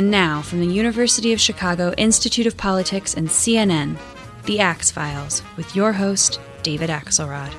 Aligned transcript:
And 0.00 0.10
now, 0.10 0.40
from 0.40 0.60
the 0.60 0.66
University 0.66 1.34
of 1.34 1.40
Chicago 1.42 1.92
Institute 1.98 2.46
of 2.46 2.56
Politics 2.56 3.12
and 3.12 3.28
CNN, 3.28 3.98
The 4.46 4.58
Axe 4.58 4.90
Files, 4.90 5.42
with 5.58 5.76
your 5.76 5.92
host, 5.92 6.40
David 6.62 6.88
Axelrod. 6.88 7.52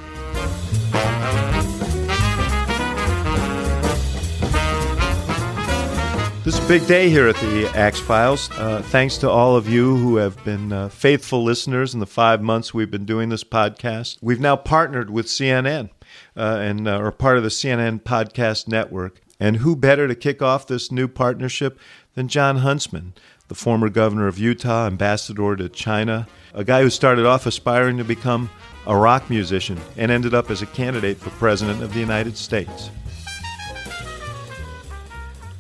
This 6.44 6.58
is 6.58 6.66
a 6.66 6.68
big 6.68 6.88
day 6.88 7.12
here 7.12 7.28
at 7.28 7.36
the 7.36 7.72
Axe 7.76 8.00
Files. 8.00 8.50
Uh, 8.54 8.82
thanks 8.82 9.20
to 9.20 9.30
all 9.30 9.56
of 9.56 9.70
you 9.70 9.96
who 9.98 10.16
have 10.16 10.44
been 10.44 10.74
uh, 10.74 10.90
faithful 10.90 11.44
listeners 11.44 11.94
in 11.94 12.00
the 12.00 12.08
five 12.08 12.42
months 12.42 12.74
we've 12.74 12.90
been 12.90 13.06
doing 13.06 13.30
this 13.30 13.44
podcast. 13.44 14.18
We've 14.20 14.40
now 14.40 14.56
partnered 14.56 15.12
with 15.12 15.28
CNN 15.28 15.92
uh, 16.36 16.58
and 16.60 16.88
uh, 16.88 16.98
are 16.98 17.12
part 17.12 17.38
of 17.38 17.44
the 17.44 17.50
CNN 17.50 18.02
Podcast 18.02 18.68
Network. 18.68 19.22
And 19.40 19.58
who 19.58 19.76
better 19.76 20.08
to 20.08 20.14
kick 20.14 20.44
off 20.44 20.68
this 20.68 20.92
new 20.92 21.08
partnership 21.08 21.80
than 22.16 22.28
Jon 22.28 22.58
Huntsman, 22.58 23.14
the 23.48 23.56
former 23.56 23.90
governor 23.90 24.28
of 24.28 24.38
Utah, 24.38 24.88
ambassador 24.88 25.56
to 25.56 25.70
China, 25.70 26.28
a 26.54 26.64
guy 26.64 26.82
who 26.82 26.90
started 26.90 27.26
off 27.26 27.46
aspiring 27.46 27.98
to 27.98 28.04
become 28.04 28.50
a 28.88 28.96
rock 28.96 29.30
musician 29.30 29.80
and 29.98 30.12
ended 30.12 30.34
up 30.34 30.50
as 30.50 30.62
a 30.62 30.66
candidate 30.66 31.18
for 31.18 31.30
president 31.32 31.82
of 31.84 31.94
the 31.94 32.00
United 32.00 32.38
States. 32.38 32.90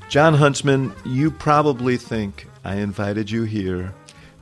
Jon 0.09 0.33
Huntsman, 0.33 0.93
you 1.05 1.31
probably 1.31 1.95
think 1.95 2.47
I 2.65 2.75
invited 2.75 3.31
you 3.31 3.43
here 3.43 3.93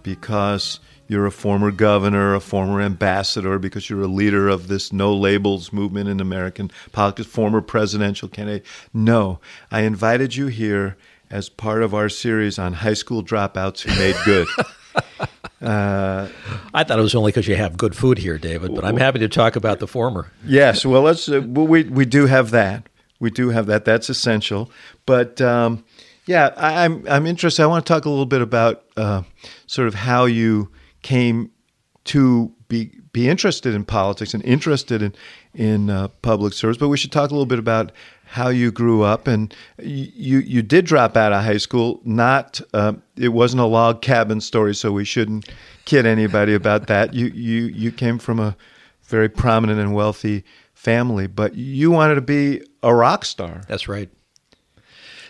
because 0.01 0.79
you're 1.07 1.25
a 1.25 1.31
former 1.31 1.71
governor, 1.71 2.35
a 2.35 2.39
former 2.39 2.81
ambassador, 2.81 3.59
because 3.59 3.89
you're 3.89 4.03
a 4.03 4.07
leader 4.07 4.47
of 4.47 4.67
this 4.67 4.93
no 4.93 5.13
labels 5.13 5.73
movement 5.73 6.09
in 6.09 6.19
American 6.19 6.71
politics, 6.91 7.27
former 7.27 7.61
presidential 7.61 8.29
candidate. 8.29 8.65
No, 8.93 9.39
I 9.71 9.81
invited 9.81 10.35
you 10.35 10.47
here 10.47 10.97
as 11.31 11.49
part 11.49 11.83
of 11.83 11.93
our 11.93 12.09
series 12.09 12.57
on 12.57 12.73
high 12.73 12.93
school 12.93 13.23
dropouts 13.23 13.81
who 13.81 13.97
made 13.99 14.15
good. 14.25 14.47
Uh, 15.61 16.29
I 16.73 16.85
thought 16.85 16.99
it 16.99 17.01
was 17.01 17.15
only 17.15 17.31
because 17.31 17.47
you 17.47 17.55
have 17.55 17.75
good 17.75 17.93
food 17.93 18.17
here, 18.17 18.37
David, 18.37 18.73
but 18.73 18.85
I'm 18.85 18.95
happy 18.95 19.19
to 19.19 19.27
talk 19.27 19.57
about 19.57 19.79
the 19.79 19.87
former. 19.87 20.31
Yes, 20.45 20.85
well, 20.85 21.01
let's. 21.01 21.27
Uh, 21.27 21.41
we 21.41 21.83
we 21.83 22.05
do 22.05 22.27
have 22.27 22.51
that. 22.51 22.87
We 23.19 23.29
do 23.29 23.49
have 23.49 23.65
that. 23.65 23.83
That's 23.83 24.09
essential. 24.09 24.71
But 25.05 25.41
um, 25.41 25.83
yeah, 26.25 26.53
I, 26.55 26.85
am 26.85 27.03
I'm, 27.07 27.07
I'm 27.09 27.27
interested. 27.27 27.63
I 27.63 27.65
want 27.67 27.85
to 27.85 27.93
talk 27.93 28.05
a 28.05 28.09
little 28.09 28.25
bit 28.25 28.41
about 28.41 28.85
uh, 28.95 29.23
sort 29.67 29.89
of 29.89 29.95
how 29.95 30.25
you 30.25 30.71
came 31.01 31.51
to 32.05 32.53
be 32.69 32.91
be 33.11 33.27
interested 33.27 33.73
in 33.73 33.83
politics 33.83 34.33
and 34.33 34.43
interested 34.45 35.01
in 35.01 35.13
in 35.53 35.89
uh, 35.89 36.07
public 36.21 36.53
service. 36.53 36.77
But 36.77 36.87
we 36.87 36.97
should 36.97 37.11
talk 37.11 37.31
a 37.31 37.33
little 37.33 37.45
bit 37.45 37.59
about 37.59 37.91
how 38.29 38.49
you 38.49 38.71
grew 38.71 39.01
up 39.01 39.27
and 39.27 39.53
you 39.79 40.39
you 40.39 40.61
did 40.61 40.85
drop 40.85 41.17
out 41.17 41.33
of 41.33 41.43
high 41.43 41.57
school. 41.57 41.99
Not 42.05 42.61
uh, 42.73 42.93
it 43.17 43.29
wasn't 43.29 43.61
a 43.61 43.65
log 43.65 44.01
cabin 44.01 44.39
story, 44.39 44.75
so 44.75 44.91
we 44.91 45.03
shouldn't 45.03 45.49
kid 45.85 46.05
anybody 46.05 46.53
about 46.53 46.87
that. 46.87 47.13
You 47.13 47.27
you 47.27 47.63
you 47.63 47.91
came 47.91 48.19
from 48.19 48.39
a 48.39 48.55
very 49.03 49.29
prominent 49.29 49.79
and 49.79 49.95
wealthy 49.95 50.43
family, 50.73 51.25
but 51.25 51.55
you 51.55 51.89
wanted 51.89 52.15
to 52.15 52.21
be 52.21 52.61
a 52.83 52.93
rock 52.93 53.25
star. 53.25 53.63
That's 53.67 53.87
right. 53.87 54.09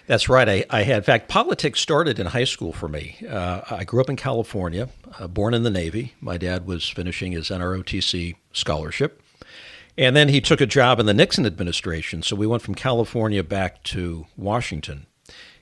That's 0.05 0.27
right. 0.27 0.49
I, 0.49 0.65
I 0.71 0.81
had, 0.81 0.97
in 0.97 1.03
fact, 1.03 1.29
politics 1.29 1.79
started 1.79 2.19
in 2.19 2.25
high 2.25 2.43
school 2.43 2.73
for 2.73 2.87
me. 2.87 3.17
Uh, 3.29 3.61
I 3.69 3.83
grew 3.83 4.01
up 4.01 4.09
in 4.09 4.15
California, 4.15 4.89
uh, 5.19 5.27
born 5.27 5.53
in 5.53 5.61
the 5.61 5.69
Navy. 5.69 6.15
My 6.19 6.37
dad 6.37 6.65
was 6.65 6.89
finishing 6.89 7.31
his 7.31 7.49
NROTC 7.49 8.35
scholarship. 8.51 9.21
And 9.99 10.15
then 10.15 10.29
he 10.29 10.39
took 10.39 10.61
a 10.61 10.65
job 10.65 11.01
in 11.01 11.07
the 11.07 11.13
Nixon 11.13 11.45
administration. 11.45 12.23
So 12.23 12.33
we 12.33 12.47
went 12.47 12.63
from 12.63 12.73
California 12.73 13.43
back 13.43 13.83
to 13.83 14.27
Washington 14.37 15.07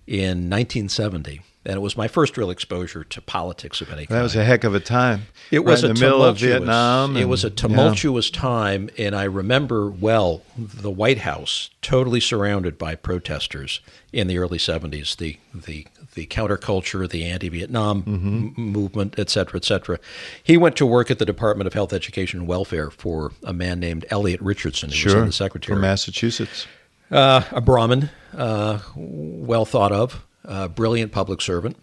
in 0.07 0.49
1970 0.49 1.41
and 1.67 1.75
it 1.75 1.81
was 1.81 1.97
my 1.97 2.07
first 2.07 2.37
real 2.37 2.49
exposure 2.49 3.03
to 3.03 3.21
politics 3.21 3.81
of 3.81 3.89
any 3.89 4.05
kind. 4.05 4.17
That 4.17 4.23
was 4.23 4.37
a 4.37 4.43
heck 4.45 4.63
of 4.63 4.73
a 4.73 4.79
time. 4.79 5.27
It 5.51 5.65
was 5.65 5.83
right 5.83 5.89
in 5.89 5.95
the 5.95 6.01
middle 6.01 6.23
of 6.23 6.37
Vietnam. 6.37 7.11
And, 7.11 7.19
it 7.19 7.25
was 7.25 7.43
a 7.43 7.49
tumultuous 7.49 8.31
yeah. 8.33 8.39
time, 8.39 8.89
and 8.97 9.13
I 9.13 9.25
remember 9.25 9.89
well 9.89 10.43
the 10.57 10.89
White 10.89 11.19
House 11.19 11.69
totally 11.81 12.21
surrounded 12.21 12.77
by 12.77 12.95
protesters 12.95 13.81
in 14.13 14.27
the 14.27 14.37
early 14.37 14.57
'70s. 14.57 15.17
The 15.17 15.37
the 15.53 15.87
the 16.13 16.25
counterculture, 16.27 17.07
the 17.07 17.25
anti-Vietnam 17.25 18.03
mm-hmm. 18.03 18.37
m- 18.37 18.53
movement, 18.55 19.15
et 19.19 19.29
cetera, 19.29 19.57
et 19.57 19.65
cetera. 19.65 19.99
He 20.41 20.55
went 20.55 20.77
to 20.77 20.85
work 20.85 21.11
at 21.11 21.19
the 21.19 21.25
Department 21.25 21.67
of 21.67 21.73
Health, 21.73 21.91
Education, 21.91 22.39
and 22.39 22.47
Welfare 22.47 22.89
for 22.89 23.33
a 23.43 23.53
man 23.53 23.79
named 23.81 24.05
Elliot 24.09 24.41
Richardson, 24.41 24.89
who 24.89 24.95
sure, 24.95 25.17
was 25.17 25.25
the 25.25 25.33
secretary 25.33 25.75
from 25.75 25.81
Massachusetts. 25.81 26.65
Uh, 27.09 27.41
a 27.51 27.61
Brahmin, 27.61 28.09
uh, 28.35 28.79
well 28.95 29.65
thought 29.65 29.91
of 29.91 30.25
uh, 30.47 30.67
brilliant 30.67 31.11
public 31.11 31.41
servant. 31.41 31.77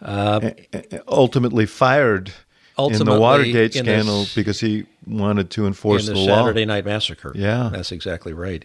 Uh, 0.00 0.50
ultimately 1.08 1.66
fired 1.66 2.32
ultimately 2.76 3.12
in 3.12 3.16
the 3.16 3.20
Watergate 3.20 3.76
in 3.76 3.84
scandal 3.84 4.20
this, 4.20 4.34
because 4.34 4.60
he 4.60 4.86
wanted 5.06 5.50
to 5.50 5.66
enforce 5.66 6.06
the, 6.06 6.12
the, 6.12 6.18
law. 6.20 6.44
Saturday 6.44 6.64
Night 6.64 6.84
Massacre. 6.84 7.32
Yeah, 7.34 7.70
that's 7.72 7.90
exactly 7.90 8.32
right. 8.32 8.64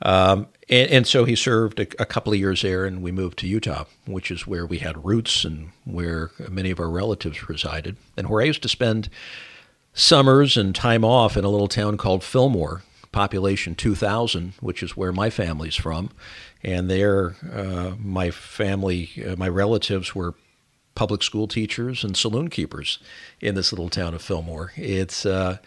Um, 0.00 0.46
and, 0.68 0.90
and, 0.90 1.06
so 1.08 1.24
he 1.24 1.34
served 1.34 1.80
a, 1.80 1.82
a, 2.00 2.06
couple 2.06 2.32
of 2.32 2.38
years 2.38 2.62
there, 2.62 2.84
and 2.84 3.02
we 3.02 3.10
moved 3.10 3.36
to 3.40 3.48
Utah, 3.48 3.84
which 4.06 4.30
is 4.30 4.46
where 4.46 4.64
we 4.64 4.78
had 4.78 5.04
roots 5.04 5.44
and 5.44 5.70
where 5.84 6.30
many 6.48 6.70
of 6.70 6.78
our 6.78 6.88
relatives 6.88 7.48
resided, 7.48 7.96
and 8.16 8.28
where 8.28 8.40
I 8.40 8.44
used 8.44 8.62
to 8.62 8.68
spend 8.68 9.08
summers 9.94 10.56
and 10.56 10.72
time 10.72 11.04
off 11.04 11.36
in 11.36 11.44
a 11.44 11.48
little 11.48 11.66
town 11.66 11.96
called 11.96 12.22
Fillmore, 12.22 12.82
population 13.12 13.74
2,000, 13.74 14.54
which 14.60 14.82
is 14.82 14.96
where 14.96 15.12
my 15.12 15.30
family's 15.30 15.76
from 15.76 16.10
and 16.62 16.90
there, 16.90 17.36
uh, 17.52 17.92
my 17.98 18.30
family, 18.30 19.10
uh, 19.26 19.36
my 19.36 19.48
relatives 19.48 20.14
were 20.14 20.34
public 20.94 21.22
school 21.22 21.46
teachers 21.46 22.02
and 22.02 22.16
saloon 22.16 22.48
keepers 22.48 22.98
in 23.40 23.54
this 23.54 23.72
little 23.72 23.88
town 23.88 24.14
of 24.14 24.22
Fillmore. 24.22 24.72
It's 24.76 25.24
uh, 25.24 25.58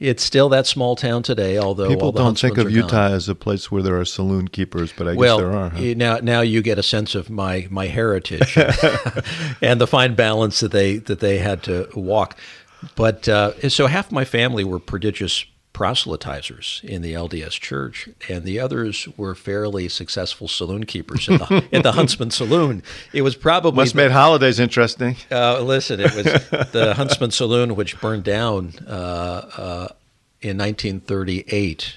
it's 0.00 0.24
still 0.24 0.48
that 0.48 0.66
small 0.66 0.96
town 0.96 1.22
today, 1.22 1.58
although 1.58 1.88
people 1.88 2.10
don't 2.10 2.38
think 2.38 2.58
of 2.58 2.70
Utah 2.70 3.08
gone. 3.08 3.12
as 3.12 3.28
a 3.28 3.34
place 3.34 3.70
where 3.70 3.82
there 3.82 4.00
are 4.00 4.04
saloon 4.04 4.48
keepers, 4.48 4.92
but 4.96 5.06
I 5.06 5.14
well, 5.14 5.36
guess 5.36 5.44
there 5.44 5.52
are. 5.52 5.68
Huh? 5.68 5.94
Now, 5.96 6.18
now 6.18 6.40
you 6.40 6.62
get 6.62 6.78
a 6.78 6.82
sense 6.82 7.14
of 7.14 7.30
my 7.30 7.68
my 7.70 7.86
heritage 7.86 8.56
and 9.62 9.80
the 9.80 9.86
fine 9.86 10.14
balance 10.14 10.60
that 10.60 10.72
they 10.72 10.96
that 10.96 11.20
they 11.20 11.38
had 11.38 11.62
to 11.64 11.88
walk. 11.94 12.36
But 12.96 13.28
uh, 13.28 13.68
so 13.68 13.86
half 13.86 14.10
my 14.10 14.24
family 14.24 14.64
were 14.64 14.78
prodigious 14.78 15.44
proselytizers 15.80 16.84
in 16.84 17.00
the 17.00 17.14
LDS 17.14 17.52
Church, 17.52 18.06
and 18.28 18.44
the 18.44 18.60
others 18.60 19.08
were 19.16 19.34
fairly 19.34 19.88
successful 19.88 20.46
saloon 20.46 20.84
keepers 20.84 21.26
in 21.26 21.38
the, 21.38 21.64
in 21.72 21.80
the 21.80 21.92
Huntsman 21.92 22.30
Saloon. 22.30 22.82
It 23.14 23.22
was 23.22 23.34
probably 23.34 23.84
must 23.84 23.94
made 23.94 24.10
holidays 24.10 24.60
interesting. 24.60 25.16
Uh, 25.30 25.62
listen, 25.62 25.98
it 25.98 26.14
was 26.14 26.24
the 26.72 26.92
Huntsman 26.94 27.30
Saloon, 27.30 27.76
which 27.76 27.98
burned 27.98 28.24
down 28.24 28.74
uh, 28.86 28.90
uh, 28.90 29.88
in 30.42 30.58
1938. 30.58 31.96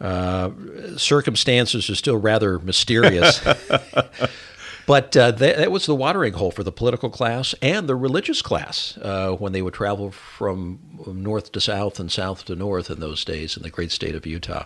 Uh, 0.00 0.50
circumstances 0.96 1.90
are 1.90 1.94
still 1.94 2.16
rather 2.16 2.58
mysterious. 2.58 3.44
But 4.88 5.14
uh, 5.18 5.32
that, 5.32 5.58
that, 5.58 5.70
was 5.70 5.84
the 5.84 5.94
watering 5.94 6.32
hole 6.32 6.50
for 6.50 6.62
the 6.62 6.72
political 6.72 7.10
class 7.10 7.54
and 7.60 7.86
the 7.86 7.94
religious 7.94 8.40
class 8.40 8.96
uh, 9.02 9.32
when 9.32 9.52
they 9.52 9.60
would 9.60 9.74
travel 9.74 10.10
from 10.10 10.78
north 11.06 11.52
to 11.52 11.60
south 11.60 12.00
and 12.00 12.10
south 12.10 12.46
to 12.46 12.56
north 12.56 12.90
in 12.90 12.98
those 12.98 13.22
days 13.22 13.54
in 13.54 13.62
the 13.62 13.68
great 13.68 13.92
state 13.92 14.14
of 14.14 14.24
Utah. 14.24 14.64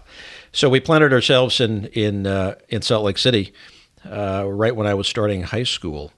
So 0.53 0.69
we 0.69 0.79
planted 0.79 1.13
ourselves 1.13 1.61
in 1.61 1.87
in 1.87 2.29
uh, 2.29 2.55
in 2.69 2.83
Salt 2.83 3.05
Lake 3.05 3.19
City 3.19 3.53
uh, 4.09 4.45
right 4.47 4.77
when 4.77 4.87
I 4.87 4.95
was 4.95 5.09
starting 5.09 5.43
high 5.43 5.65
school. 5.65 6.13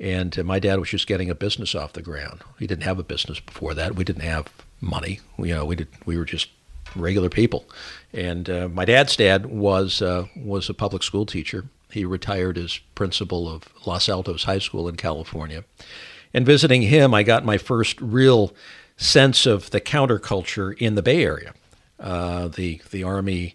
And 0.00 0.36
uh, 0.36 0.42
my 0.42 0.58
dad 0.58 0.80
was 0.80 0.90
just 0.90 1.06
getting 1.06 1.30
a 1.30 1.34
business 1.36 1.76
off 1.76 1.92
the 1.92 2.02
ground. 2.02 2.40
He 2.58 2.66
didn't 2.66 2.82
have 2.82 2.98
a 2.98 3.04
business 3.04 3.38
before 3.38 3.72
that. 3.74 3.94
We 3.94 4.02
didn't 4.02 4.22
have 4.22 4.48
money. 4.80 5.20
We, 5.36 5.50
you 5.50 5.54
know, 5.54 5.64
we 5.64 5.76
did. 5.76 5.88
We 6.04 6.18
were 6.18 6.24
just 6.24 6.48
regular 6.96 7.28
people. 7.28 7.66
And 8.12 8.50
uh, 8.50 8.68
my 8.68 8.84
dad's 8.84 9.14
dad 9.14 9.46
was 9.46 10.02
was 10.34 10.68
a 10.68 10.74
public 10.74 11.04
school 11.04 11.24
teacher 11.24 11.68
he 11.94 12.04
retired 12.04 12.58
as 12.58 12.78
principal 12.94 13.48
of 13.48 13.64
Los 13.86 14.08
Altos 14.08 14.44
High 14.44 14.58
School 14.58 14.88
in 14.88 14.96
California. 14.96 15.64
And 16.32 16.44
visiting 16.44 16.82
him, 16.82 17.14
I 17.14 17.22
got 17.22 17.44
my 17.44 17.58
first 17.58 18.00
real 18.00 18.52
sense 18.96 19.46
of 19.46 19.70
the 19.70 19.80
counterculture 19.80 20.76
in 20.78 20.94
the 20.94 21.02
Bay 21.02 21.24
Area. 21.24 21.54
Uh, 21.98 22.48
the 22.48 22.82
the 22.90 23.04
Army 23.04 23.54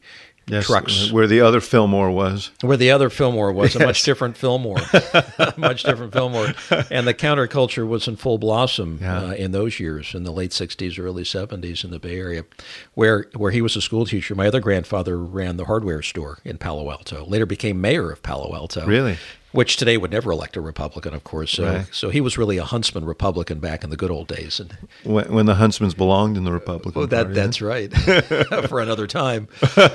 yes, 0.49 0.65
trucks. 0.65 1.11
Where 1.11 1.27
the 1.27 1.41
other 1.41 1.61
Fillmore 1.61 2.11
was. 2.11 2.51
Where 2.61 2.77
the 2.77 2.91
other 2.91 3.09
Fillmore 3.09 3.51
was, 3.51 3.73
yes. 3.75 3.83
a 3.83 3.85
much 3.85 4.03
different 4.03 4.37
Fillmore. 4.37 4.77
much 5.57 5.83
different 5.83 6.13
Fillmore. 6.13 6.53
And 6.91 7.07
the 7.07 7.13
counterculture 7.13 7.87
was 7.87 8.07
in 8.07 8.15
full 8.15 8.37
blossom 8.37 8.99
yeah. 9.01 9.19
uh, 9.19 9.31
in 9.31 9.51
those 9.51 9.79
years, 9.79 10.13
in 10.13 10.23
the 10.23 10.31
late 10.31 10.51
60s, 10.51 10.99
early 10.99 11.23
70s 11.23 11.83
in 11.83 11.91
the 11.91 11.99
Bay 11.99 12.19
Area, 12.19 12.45
where, 12.93 13.27
where 13.35 13.51
he 13.51 13.61
was 13.61 13.75
a 13.75 13.81
school 13.81 14.05
teacher. 14.05 14.35
My 14.35 14.47
other 14.47 14.59
grandfather 14.59 15.17
ran 15.17 15.57
the 15.57 15.65
hardware 15.65 16.01
store 16.01 16.39
in 16.43 16.57
Palo 16.57 16.91
Alto, 16.91 17.25
later 17.25 17.45
became 17.45 17.79
mayor 17.81 18.11
of 18.11 18.23
Palo 18.23 18.55
Alto. 18.55 18.85
Really? 18.85 19.17
Which 19.51 19.77
today 19.77 19.97
would 19.97 20.11
never 20.11 20.31
elect 20.31 20.55
a 20.55 20.61
Republican, 20.61 21.13
of 21.13 21.23
course. 21.23 21.51
So, 21.51 21.65
right. 21.65 21.89
so 21.91 22.09
he 22.09 22.21
was 22.21 22.37
really 22.37 22.57
a 22.57 22.63
Huntsman 22.63 23.05
Republican 23.05 23.59
back 23.59 23.83
in 23.83 23.89
the 23.89 23.97
good 23.97 24.11
old 24.11 24.27
days. 24.27 24.59
And 24.59 24.77
when, 25.03 25.33
when 25.33 25.45
the 25.47 25.55
Huntsmans 25.55 25.95
belonged 25.97 26.37
in 26.37 26.43
the 26.43 26.51
Republican 26.51 26.99
well, 26.99 27.07
that, 27.07 27.25
Party, 27.25 27.33
That's 27.33 27.61
right, 27.61 27.91
for 28.69 28.79
another 28.79 29.07
time. 29.07 29.47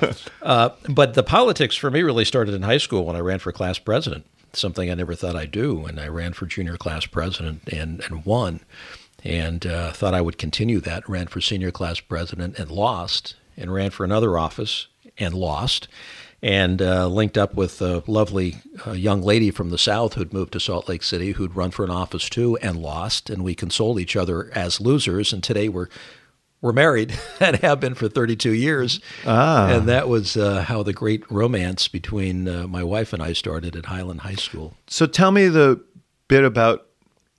Uh, 0.43 0.71
but 0.91 1.15
the 1.15 1.23
politics 1.23 1.75
for 1.75 1.91
me 1.91 2.03
really 2.03 2.25
started 2.25 2.55
in 2.55 2.63
high 2.63 2.77
school 2.77 3.07
when 3.07 3.17
I 3.17 3.21
ran 3.21 3.39
for 3.39 3.51
class 3.51 3.79
president. 3.79 4.27
something 4.53 4.91
I 4.91 4.95
never 4.95 5.15
thought 5.15 5.35
I'd 5.35 5.51
do. 5.51 5.87
And 5.87 5.99
I 5.99 6.09
ran 6.09 6.35
for 6.35 6.45
junior 6.45 6.77
class 6.77 7.07
president 7.07 7.67
and, 7.73 8.01
and 8.05 8.27
won. 8.27 8.61
And 9.23 9.67
uh, 9.67 9.93
thought 9.93 10.13
I 10.13 10.21
would 10.21 10.37
continue 10.37 10.81
that. 10.81 11.09
Ran 11.09 11.29
for 11.29 11.41
senior 11.41 11.71
class 11.71 11.99
president 11.99 12.59
and 12.59 12.71
lost. 12.71 13.37
And 13.57 13.73
ran 13.73 13.91
for 13.91 14.05
another 14.05 14.37
office 14.37 14.89
and 15.19 15.33
lost. 15.33 15.89
And 16.45 16.83
uh, 16.83 17.09
linked 17.09 17.39
up 17.39 17.55
with 17.55 17.81
a 17.81 18.05
lovely 18.07 18.57
uh, 18.87 18.93
young 18.93 19.23
lady 19.23 19.51
from 19.51 19.71
the 19.71 19.79
South 19.79 20.13
who'd 20.13 20.35
moved 20.35 20.53
to 20.53 20.61
Salt 20.61 20.91
Lake 20.91 21.03
City, 21.03 21.33
who'd 21.33 21.57
run 21.57 21.71
for 21.71 21.87
an 21.87 21.91
office 21.91 22.29
too 22.29 22.59
and 22.59 22.77
lost. 22.77 23.31
And 23.31 23.43
we 23.43 23.55
consoled 23.55 23.99
each 23.99 24.15
other 24.15 24.51
as 24.55 24.79
losers. 24.79 25.33
And 25.33 25.43
today 25.43 25.71
we're 25.71 25.89
we're 26.61 26.73
married 26.73 27.19
and 27.41 27.57
have 27.57 27.81
been 27.81 27.95
for 27.95 28.11
32 28.11 28.53
years. 28.53 29.01
Ah. 29.27 29.69
And 29.69 29.89
that 29.89 30.07
was 30.07 30.37
uh, 30.37 30.63
how 30.63 30.83
the 30.83 30.93
great 30.93 31.31
romance 31.31 31.89
between 31.89 32.47
uh, 32.47 32.67
my 32.67 32.85
wife 32.85 33.15
and 33.15 33.23
I 33.23 33.33
started 33.33 33.75
at 33.75 33.87
Highland 33.87 34.21
High 34.21 34.35
School. 34.35 34.75
So 34.87 35.07
tell 35.07 35.31
me 35.31 35.49
the 35.49 35.83
bit 36.29 36.45
about 36.45 36.87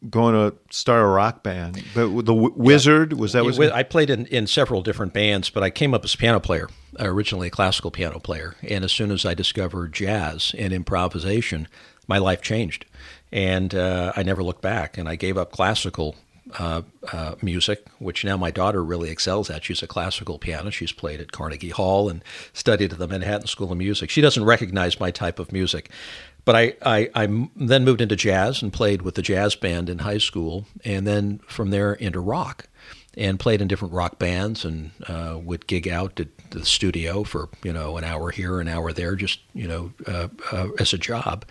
going 0.09 0.33
to 0.33 0.57
start 0.69 1.01
a 1.01 1.07
rock 1.07 1.43
band. 1.43 1.83
But 1.93 2.09
the 2.09 2.33
w- 2.33 2.53
Wizard 2.55 3.13
was 3.13 3.33
that 3.33 3.43
was 3.43 3.59
I 3.59 3.83
played 3.83 4.09
in, 4.09 4.25
in 4.27 4.47
several 4.47 4.81
different 4.81 5.13
bands, 5.13 5.49
but 5.49 5.63
I 5.63 5.69
came 5.69 5.93
up 5.93 6.03
as 6.03 6.13
a 6.13 6.17
piano 6.17 6.39
player, 6.39 6.69
originally 6.99 7.47
a 7.47 7.51
classical 7.51 7.91
piano 7.91 8.19
player. 8.19 8.55
And 8.67 8.83
as 8.83 8.91
soon 8.91 9.11
as 9.11 9.25
I 9.25 9.33
discovered 9.33 9.93
jazz 9.93 10.53
and 10.57 10.73
improvisation, 10.73 11.67
my 12.07 12.17
life 12.17 12.41
changed. 12.41 12.85
And 13.31 13.73
uh, 13.73 14.13
I 14.15 14.23
never 14.23 14.43
looked 14.43 14.61
back. 14.61 14.97
And 14.97 15.09
I 15.09 15.15
gave 15.15 15.37
up 15.37 15.51
classical 15.51 16.15
uh, 16.59 16.83
uh, 17.11 17.35
music, 17.41 17.85
which 17.99 18.23
now 18.23 18.37
my 18.37 18.51
daughter 18.51 18.83
really 18.83 19.09
excels 19.09 19.49
at. 19.49 19.63
She's 19.63 19.81
a 19.81 19.87
classical 19.87 20.37
pianist. 20.37 20.77
She's 20.77 20.91
played 20.91 21.19
at 21.19 21.31
Carnegie 21.31 21.69
Hall 21.69 22.07
and 22.09 22.23
studied 22.53 22.93
at 22.93 22.99
the 22.99 23.07
Manhattan 23.07 23.47
School 23.47 23.71
of 23.71 23.77
Music. 23.77 24.09
She 24.09 24.21
doesn't 24.21 24.45
recognize 24.45 24.99
my 24.99 25.11
type 25.11 25.39
of 25.39 25.51
music. 25.51 25.89
But 26.45 26.55
I, 26.55 26.73
I, 26.83 27.09
I 27.15 27.47
then 27.55 27.83
moved 27.83 28.01
into 28.01 28.15
jazz 28.15 28.61
and 28.61 28.71
played 28.71 29.01
with 29.01 29.15
the 29.15 29.23
jazz 29.23 29.55
band 29.55 29.89
in 29.89 29.99
high 29.99 30.19
school, 30.19 30.65
and 30.83 31.05
then 31.07 31.39
from 31.47 31.71
there 31.71 31.93
into 31.93 32.19
rock 32.19 32.67
and 33.17 33.39
played 33.39 33.61
in 33.61 33.67
different 33.67 33.93
rock 33.93 34.19
bands 34.19 34.65
and 34.65 34.91
uh, 35.07 35.39
would 35.41 35.67
gig 35.67 35.87
out 35.87 36.19
at 36.19 36.27
the 36.51 36.65
studio 36.65 37.23
for 37.23 37.49
you 37.63 37.73
know 37.73 37.97
an 37.97 38.03
hour 38.03 38.31
here, 38.31 38.59
an 38.59 38.67
hour 38.67 38.93
there, 38.93 39.15
just 39.15 39.39
you 39.53 39.67
know 39.67 39.91
uh, 40.07 40.27
uh, 40.51 40.67
as 40.79 40.93
a 40.93 40.97
job. 40.97 41.45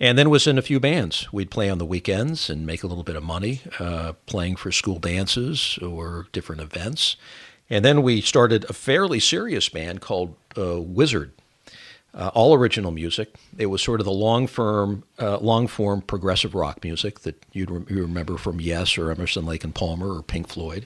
And 0.00 0.16
then 0.16 0.30
was 0.30 0.46
in 0.46 0.58
a 0.58 0.62
few 0.62 0.78
bands. 0.78 1.26
We'd 1.32 1.50
play 1.50 1.68
on 1.68 1.78
the 1.78 1.84
weekends 1.84 2.48
and 2.48 2.64
make 2.64 2.84
a 2.84 2.86
little 2.86 3.02
bit 3.02 3.16
of 3.16 3.24
money 3.24 3.62
uh, 3.80 4.12
playing 4.26 4.54
for 4.54 4.70
school 4.70 5.00
dances 5.00 5.76
or 5.82 6.28
different 6.30 6.60
events. 6.60 7.16
And 7.68 7.84
then 7.84 8.02
we 8.02 8.20
started 8.20 8.64
a 8.68 8.72
fairly 8.72 9.18
serious 9.18 9.68
band 9.68 10.00
called 10.00 10.36
uh, 10.56 10.80
Wizard, 10.80 11.32
uh, 12.18 12.30
all 12.34 12.52
original 12.52 12.90
music. 12.90 13.34
It 13.56 13.66
was 13.66 13.80
sort 13.80 14.00
of 14.00 14.04
the 14.04 14.12
long 14.12 14.48
form, 14.48 15.04
uh, 15.18 15.38
long 15.38 15.68
form 15.68 16.02
progressive 16.02 16.54
rock 16.54 16.82
music 16.82 17.20
that 17.20 17.46
you'd 17.52 17.70
re- 17.70 17.84
you 17.88 18.02
remember 18.02 18.36
from 18.36 18.60
Yes 18.60 18.98
or 18.98 19.10
Emerson, 19.10 19.46
Lake 19.46 19.62
and 19.62 19.74
Palmer 19.74 20.16
or 20.16 20.22
Pink 20.22 20.48
Floyd. 20.48 20.84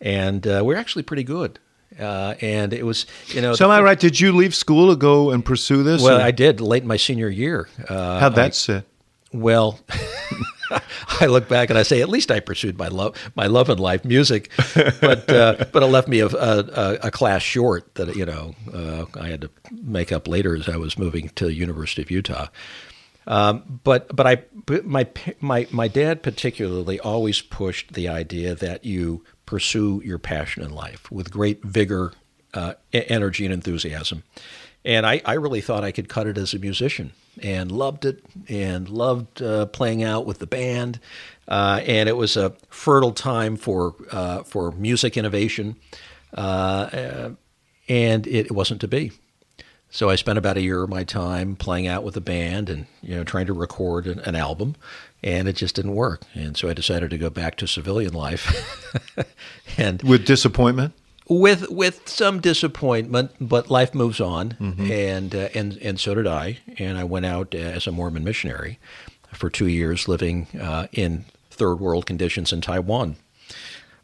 And 0.00 0.46
uh, 0.46 0.62
we're 0.64 0.78
actually 0.78 1.02
pretty 1.02 1.24
good. 1.24 1.58
Uh, 1.98 2.34
and 2.40 2.72
it 2.72 2.86
was, 2.86 3.04
you 3.28 3.42
know. 3.42 3.52
So 3.54 3.66
am 3.66 3.70
I 3.72 3.82
right? 3.82 3.98
Did 3.98 4.18
you 4.18 4.32
leave 4.32 4.54
school 4.54 4.90
to 4.90 4.96
go 4.96 5.30
and 5.30 5.44
pursue 5.44 5.82
this? 5.82 6.00
Well, 6.02 6.18
or? 6.18 6.22
I 6.22 6.30
did 6.30 6.60
late 6.60 6.82
in 6.82 6.88
my 6.88 6.96
senior 6.96 7.28
year. 7.28 7.68
Uh, 7.86 8.20
How'd 8.20 8.36
that 8.36 8.46
I, 8.46 8.50
sit? 8.50 8.84
Well, 9.32 9.78
I 11.20 11.26
look 11.26 11.48
back 11.48 11.70
and 11.70 11.78
I 11.78 11.82
say, 11.82 12.00
at 12.00 12.08
least 12.08 12.30
I 12.30 12.40
pursued 12.40 12.78
my 12.78 12.88
love, 12.88 13.16
my 13.34 13.46
love 13.46 13.68
in 13.68 13.78
life, 13.78 14.04
music, 14.04 14.50
but 15.00 15.30
uh, 15.30 15.64
but 15.72 15.82
it 15.82 15.86
left 15.86 16.08
me 16.08 16.20
a, 16.20 16.26
a, 16.26 16.98
a, 17.02 17.10
class 17.10 17.42
short 17.42 17.94
that 17.94 18.14
you 18.16 18.26
know 18.26 18.54
uh, 18.72 19.06
I 19.18 19.28
had 19.28 19.42
to 19.42 19.50
make 19.72 20.12
up 20.12 20.28
later 20.28 20.56
as 20.56 20.68
I 20.68 20.76
was 20.76 20.98
moving 20.98 21.28
to 21.30 21.46
the 21.46 21.54
University 21.54 22.02
of 22.02 22.10
Utah. 22.10 22.48
Um, 23.26 23.80
but 23.84 24.14
but 24.14 24.26
I 24.26 24.44
my 24.84 25.06
my 25.40 25.66
my 25.70 25.88
dad 25.88 26.22
particularly 26.22 26.98
always 27.00 27.42
pushed 27.42 27.92
the 27.92 28.08
idea 28.08 28.54
that 28.54 28.84
you 28.84 29.24
pursue 29.46 30.00
your 30.04 30.18
passion 30.18 30.62
in 30.62 30.70
life 30.70 31.10
with 31.10 31.30
great 31.30 31.62
vigor, 31.64 32.12
uh, 32.54 32.74
energy, 32.92 33.44
and 33.44 33.52
enthusiasm. 33.52 34.22
And 34.84 35.06
I, 35.06 35.20
I 35.24 35.34
really 35.34 35.60
thought 35.60 35.84
I 35.84 35.92
could 35.92 36.08
cut 36.08 36.26
it 36.26 36.38
as 36.38 36.54
a 36.54 36.58
musician 36.58 37.12
and 37.42 37.70
loved 37.70 38.04
it 38.04 38.24
and 38.48 38.88
loved 38.88 39.42
uh, 39.42 39.66
playing 39.66 40.02
out 40.02 40.26
with 40.26 40.38
the 40.38 40.46
band. 40.46 40.98
Uh, 41.46 41.80
and 41.86 42.08
it 42.08 42.16
was 42.16 42.36
a 42.36 42.54
fertile 42.68 43.12
time 43.12 43.56
for, 43.56 43.94
uh, 44.10 44.42
for 44.42 44.72
music 44.72 45.16
innovation. 45.16 45.76
Uh, 46.32 47.30
and 47.88 48.26
it 48.26 48.52
wasn't 48.52 48.80
to 48.80 48.88
be. 48.88 49.12
So 49.90 50.08
I 50.08 50.14
spent 50.14 50.38
about 50.38 50.56
a 50.56 50.62
year 50.62 50.84
of 50.84 50.88
my 50.88 51.02
time 51.02 51.56
playing 51.56 51.88
out 51.88 52.04
with 52.04 52.14
the 52.14 52.20
band 52.20 52.70
and 52.70 52.86
you 53.02 53.16
know 53.16 53.24
trying 53.24 53.46
to 53.46 53.52
record 53.52 54.06
an, 54.06 54.20
an 54.20 54.36
album, 54.36 54.76
and 55.22 55.48
it 55.48 55.54
just 55.54 55.74
didn't 55.74 55.96
work. 55.96 56.22
And 56.32 56.56
so 56.56 56.68
I 56.68 56.74
decided 56.74 57.10
to 57.10 57.18
go 57.18 57.28
back 57.28 57.56
to 57.56 57.66
civilian 57.66 58.14
life. 58.14 59.16
and 59.76 60.00
with 60.04 60.24
disappointment, 60.24 60.94
with 61.30 61.70
with 61.70 62.08
some 62.08 62.40
disappointment, 62.40 63.30
but 63.40 63.70
life 63.70 63.94
moves 63.94 64.20
on, 64.20 64.50
mm-hmm. 64.60 64.90
and 64.90 65.34
uh, 65.34 65.48
and 65.54 65.78
and 65.78 65.98
so 65.98 66.14
did 66.14 66.26
I. 66.26 66.58
And 66.76 66.98
I 66.98 67.04
went 67.04 67.24
out 67.24 67.54
as 67.54 67.86
a 67.86 67.92
Mormon 67.92 68.24
missionary 68.24 68.78
for 69.32 69.48
two 69.48 69.68
years, 69.68 70.08
living 70.08 70.48
uh, 70.60 70.88
in 70.92 71.24
third 71.50 71.76
world 71.76 72.04
conditions 72.04 72.52
in 72.52 72.60
Taiwan. 72.60 73.16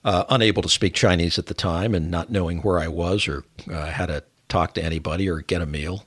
Uh, 0.05 0.25
unable 0.29 0.63
to 0.63 0.69
speak 0.69 0.95
Chinese 0.95 1.37
at 1.37 1.47
the 1.47 1.55
time, 1.55 1.95
and 1.95 2.11
not 2.13 2.31
knowing 2.31 2.59
where 2.63 2.79
I 2.79 2.87
was 2.87 3.27
or 3.27 3.45
uh, 3.69 3.91
how 3.91 4.07
to 4.07 4.23
talk 4.49 4.75
to 4.75 4.85
anybody 4.85 5.29
or 5.29 5.41
get 5.41 5.61
a 5.61 5.67
meal. 5.67 6.07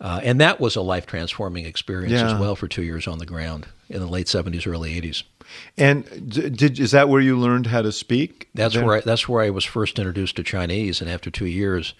Uh, 0.00 0.20
and 0.22 0.40
that 0.40 0.60
was 0.60 0.74
a 0.74 0.82
life 0.82 1.06
transforming 1.06 1.64
experience 1.64 2.12
yeah. 2.12 2.32
as 2.32 2.40
well 2.40 2.56
for 2.56 2.68
two 2.68 2.82
years 2.82 3.06
on 3.06 3.18
the 3.18 3.26
ground 3.26 3.66
in 3.88 4.00
the 4.00 4.06
late 4.06 4.26
70s, 4.26 4.66
early 4.66 5.00
80s. 5.00 5.22
And 5.76 6.04
did 6.30 6.78
is 6.78 6.90
that 6.90 7.08
where 7.08 7.20
you 7.20 7.38
learned 7.38 7.66
how 7.66 7.82
to 7.82 7.92
speak? 7.92 8.48
That's 8.54 8.76
where 8.76 8.96
I, 8.96 9.00
that's 9.00 9.28
where 9.28 9.42
I 9.42 9.50
was 9.50 9.64
first 9.64 9.98
introduced 9.98 10.36
to 10.36 10.42
Chinese, 10.42 11.00
and 11.00 11.10
after 11.10 11.30
two 11.30 11.46
years, 11.46 11.94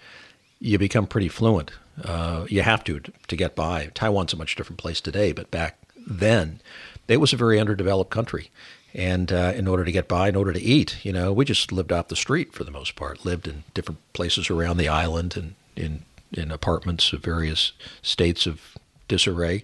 you 0.59 0.77
become 0.77 1.07
pretty 1.07 1.29
fluent. 1.29 1.71
Uh, 2.03 2.45
you 2.49 2.61
have 2.61 2.83
to 2.85 2.99
to 2.99 3.35
get 3.35 3.55
by. 3.55 3.91
Taiwan's 3.93 4.33
a 4.33 4.37
much 4.37 4.55
different 4.55 4.79
place 4.79 5.01
today, 5.01 5.31
but 5.31 5.51
back 5.51 5.77
then, 6.07 6.59
it 7.07 7.17
was 7.17 7.33
a 7.33 7.37
very 7.37 7.59
underdeveloped 7.59 8.11
country. 8.11 8.49
And 8.93 9.31
uh, 9.31 9.53
in 9.55 9.67
order 9.67 9.85
to 9.85 9.91
get 9.91 10.07
by, 10.07 10.29
in 10.29 10.35
order 10.35 10.51
to 10.51 10.61
eat, 10.61 11.05
you 11.05 11.13
know, 11.13 11.31
we 11.31 11.45
just 11.45 11.71
lived 11.71 11.91
off 11.91 12.07
the 12.07 12.15
street 12.15 12.53
for 12.53 12.63
the 12.63 12.71
most 12.71 12.95
part. 12.95 13.23
Lived 13.23 13.47
in 13.47 13.63
different 13.75 13.99
places 14.13 14.49
around 14.49 14.77
the 14.77 14.89
island 14.89 15.37
and 15.37 15.55
in 15.75 16.03
in 16.31 16.51
apartments 16.51 17.11
of 17.13 17.23
various 17.23 17.71
states 18.01 18.45
of 18.45 18.77
disarray. 19.07 19.63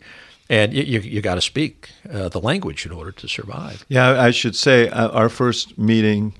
And 0.49 0.73
you, 0.73 0.83
you, 0.83 0.99
you 0.99 1.21
got 1.21 1.35
to 1.35 1.41
speak 1.41 1.89
uh, 2.11 2.29
the 2.29 2.39
language 2.39 2.85
in 2.85 2.91
order 2.91 3.11
to 3.11 3.27
survive. 3.27 3.85
Yeah, 3.89 4.21
I 4.21 4.31
should 4.31 4.55
say 4.55 4.89
uh, 4.89 5.09
our 5.09 5.29
first 5.29 5.77
meeting, 5.77 6.33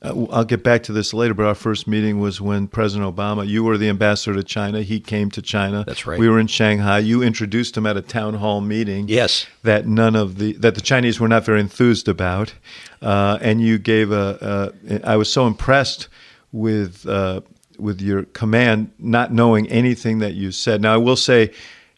uh, 0.00 0.26
I'll 0.30 0.44
get 0.44 0.62
back 0.64 0.82
to 0.84 0.92
this 0.92 1.12
later, 1.12 1.34
but 1.34 1.44
our 1.44 1.54
first 1.54 1.86
meeting 1.86 2.18
was 2.18 2.40
when 2.40 2.66
President 2.66 3.14
Obama, 3.14 3.46
you 3.46 3.62
were 3.62 3.76
the 3.76 3.90
ambassador 3.90 4.34
to 4.36 4.42
China. 4.42 4.80
He 4.80 5.00
came 5.00 5.30
to 5.32 5.42
China. 5.42 5.84
That's 5.86 6.06
right. 6.06 6.18
We 6.18 6.30
were 6.30 6.40
in 6.40 6.46
Shanghai. 6.46 7.00
You 7.00 7.22
introduced 7.22 7.76
him 7.76 7.84
at 7.84 7.96
a 7.96 8.02
town 8.02 8.34
hall 8.34 8.62
meeting. 8.62 9.06
Yes. 9.08 9.46
That 9.64 9.86
none 9.86 10.16
of 10.16 10.38
the, 10.38 10.54
that 10.54 10.74
the 10.74 10.80
Chinese 10.80 11.20
were 11.20 11.28
not 11.28 11.44
very 11.44 11.60
enthused 11.60 12.08
about. 12.08 12.54
Uh, 13.02 13.38
and 13.42 13.60
you 13.60 13.78
gave 13.78 14.12
a, 14.12 14.72
a, 14.88 15.06
I 15.06 15.16
was 15.16 15.30
so 15.30 15.46
impressed 15.46 16.08
with 16.52 17.06
uh, 17.06 17.40
with 17.78 18.00
your 18.00 18.24
command, 18.24 18.92
not 18.98 19.32
knowing 19.32 19.68
anything 19.68 20.20
that 20.20 20.34
you 20.34 20.52
said. 20.52 20.80
Now, 20.80 20.94
I 20.94 20.98
will 20.98 21.16
say, 21.16 21.52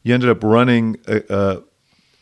you 0.04 0.14
ended 0.14 0.30
up 0.30 0.44
running 0.44 0.98
uh, 1.08 1.20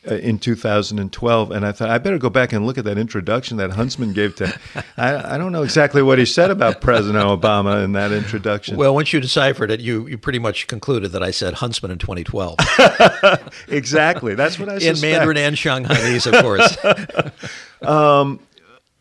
uh, 0.08 0.14
in 0.14 0.38
2012, 0.38 1.50
and 1.50 1.66
I 1.66 1.72
thought 1.72 1.90
I 1.90 1.98
better 1.98 2.18
go 2.18 2.30
back 2.30 2.52
and 2.52 2.66
look 2.66 2.78
at 2.78 2.84
that 2.84 2.98
introduction 2.98 3.56
that 3.58 3.70
Huntsman 3.70 4.12
gave 4.12 4.34
to. 4.36 4.58
I, 4.96 5.34
I, 5.34 5.38
don't 5.38 5.52
know 5.52 5.62
exactly 5.62 6.02
what 6.02 6.18
he 6.18 6.24
said 6.24 6.50
about 6.50 6.80
President 6.80 7.24
Obama 7.24 7.84
in 7.84 7.92
that 7.92 8.10
introduction. 8.10 8.76
Well, 8.76 8.94
once 8.94 9.12
you 9.12 9.20
deciphered 9.20 9.70
it, 9.70 9.80
you 9.80 10.06
you 10.08 10.18
pretty 10.18 10.40
much 10.40 10.66
concluded 10.66 11.12
that 11.12 11.22
I 11.22 11.30
said 11.30 11.54
Huntsman 11.54 11.92
in 11.92 11.98
2012. 11.98 12.56
exactly, 13.68 14.34
that's 14.34 14.58
what 14.58 14.68
I 14.68 14.78
said 14.78 14.96
in 14.96 15.00
Mandarin 15.00 15.36
and 15.36 15.56
Shanghainese, 15.56 16.32
of 16.32 16.42
course. 16.42 17.82
um, 17.88 18.40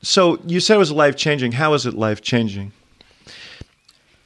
so 0.03 0.39
you 0.45 0.59
said 0.59 0.75
it 0.75 0.79
was 0.79 0.91
life 0.91 1.15
changing. 1.15 1.53
How 1.53 1.73
is 1.73 1.85
it 1.85 1.93
life 1.93 2.21
changing? 2.21 2.73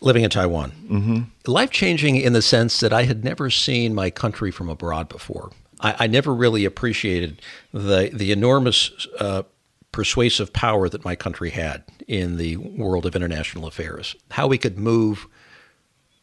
Living 0.05 0.23
in 0.23 0.29
Taiwan. 0.29 0.71
Mm-hmm. 0.87 1.51
Life 1.51 1.71
changing 1.71 2.15
in 2.15 2.33
the 2.33 2.41
sense 2.41 2.79
that 2.79 2.93
I 2.93 3.03
had 3.03 3.23
never 3.23 3.49
seen 3.49 3.93
my 3.93 4.09
country 4.09 4.51
from 4.51 4.69
abroad 4.69 5.09
before. 5.09 5.51
I, 5.81 5.95
I 5.99 6.07
never 6.07 6.33
really 6.33 6.63
appreciated 6.63 7.41
the 7.73 8.09
the 8.13 8.31
enormous 8.31 9.07
uh, 9.19 9.43
persuasive 9.91 10.53
power 10.53 10.87
that 10.87 11.03
my 11.03 11.15
country 11.15 11.49
had 11.49 11.83
in 12.07 12.37
the 12.37 12.57
world 12.57 13.05
of 13.05 13.15
international 13.15 13.65
affairs. 13.65 14.15
How 14.31 14.47
we 14.47 14.57
could 14.57 14.77
move 14.77 15.27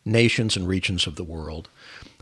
nations 0.04 0.56
and 0.56 0.66
regions 0.66 1.06
of 1.06 1.16
the 1.16 1.24
world, 1.24 1.68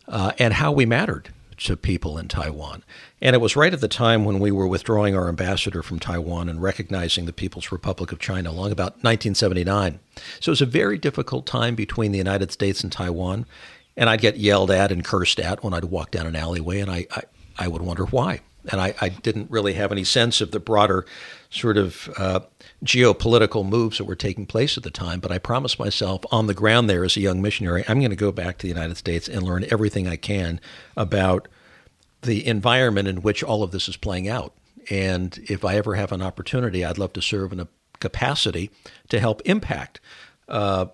uh, 0.08 0.32
and 0.38 0.54
how 0.54 0.72
we 0.72 0.86
mattered 0.86 1.32
to 1.60 1.76
people 1.76 2.16
in 2.18 2.28
Taiwan. 2.28 2.82
And 3.20 3.34
it 3.34 3.40
was 3.40 3.56
right 3.56 3.72
at 3.72 3.80
the 3.80 3.88
time 3.88 4.24
when 4.24 4.38
we 4.40 4.50
were 4.50 4.66
withdrawing 4.66 5.14
our 5.14 5.28
ambassador 5.28 5.82
from 5.82 5.98
Taiwan 5.98 6.48
and 6.48 6.62
recognizing 6.62 7.26
the 7.26 7.32
People's 7.32 7.70
Republic 7.70 8.12
of 8.12 8.18
China, 8.18 8.50
along 8.50 8.72
about 8.72 9.02
1979. 9.02 10.00
So 10.40 10.50
it 10.50 10.52
was 10.52 10.62
a 10.62 10.66
very 10.66 10.96
difficult 10.96 11.46
time 11.46 11.74
between 11.74 12.12
the 12.12 12.18
United 12.18 12.50
States 12.50 12.82
and 12.82 12.90
Taiwan. 12.90 13.46
And 13.96 14.08
I'd 14.08 14.22
get 14.22 14.38
yelled 14.38 14.70
at 14.70 14.90
and 14.90 15.04
cursed 15.04 15.38
at 15.38 15.62
when 15.62 15.74
I'd 15.74 15.84
walk 15.84 16.10
down 16.10 16.26
an 16.26 16.36
alleyway. 16.36 16.80
And 16.80 16.90
I, 16.90 17.06
I, 17.10 17.22
I 17.58 17.68
would 17.68 17.82
wonder 17.82 18.06
why. 18.06 18.40
And 18.70 18.80
I, 18.80 18.94
I 19.00 19.10
didn't 19.10 19.50
really 19.50 19.74
have 19.74 19.92
any 19.92 20.04
sense 20.04 20.40
of 20.40 20.52
the 20.52 20.60
broader 20.60 21.04
sort 21.50 21.76
of 21.76 22.08
uh, 22.16 22.40
geopolitical 22.84 23.68
moves 23.68 23.98
that 23.98 24.04
were 24.04 24.16
taking 24.16 24.46
place 24.46 24.76
at 24.76 24.82
the 24.82 24.90
time. 24.90 25.20
But 25.20 25.32
I 25.32 25.38
promised 25.38 25.78
myself 25.78 26.22
on 26.30 26.46
the 26.46 26.54
ground 26.54 26.88
there 26.88 27.04
as 27.04 27.16
a 27.16 27.20
young 27.20 27.42
missionary, 27.42 27.84
I'm 27.88 27.98
going 27.98 28.10
to 28.10 28.16
go 28.16 28.32
back 28.32 28.58
to 28.58 28.62
the 28.62 28.72
United 28.72 28.96
States 28.96 29.28
and 29.28 29.42
learn 29.42 29.66
everything 29.70 30.08
I 30.08 30.16
can 30.16 30.60
about 30.96 31.48
the 32.22 32.46
environment 32.46 33.08
in 33.08 33.22
which 33.22 33.42
all 33.42 33.62
of 33.62 33.70
this 33.70 33.88
is 33.88 33.96
playing 33.96 34.28
out. 34.28 34.54
And 34.88 35.38
if 35.48 35.64
I 35.64 35.76
ever 35.76 35.94
have 35.94 36.12
an 36.12 36.22
opportunity, 36.22 36.84
I'd 36.84 36.98
love 36.98 37.12
to 37.14 37.22
serve 37.22 37.52
in 37.52 37.60
a 37.60 37.68
capacity 38.00 38.70
to 39.08 39.20
help 39.20 39.42
impact 39.44 40.00
uh, 40.48 40.86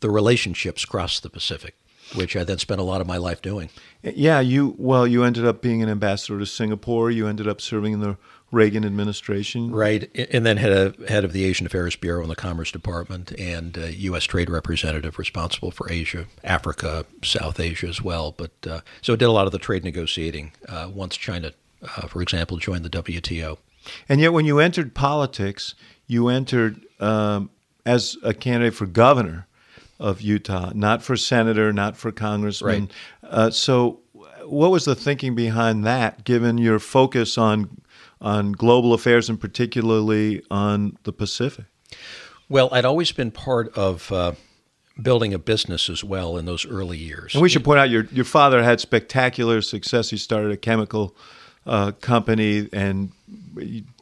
the 0.00 0.10
relationships 0.10 0.84
across 0.84 1.20
the 1.20 1.30
Pacific, 1.30 1.74
which 2.14 2.36
I 2.36 2.44
then 2.44 2.58
spent 2.58 2.80
a 2.80 2.84
lot 2.84 3.00
of 3.00 3.06
my 3.06 3.16
life 3.16 3.40
doing. 3.40 3.70
Yeah, 4.02 4.40
you 4.40 4.74
well, 4.78 5.06
you 5.06 5.24
ended 5.24 5.46
up 5.46 5.62
being 5.62 5.82
an 5.82 5.88
ambassador 5.88 6.38
to 6.38 6.46
Singapore. 6.46 7.10
You 7.10 7.26
ended 7.26 7.48
up 7.48 7.60
serving 7.60 7.94
in 7.94 8.00
the 8.00 8.16
Reagan 8.52 8.84
administration, 8.84 9.70
right? 9.70 10.10
And 10.32 10.44
then 10.44 10.56
head 10.56 10.72
of 10.72 11.08
head 11.08 11.24
of 11.24 11.32
the 11.32 11.44
Asian 11.44 11.66
Affairs 11.66 11.94
Bureau 11.94 12.22
in 12.22 12.28
the 12.28 12.36
Commerce 12.36 12.72
Department, 12.72 13.30
and 13.38 13.78
uh, 13.78 13.86
U.S. 13.86 14.24
Trade 14.24 14.50
Representative 14.50 15.18
responsible 15.18 15.70
for 15.70 15.90
Asia, 15.90 16.26
Africa, 16.42 17.06
South 17.22 17.60
Asia 17.60 17.86
as 17.86 18.02
well. 18.02 18.32
But 18.32 18.50
uh, 18.68 18.80
so 19.02 19.14
did 19.14 19.26
a 19.26 19.32
lot 19.32 19.46
of 19.46 19.52
the 19.52 19.58
trade 19.58 19.84
negotiating 19.84 20.52
uh, 20.68 20.90
once 20.92 21.16
China, 21.16 21.52
uh, 21.82 22.08
for 22.08 22.22
example, 22.22 22.56
joined 22.56 22.84
the 22.84 22.90
WTO. 22.90 23.58
And 24.08 24.20
yet, 24.20 24.32
when 24.32 24.46
you 24.46 24.58
entered 24.58 24.94
politics, 24.94 25.74
you 26.06 26.28
entered 26.28 26.80
um, 26.98 27.50
as 27.86 28.16
a 28.22 28.34
candidate 28.34 28.74
for 28.74 28.86
governor 28.86 29.46
of 30.00 30.20
Utah, 30.20 30.72
not 30.74 31.02
for 31.02 31.16
senator, 31.16 31.72
not 31.72 31.96
for 31.96 32.10
congressman. 32.10 32.90
Right. 33.22 33.30
Uh, 33.30 33.50
so, 33.50 34.00
what 34.44 34.70
was 34.70 34.86
the 34.86 34.96
thinking 34.96 35.34
behind 35.34 35.84
that, 35.84 36.24
given 36.24 36.58
your 36.58 36.78
focus 36.78 37.38
on 37.38 37.79
on 38.20 38.52
global 38.52 38.92
affairs 38.92 39.28
and 39.28 39.40
particularly 39.40 40.42
on 40.50 40.96
the 41.04 41.12
Pacific? 41.12 41.64
Well, 42.48 42.68
I'd 42.72 42.84
always 42.84 43.12
been 43.12 43.30
part 43.30 43.76
of 43.76 44.10
uh, 44.12 44.32
building 45.00 45.32
a 45.32 45.38
business 45.38 45.88
as 45.88 46.02
well 46.04 46.36
in 46.36 46.46
those 46.46 46.66
early 46.66 46.98
years. 46.98 47.34
And 47.34 47.42
we 47.42 47.48
should 47.48 47.64
point 47.64 47.78
out 47.78 47.90
your 47.90 48.04
your 48.12 48.24
father 48.24 48.62
had 48.62 48.80
spectacular 48.80 49.62
success. 49.62 50.10
He 50.10 50.16
started 50.16 50.50
a 50.50 50.56
chemical 50.56 51.16
uh, 51.66 51.92
company 52.00 52.68
and 52.72 53.12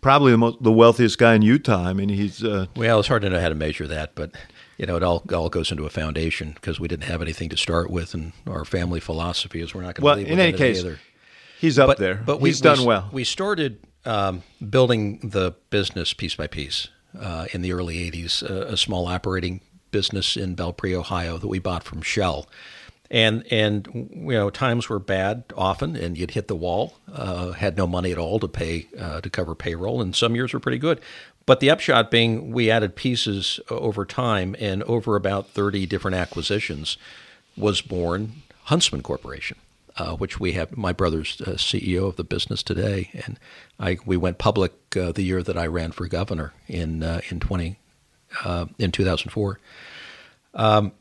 probably 0.01 0.33
the, 0.33 0.39
most, 0.39 0.63
the 0.63 0.73
wealthiest 0.73 1.19
guy 1.19 1.35
in 1.35 1.43
Utah. 1.43 1.85
I 1.85 1.93
mean, 1.93 2.09
he's 2.09 2.43
uh, 2.43 2.67
well. 2.77 3.01
It's 3.01 3.09
hard 3.09 3.23
to 3.23 3.31
know 3.31 3.41
how 3.41 3.49
to 3.49 3.55
measure 3.55 3.87
that, 3.87 4.15
but 4.15 4.33
you 4.77 4.87
know, 4.87 4.97
it 4.97 5.03
all 5.03 5.23
all 5.35 5.49
goes 5.49 5.71
into 5.71 5.85
a 5.85 5.91
foundation 5.91 6.53
because 6.53 6.81
we 6.81 6.89
didn't 6.89 7.05
have 7.05 7.21
anything 7.21 7.49
to 7.51 7.57
start 7.57 7.91
with, 7.91 8.15
and 8.15 8.33
our 8.47 8.65
family 8.65 9.01
philosophy 9.01 9.61
is 9.61 9.75
we're 9.75 9.83
not 9.83 9.95
going 9.95 10.03
to. 10.03 10.05
Well, 10.05 10.17
leave 10.17 10.29
in 10.29 10.41
any 10.41 10.57
case, 10.57 10.81
either. 10.81 10.99
he's 11.61 11.79
up 11.79 11.89
but, 11.89 11.99
there. 11.99 12.23
But 12.25 12.39
he's 12.39 12.61
we, 12.61 12.65
done 12.65 12.81
we, 12.81 12.87
well. 12.87 13.09
We 13.13 13.25
started 13.25 13.81
um, 14.09 14.43
building 14.69 15.19
the 15.21 15.55
business 15.71 16.13
piece 16.13 16.35
by 16.35 16.47
piece 16.47 16.89
uh, 17.19 17.47
in 17.53 17.63
the 17.63 17.73
early 17.73 18.11
'80s. 18.11 18.43
Uh, 18.49 18.67
a 18.67 18.77
small 18.77 19.07
operating 19.07 19.61
business 19.91 20.37
in 20.37 20.55
Belpre, 20.57 20.95
Ohio, 20.95 21.39
that 21.39 21.49
we 21.49 21.59
bought 21.59 21.83
from 21.83 22.03
Shell 22.03 22.47
and 23.11 23.45
and 23.51 23.89
you 23.95 24.33
know 24.33 24.51
times 24.51 24.89
were 24.89 24.99
bad 24.99 25.45
often, 25.57 25.97
and 25.97 26.19
you'd 26.19 26.33
hit 26.33 26.49
the 26.49 26.57
wall. 26.57 26.95
Uh, 27.13 27.53
had 27.53 27.77
no 27.77 27.87
money 27.87 28.13
at 28.13 28.19
all 28.19 28.39
to 28.39 28.49
pay 28.49 28.87
uh, 28.99 29.21
to 29.21 29.31
cover 29.31 29.55
payroll, 29.55 30.01
and 30.03 30.15
some 30.15 30.35
years 30.35 30.53
were 30.53 30.61
pretty 30.61 30.79
good. 30.79 31.01
But 31.47 31.61
the 31.61 31.71
upshot 31.71 32.11
being, 32.11 32.53
we 32.53 32.71
added 32.71 32.95
pieces 32.95 33.59
over 33.71 34.05
time, 34.05 34.55
and 34.59 34.83
over 34.85 35.17
about 35.17 35.49
thirty 35.49 35.87
different 35.87 36.17
acquisitions, 36.17 36.99
was 37.57 37.81
born 37.81 38.43
Huntsman 38.65 39.03
Corporation, 39.03 39.57
uh, 39.99 40.17
which 40.17 40.39
we 40.41 40.53
have. 40.53 40.77
My 40.77 40.93
brother's 40.93 41.41
uh, 41.41 41.53
CEO 41.53 42.09
of 42.09 42.17
the 42.17 42.25
business 42.25 42.63
today, 42.63 43.11
and 43.27 43.39
I 43.79 43.99
we 44.07 44.17
went 44.17 44.39
public 44.39 44.73
uh, 44.97 45.13
the 45.13 45.23
year 45.23 45.43
that 45.43 45.57
I 45.57 45.67
ran 45.67 45.93
for 45.93 46.07
governor 46.07 46.55
in 46.67 47.03
uh, 47.03 47.21
in 47.31 47.41
twenty 47.41 47.79
in 48.79 48.93
two 48.93 49.05
thousand 49.05 49.31
four. 49.31 49.59
Um, 50.55 50.93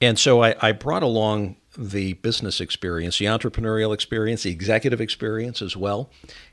and 0.00 0.18
so 0.18 0.42
I, 0.42 0.54
I, 0.60 0.72
brought 0.72 1.02
along 1.02 1.56
the 1.78 2.14
business 2.14 2.60
experience, 2.60 3.18
the 3.18 3.26
entrepreneurial 3.26 3.94
experience, 3.94 4.42
the 4.42 4.50
executive 4.50 5.00
experience 5.00 5.62
as 5.62 5.76
well. 5.76 6.10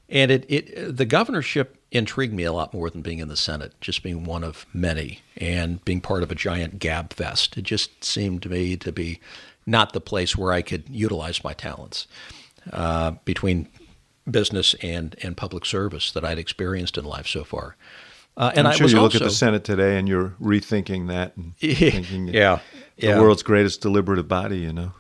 And 0.08 0.32
it, 0.32 0.46
it 0.48 0.98
the 0.98 1.06
governorship 1.06 1.78
intrigued 1.92 2.34
me 2.34 2.44
a 2.44 2.54
lot 2.54 2.74
more 2.74 2.90
than 2.90 3.02
being 3.02 3.20
in 3.20 3.28
the 3.28 3.36
Senate, 3.36 3.74
just 3.82 4.04
being 4.04 4.24
one 4.24 4.44
of 4.44 4.66
many 4.74 5.22
and 5.38 5.84
being 5.84 6.02
part 6.02 6.24
of 6.24 6.32
a 6.32 6.36
giant 6.36 6.80
gab 6.80 7.14
fest. 7.14 7.58
It 7.58 7.64
just 7.64 8.04
seemed 8.04 8.44
to 8.44 8.50
me 8.50 8.78
to 8.78 8.92
be 8.92 9.20
not 9.70 9.94
the 9.94 10.02
place 10.02 10.36
where 10.36 10.52
I 10.52 10.62
could 10.62 10.86
utilize 10.90 11.44
my 11.44 11.54
talents 11.54 12.08
uh, 12.74 13.12
between 13.26 13.68
business 14.30 14.76
and, 14.82 15.16
and 15.24 15.38
public 15.38 15.66
service 15.66 16.12
that 16.12 16.26
I'd 16.26 16.40
experienced 16.40 16.98
in 16.98 17.06
life 17.06 17.28
so 17.28 17.44
far. 17.44 17.76
Uh, 18.38 18.52
and 18.56 18.68
I'm 18.68 18.76
sure 18.76 18.88
you 18.88 19.02
look 19.02 19.16
at 19.16 19.22
the 19.22 19.30
Senate 19.30 19.64
today 19.64 19.98
and 19.98 20.08
you're 20.08 20.36
rethinking 20.42 21.08
that 21.08 21.36
and 21.36 21.56
thinking, 21.60 22.30
yeah, 22.30 22.60
the 22.98 23.08
yeah. 23.08 23.20
world's 23.20 23.44
greatest 23.44 23.82
deliberative 23.82 24.28
body, 24.28 24.60
you 24.60 24.72
know. 24.72 24.94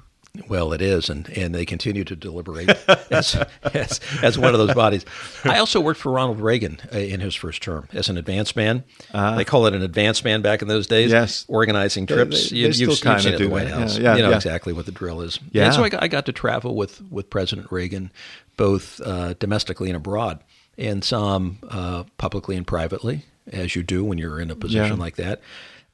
Well, 0.47 0.73
it 0.73 0.81
is, 0.81 1.09
and, 1.09 1.27
and 1.29 1.55
they 1.55 1.65
continue 1.65 2.03
to 2.03 2.15
deliberate 2.15 2.69
as, 3.11 3.35
as, 3.73 3.99
as, 4.21 4.37
one 4.37 4.53
of 4.53 4.59
those 4.59 4.75
bodies. 4.75 5.03
I 5.43 5.57
also 5.57 5.81
worked 5.81 5.99
for 5.99 6.11
Ronald 6.11 6.39
Reagan 6.39 6.79
uh, 6.93 6.99
in 6.99 7.19
his 7.19 7.33
first 7.33 7.63
term 7.63 7.87
as 7.93 8.09
an 8.09 8.17
advance 8.17 8.55
man. 8.55 8.83
Uh, 9.11 9.35
they 9.35 9.43
call 9.43 9.65
it 9.65 9.73
an 9.73 9.81
advance 9.81 10.23
man 10.23 10.41
back 10.41 10.61
in 10.61 10.67
those 10.67 10.85
days. 10.85 11.11
Yes, 11.11 11.45
organizing 11.47 12.05
trips. 12.05 12.49
They, 12.49 12.61
they, 12.61 12.69
you, 12.77 12.87
have 12.89 12.97
seen 12.97 13.11
it 13.11 13.21
do 13.23 13.29
at 13.29 13.39
the 13.39 13.47
White 13.47 13.67
House. 13.69 13.97
Yeah, 13.97 14.03
yeah, 14.03 14.15
you 14.17 14.21
know 14.21 14.29
yeah. 14.29 14.35
exactly 14.35 14.71
what 14.71 14.85
the 14.85 14.91
drill 14.91 15.21
is. 15.21 15.39
Yeah. 15.51 15.65
And 15.65 15.73
so 15.73 15.83
I 15.83 15.89
got, 15.89 16.03
I 16.03 16.07
got 16.07 16.25
to 16.27 16.31
travel 16.31 16.75
with 16.75 17.01
with 17.09 17.29
President 17.31 17.71
Reagan, 17.71 18.11
both 18.55 19.01
uh, 19.01 19.33
domestically 19.33 19.89
and 19.89 19.97
abroad, 19.97 20.43
and 20.77 21.03
some 21.03 21.57
uh, 21.69 22.03
publicly 22.17 22.55
and 22.55 22.67
privately, 22.67 23.25
as 23.51 23.75
you 23.75 23.81
do 23.81 24.03
when 24.03 24.19
you're 24.19 24.39
in 24.39 24.51
a 24.51 24.55
position 24.55 24.97
Yeah. 24.97 25.03
like 25.03 25.15
that 25.15 25.41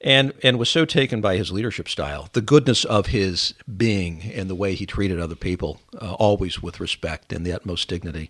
and 0.02 0.34
and 0.44 0.58
was 0.60 0.70
so 0.70 0.86
taken 0.86 1.22
by 1.22 1.38
his 1.38 1.52
leadership 1.52 1.88
style, 1.90 2.30
the 2.34 2.42
goodness 2.42 2.84
of 2.86 3.08
his 3.08 3.54
being, 3.78 4.22
and 4.34 4.50
the 4.50 4.56
way 4.56 4.76
he 4.76 4.86
treated 4.86 5.20
other 5.20 5.36
people, 5.36 5.80
uh, 6.02 6.14
always 6.14 6.62
with 6.62 6.80
respect 6.80 7.32
and 7.34 7.46
the 7.46 7.52
utmost 7.54 7.88
dignity. 7.88 8.30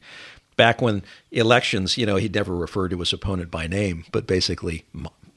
Back 0.58 0.82
when 0.82 1.04
elections, 1.32 1.98
you 1.98 2.06
know, 2.06 2.16
he'd 2.16 2.34
never 2.34 2.56
refer 2.56 2.88
to 2.88 2.98
his 3.00 3.12
opponent 3.12 3.52
by 3.52 3.68
name, 3.68 4.06
but 4.12 4.26
basically, 4.26 4.86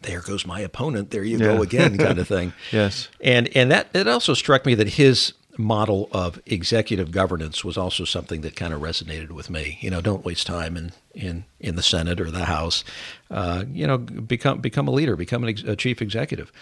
there 0.02 0.20
goes 0.20 0.46
my 0.46 0.60
opponent, 0.60 1.10
there 1.10 1.24
you 1.24 1.38
Yeah. 1.38 1.46
go 1.56 1.62
again, 1.62 1.98
kind 1.98 2.18
of 2.20 2.28
thing. 2.36 2.52
Yes. 2.70 3.08
And 3.20 3.48
and 3.56 3.70
that 3.72 3.88
it 3.94 4.06
also 4.06 4.34
struck 4.34 4.64
me 4.64 4.74
that 4.76 4.90
his 4.90 5.32
model 5.58 6.08
of 6.12 6.40
executive 6.46 7.10
governance 7.10 7.64
was 7.64 7.76
also 7.76 8.04
something 8.04 8.40
that 8.42 8.54
kind 8.56 8.72
of 8.72 8.80
resonated 8.80 9.30
with 9.32 9.50
me. 9.50 9.76
You 9.80 9.90
know, 9.90 10.00
don't 10.00 10.24
waste 10.24 10.46
time 10.46 10.76
in 10.76 10.92
in, 11.14 11.44
in 11.58 11.74
the 11.74 11.82
Senate 11.82 12.20
or 12.20 12.30
the 12.30 12.44
House. 12.44 12.84
Uh, 13.30 13.64
you 13.70 13.86
know, 13.86 13.98
become 13.98 14.60
become 14.60 14.86
a 14.88 14.92
leader, 14.92 15.16
become 15.16 15.42
an 15.42 15.48
ex- 15.50 15.62
a 15.64 15.76
chief 15.76 16.00
executive. 16.00 16.52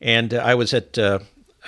And 0.00 0.32
uh, 0.34 0.38
I 0.38 0.54
was 0.54 0.72
at 0.72 0.98
uh, 0.98 1.18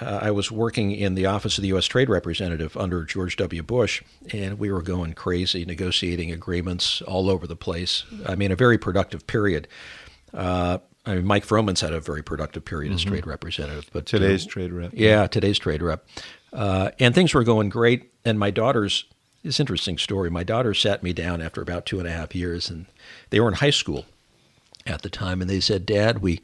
uh, 0.00 0.20
I 0.22 0.30
was 0.30 0.50
working 0.50 0.90
in 0.92 1.14
the 1.14 1.26
office 1.26 1.58
of 1.58 1.62
the 1.62 1.68
U.S. 1.68 1.84
Trade 1.84 2.08
Representative 2.08 2.74
under 2.78 3.04
George 3.04 3.36
W. 3.36 3.62
Bush, 3.62 4.02
and 4.32 4.58
we 4.58 4.72
were 4.72 4.80
going 4.80 5.12
crazy, 5.12 5.66
negotiating 5.66 6.32
agreements 6.32 7.02
all 7.02 7.28
over 7.28 7.46
the 7.46 7.56
place. 7.56 8.04
I 8.26 8.34
mean, 8.34 8.50
a 8.50 8.56
very 8.56 8.78
productive 8.78 9.26
period. 9.26 9.68
Uh, 10.32 10.78
I 11.04 11.16
mean, 11.16 11.26
Mike 11.26 11.44
Froman's 11.46 11.82
had 11.82 11.92
a 11.92 12.00
very 12.00 12.22
productive 12.22 12.64
period 12.64 12.92
as 12.94 13.04
trade 13.04 13.26
representative, 13.26 13.90
but 13.92 14.04
uh, 14.04 14.18
Today's 14.18 14.46
trade 14.46 14.72
rep. 14.72 14.92
yeah, 14.94 15.26
today's 15.26 15.58
trade 15.58 15.82
rep. 15.82 16.06
Uh, 16.52 16.90
and 16.98 17.14
things 17.14 17.34
were 17.34 17.44
going 17.44 17.68
great. 17.68 18.12
And 18.24 18.38
my 18.38 18.50
daughter's, 18.50 19.04
this 19.42 19.60
interesting 19.60 19.98
story. 19.98 20.30
My 20.30 20.44
daughter 20.44 20.74
sat 20.74 21.02
me 21.02 21.12
down 21.12 21.40
after 21.40 21.60
about 21.62 21.86
two 21.86 21.98
and 21.98 22.06
a 22.06 22.12
half 22.12 22.34
years, 22.34 22.70
and 22.70 22.86
they 23.30 23.40
were 23.40 23.48
in 23.48 23.54
high 23.54 23.70
school 23.70 24.06
at 24.86 25.02
the 25.02 25.10
time, 25.10 25.40
and 25.40 25.50
they 25.50 25.60
said, 25.60 25.86
"Dad, 25.86 26.18
we 26.18 26.40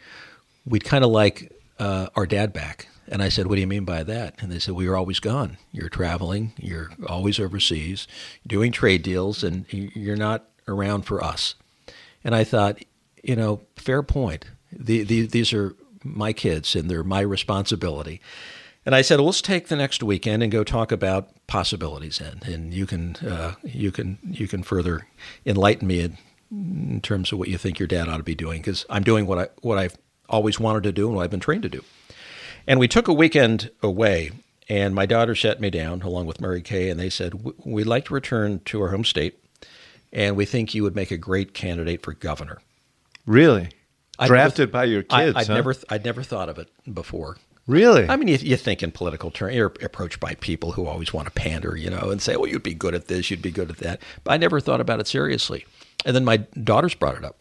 we'd 0.66 0.84
kind 0.84 1.04
of 1.04 1.10
like 1.10 1.52
uh, 1.78 2.08
our 2.16 2.26
dad 2.26 2.52
back." 2.52 2.88
And 3.06 3.22
I 3.22 3.28
said, 3.28 3.46
"What 3.46 3.54
do 3.54 3.60
you 3.60 3.66
mean 3.66 3.84
by 3.84 4.02
that?" 4.02 4.34
And 4.40 4.50
they 4.50 4.58
said, 4.58 4.74
"We 4.74 4.88
were 4.88 4.96
always 4.96 5.20
gone. 5.20 5.58
You're 5.72 5.88
traveling. 5.88 6.52
You're 6.58 6.90
always 7.06 7.38
overseas, 7.38 8.08
doing 8.46 8.72
trade 8.72 9.02
deals, 9.02 9.44
and 9.44 9.64
you're 9.70 10.16
not 10.16 10.46
around 10.66 11.02
for 11.02 11.22
us." 11.22 11.54
And 12.24 12.34
I 12.34 12.44
thought, 12.44 12.78
you 13.22 13.36
know, 13.36 13.60
fair 13.76 14.02
point. 14.02 14.46
The, 14.72 15.02
the, 15.02 15.26
these 15.26 15.52
are 15.52 15.74
my 16.04 16.32
kids, 16.32 16.74
and 16.74 16.90
they're 16.90 17.04
my 17.04 17.20
responsibility. 17.20 18.20
And 18.88 18.94
I 18.94 19.02
said, 19.02 19.16
well, 19.18 19.26
let's 19.26 19.42
take 19.42 19.68
the 19.68 19.76
next 19.76 20.02
weekend 20.02 20.42
and 20.42 20.50
go 20.50 20.64
talk 20.64 20.92
about 20.92 21.28
possibilities, 21.46 22.22
and 22.22 22.42
and 22.48 22.72
you 22.72 22.86
can 22.86 23.16
uh, 23.16 23.52
you 23.62 23.92
can 23.92 24.16
you 24.24 24.48
can 24.48 24.62
further 24.62 25.06
enlighten 25.44 25.86
me 25.86 26.00
in, 26.00 26.16
in 26.50 27.02
terms 27.02 27.30
of 27.30 27.38
what 27.38 27.48
you 27.48 27.58
think 27.58 27.78
your 27.78 27.86
dad 27.86 28.08
ought 28.08 28.16
to 28.16 28.22
be 28.22 28.34
doing, 28.34 28.62
because 28.62 28.86
I'm 28.88 29.02
doing 29.02 29.26
what 29.26 29.38
I 29.38 29.48
what 29.60 29.76
I've 29.76 29.98
always 30.30 30.58
wanted 30.58 30.84
to 30.84 30.92
do 30.92 31.06
and 31.06 31.14
what 31.14 31.24
I've 31.24 31.30
been 31.30 31.38
trained 31.38 31.64
to 31.64 31.68
do. 31.68 31.84
And 32.66 32.80
we 32.80 32.88
took 32.88 33.08
a 33.08 33.12
weekend 33.12 33.70
away, 33.82 34.30
and 34.70 34.94
my 34.94 35.04
daughter 35.04 35.34
sat 35.34 35.60
me 35.60 35.68
down 35.68 36.00
along 36.00 36.24
with 36.24 36.40
Mary 36.40 36.62
Kay, 36.62 36.88
and 36.88 36.98
they 36.98 37.10
said, 37.10 37.34
we'd 37.66 37.86
like 37.86 38.06
to 38.06 38.14
return 38.14 38.60
to 38.64 38.80
our 38.80 38.88
home 38.88 39.04
state, 39.04 39.38
and 40.14 40.34
we 40.34 40.46
think 40.46 40.74
you 40.74 40.82
would 40.82 40.96
make 40.96 41.10
a 41.10 41.18
great 41.18 41.52
candidate 41.52 42.02
for 42.02 42.14
governor. 42.14 42.56
Really? 43.26 43.68
Drafted 44.24 44.72
by 44.72 44.84
your 44.84 45.02
kids? 45.02 45.36
I'd 45.36 45.46
huh? 45.46 45.54
never, 45.54 45.74
I'd 45.90 46.06
never 46.06 46.22
thought 46.22 46.48
of 46.48 46.58
it 46.58 46.70
before. 46.90 47.36
Really? 47.68 48.08
I 48.08 48.16
mean, 48.16 48.28
you, 48.28 48.38
you 48.38 48.56
think 48.56 48.82
in 48.82 48.90
political 48.90 49.30
terms, 49.30 49.54
you're 49.54 49.74
approached 49.82 50.20
by 50.20 50.34
people 50.36 50.72
who 50.72 50.86
always 50.86 51.12
want 51.12 51.26
to 51.26 51.32
pander, 51.32 51.76
you 51.76 51.90
know, 51.90 52.10
and 52.10 52.20
say, 52.20 52.34
well, 52.34 52.48
you'd 52.48 52.62
be 52.62 52.72
good 52.72 52.94
at 52.94 53.08
this, 53.08 53.30
you'd 53.30 53.42
be 53.42 53.50
good 53.50 53.70
at 53.70 53.76
that. 53.76 54.00
But 54.24 54.32
I 54.32 54.36
never 54.38 54.58
thought 54.58 54.80
about 54.80 55.00
it 55.00 55.06
seriously. 55.06 55.66
And 56.06 56.16
then 56.16 56.24
my 56.24 56.38
daughters 56.38 56.94
brought 56.94 57.16
it 57.16 57.24
up. 57.24 57.38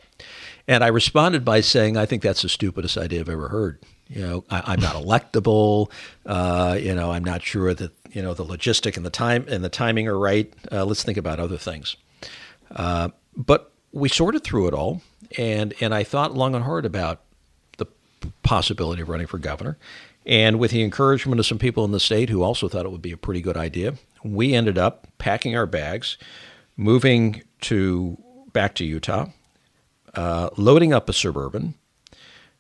And 0.68 0.84
I 0.84 0.88
responded 0.88 1.46
by 1.46 1.62
saying, 1.62 1.96
I 1.96 2.06
think 2.06 2.22
that's 2.22 2.42
the 2.42 2.50
stupidest 2.50 2.98
idea 2.98 3.22
I've 3.22 3.30
ever 3.30 3.48
heard. 3.48 3.80
You 4.10 4.22
know, 4.22 4.44
I, 4.50 4.74
am 4.74 4.82
not 4.82 4.96
electable. 5.02 5.90
Uh, 6.26 6.78
you 6.78 6.94
know, 6.94 7.12
I'm 7.14 7.24
not 7.24 7.42
sure 7.42 7.74
that 7.74 7.92
you 8.12 8.22
know 8.22 8.34
the 8.34 8.44
logistic 8.44 8.98
and 8.98 9.06
the 9.06 9.10
time 9.10 9.46
and 9.48 9.64
the 9.64 9.70
timing 9.70 10.10
are 10.10 10.20
right. 10.20 10.54
Uh, 10.70 10.84
let's 10.84 11.04
think 11.04 11.18
about 11.18 11.40
other 11.40 11.58
things. 11.58 11.96
Uh, 12.76 13.10
but 13.36 13.72
we 13.94 14.10
sorted 14.10 14.44
through 14.44 14.68
it 14.68 14.74
all, 14.74 15.02
and 15.38 15.74
and 15.80 15.94
I 15.94 16.04
thought 16.04 16.36
long 16.36 16.54
and 16.54 16.66
hard 16.66 16.86
about 16.86 17.22
the 17.78 17.86
possibility 18.44 19.02
of 19.02 19.10
running 19.10 19.28
for 19.28 19.38
governor. 19.38 19.78
And 20.28 20.60
with 20.60 20.72
the 20.72 20.84
encouragement 20.84 21.40
of 21.40 21.46
some 21.46 21.58
people 21.58 21.86
in 21.86 21.92
the 21.92 22.02
state 22.02 22.30
who 22.30 22.44
also 22.44 22.68
thought 22.68 22.86
it 22.86 22.92
would 22.92 23.02
be 23.02 23.14
a 23.14 23.18
pretty 23.18 23.42
good 23.42 23.56
idea, 23.56 23.94
we 24.24 24.54
ended 24.54 24.78
up 24.78 25.08
packing 25.18 25.56
our 25.56 25.66
bags, 25.66 26.18
moving 26.76 27.44
to 27.62 28.18
back 28.52 28.76
to 28.76 28.86
Utah, 28.86 29.28
uh, 30.16 30.50
loading 30.58 30.92
up 30.92 31.08
a 31.08 31.14
suburban, 31.14 31.76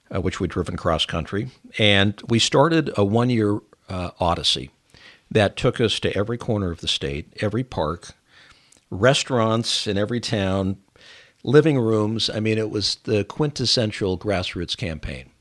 uh, 0.09 0.21
which 0.21 0.39
we'd 0.39 0.49
driven 0.49 0.77
cross 0.77 1.05
country, 1.05 1.49
and 1.77 2.21
we 2.29 2.39
started 2.39 2.89
a 2.95 3.03
one 3.03 3.29
year 3.29 3.59
uh, 3.89 4.11
odyssey 4.17 4.71
that 5.29 5.57
took 5.57 5.81
us 5.81 5.99
to 5.99 6.15
every 6.15 6.37
corner 6.37 6.71
of 6.71 6.79
the 6.79 6.87
state, 6.87 7.33
every 7.41 7.65
park, 7.65 8.13
restaurants 8.89 9.87
in 9.87 9.97
every 9.97 10.21
town, 10.21 10.77
living 11.43 11.77
rooms. 11.77 12.29
I 12.29 12.39
mean, 12.39 12.57
it 12.57 12.69
was 12.69 12.95
the 13.03 13.25
quintessential 13.25 14.17
grassroots 14.17 14.77
campaign. 14.77 15.31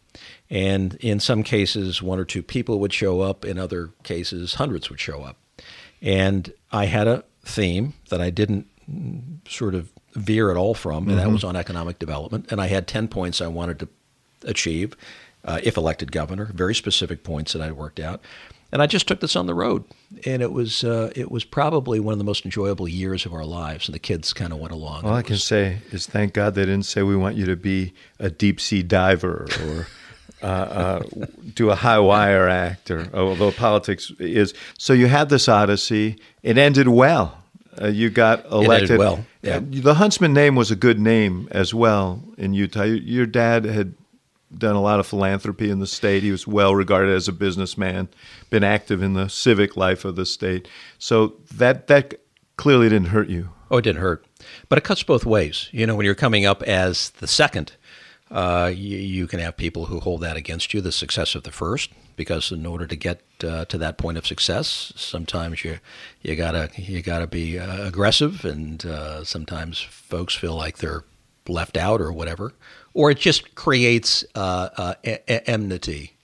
And 0.49 0.95
in 0.97 1.21
some 1.21 1.43
cases, 1.43 2.01
one 2.01 2.19
or 2.19 2.25
two 2.25 2.43
people 2.43 2.79
would 2.81 2.93
show 2.93 3.21
up. 3.21 3.45
In 3.45 3.59
other 3.59 3.91
cases, 4.03 4.55
hundreds 4.55 4.91
would 4.91 5.01
show 5.01 5.23
up. 5.23 5.37
And 6.01 6.53
I 6.71 6.87
had 6.87 7.09
a 7.09 7.25
theme 7.43 7.95
that 8.11 8.21
I 8.21 8.31
didn't 8.31 8.69
sort 9.49 9.75
of 9.75 9.91
veer 10.15 10.51
at 10.51 10.57
all 10.57 10.75
from, 10.75 11.09
and 11.09 11.09
mm-hmm. 11.09 11.19
that 11.19 11.31
was 11.31 11.45
on 11.45 11.57
economic 11.57 11.99
development. 11.99 12.51
And 12.51 12.61
I 12.61 12.69
had 12.69 12.87
10 12.87 13.09
points 13.09 13.41
I 13.41 13.49
wanted 13.49 13.81
to 13.81 13.89
achieve 14.45 14.97
uh, 15.45 15.61
if 15.63 15.77
elected 15.77 16.13
governor, 16.13 16.47
very 16.55 16.75
specific 16.75 17.25
points 17.25 17.53
that 17.53 17.63
I 17.63 17.73
worked 17.73 18.01
out. 18.01 18.21
And 18.73 18.83
I 18.83 18.87
just 18.87 19.07
took 19.07 19.21
this 19.21 19.37
on 19.37 19.47
the 19.47 19.55
road, 19.55 19.85
and 20.25 20.43
it 20.43 20.51
was 20.51 20.83
uh, 20.83 21.13
it 21.15 21.31
was 21.31 21.45
probably 21.45 22.01
one 22.01 22.13
of 22.13 22.19
the 22.19 22.25
most 22.25 22.45
enjoyable 22.45 22.89
years 22.89 23.25
of 23.25 23.33
our 23.33 23.45
lives. 23.45 23.87
And 23.87 23.95
the 23.95 24.01
kids 24.01 24.33
kind 24.33 24.53
of 24.53 24.59
went 24.59 24.73
along. 24.73 25.05
All 25.05 25.15
I 25.15 25.23
can 25.23 25.37
say 25.37 25.79
is 25.93 26.05
thank 26.07 26.35
God 26.35 26.57
they 26.57 26.67
didn't 26.67 26.85
say 26.85 27.03
we 27.03 27.17
want 27.17 27.37
you 27.37 27.47
to 27.47 27.55
be 27.55 27.95
a 28.19 28.29
deep 28.29 28.61
sea 28.61 28.83
diver 28.83 29.47
or 29.61 29.87
uh, 30.47 30.49
uh, 30.49 31.27
do 31.55 31.71
a 31.71 31.75
high 31.75 31.99
wire 31.99 32.49
act, 32.49 32.91
or 32.91 33.09
although 33.13 33.51
politics 33.51 34.13
is. 34.21 34.55
So 34.79 34.93
you 34.93 35.09
had 35.09 35.29
this 35.29 35.49
odyssey. 35.49 36.19
It 36.45 36.57
ended 36.57 36.87
well. 36.87 37.43
Uh, 37.81 37.89
you 37.89 38.11
got 38.11 38.47
elected. 38.47 38.99
well, 38.99 39.25
yeah. 39.43 39.61
The 39.61 39.95
Huntsman 39.95 40.33
name 40.33 40.55
was 40.55 40.71
a 40.71 40.77
good 40.77 41.01
name 41.01 41.49
as 41.51 41.75
well 41.75 42.23
in 42.39 42.55
Utah. 42.55 42.85
Your 42.85 43.27
dad 43.27 43.65
had 43.65 43.95
done 44.57 44.77
a 44.77 44.81
lot 44.81 45.01
of 45.01 45.07
philanthropy 45.07 45.69
in 45.69 45.81
the 45.81 45.87
state. 45.87 46.23
He 46.23 46.31
was 46.31 46.47
well 46.47 46.75
regarded 46.77 47.13
as 47.13 47.27
a 47.27 47.33
businessman, 47.33 48.09
been 48.49 48.63
active 48.65 49.03
in 49.03 49.15
the 49.15 49.29
civic 49.29 49.77
life 49.77 50.05
of 50.05 50.15
the 50.15 50.25
state. 50.25 50.69
So 50.99 51.35
that 51.55 51.89
that 51.89 52.15
clearly 52.57 52.89
didn't 52.89 53.09
hurt 53.09 53.29
you. 53.29 53.51
Oh, 53.69 53.79
it 53.79 53.83
didn't 53.83 54.01
hurt, 54.01 54.25
but 54.69 54.79
it 54.79 54.85
cuts 54.85 55.03
both 55.03 55.27
ways. 55.27 55.69
You 55.73 55.89
know, 55.89 55.97
when 55.97 56.07
you're 56.07 56.15
coming 56.15 56.47
up 56.47 56.63
as 56.63 57.11
the 57.11 57.27
second 57.27 57.73
uh, 58.31 58.73
you, 58.75 58.99
you, 58.99 59.27
can 59.27 59.39
have 59.39 59.57
people 59.57 59.87
who 59.87 60.01
hold 60.01 60.21
that 60.21 60.37
against 60.37 60.75
you, 60.75 60.81
the 60.81 60.91
success 60.91 61.35
of 61.35 61.45
the 61.45 61.53
first, 61.53 61.91
because 62.17 62.51
in 62.51 62.67
order 62.67 62.87
to 62.87 62.97
get 62.97 63.21
uh, 63.45 63.65
to 63.67 63.79
that 63.79 63.99
point 63.99 64.19
of 64.19 64.27
success, 64.27 64.93
sometimes 64.97 65.65
you 65.65 65.79
you 66.23 66.35
gotta 66.35 66.71
you 66.77 67.03
gotta 67.03 67.29
be 67.29 67.59
uh, 67.59 67.87
aggressive, 67.87 68.45
and 68.45 68.85
uh, 68.85 69.23
sometimes 69.23 69.81
folks 69.81 70.35
feel 70.35 70.57
like 70.57 70.79
they're 70.79 71.05
left 71.47 71.77
out 71.77 72.01
or 72.01 72.13
whatever, 72.13 72.53
or 72.95 73.13
it 73.13 73.19
just 73.19 73.55
creates 73.55 74.25
uh, 74.35 74.71
uh, 74.77 74.95
a- 75.05 75.49
enmity. 75.49 76.15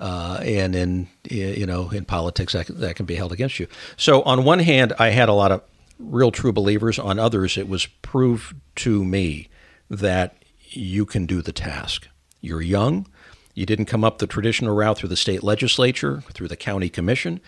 and 0.00 0.74
in 0.74 1.08
you 1.30 1.66
know 1.66 1.90
in 1.90 2.04
politics 2.04 2.52
that, 2.52 2.66
that 2.66 2.96
can 2.96 3.06
be 3.06 3.14
held 3.14 3.32
against 3.32 3.60
you. 3.60 3.68
So 3.96 4.22
on 4.22 4.44
one 4.44 4.58
hand, 4.58 4.92
I 4.98 5.10
had 5.10 5.28
a 5.28 5.34
lot 5.34 5.52
of 5.52 5.62
real 6.00 6.32
true 6.32 6.52
believers. 6.52 6.98
On 6.98 7.20
others, 7.20 7.56
it 7.56 7.68
was 7.68 7.86
proved 7.86 8.56
to 8.76 9.04
me 9.04 9.48
that 9.90 10.37
you 10.70 11.06
can 11.06 11.26
do 11.26 11.42
the 11.42 11.52
task. 11.52 12.08
You're 12.40 12.62
young. 12.62 13.06
You 13.54 13.66
didn't 13.66 13.86
come 13.86 14.04
up 14.04 14.18
the 14.18 14.26
traditional 14.26 14.74
route 14.74 14.98
through 14.98 15.08
the 15.08 15.16
state 15.16 15.42
legislature, 15.42 16.22
through 16.32 16.48
the 16.48 16.56
county 16.56 16.88
commission. 16.88 17.40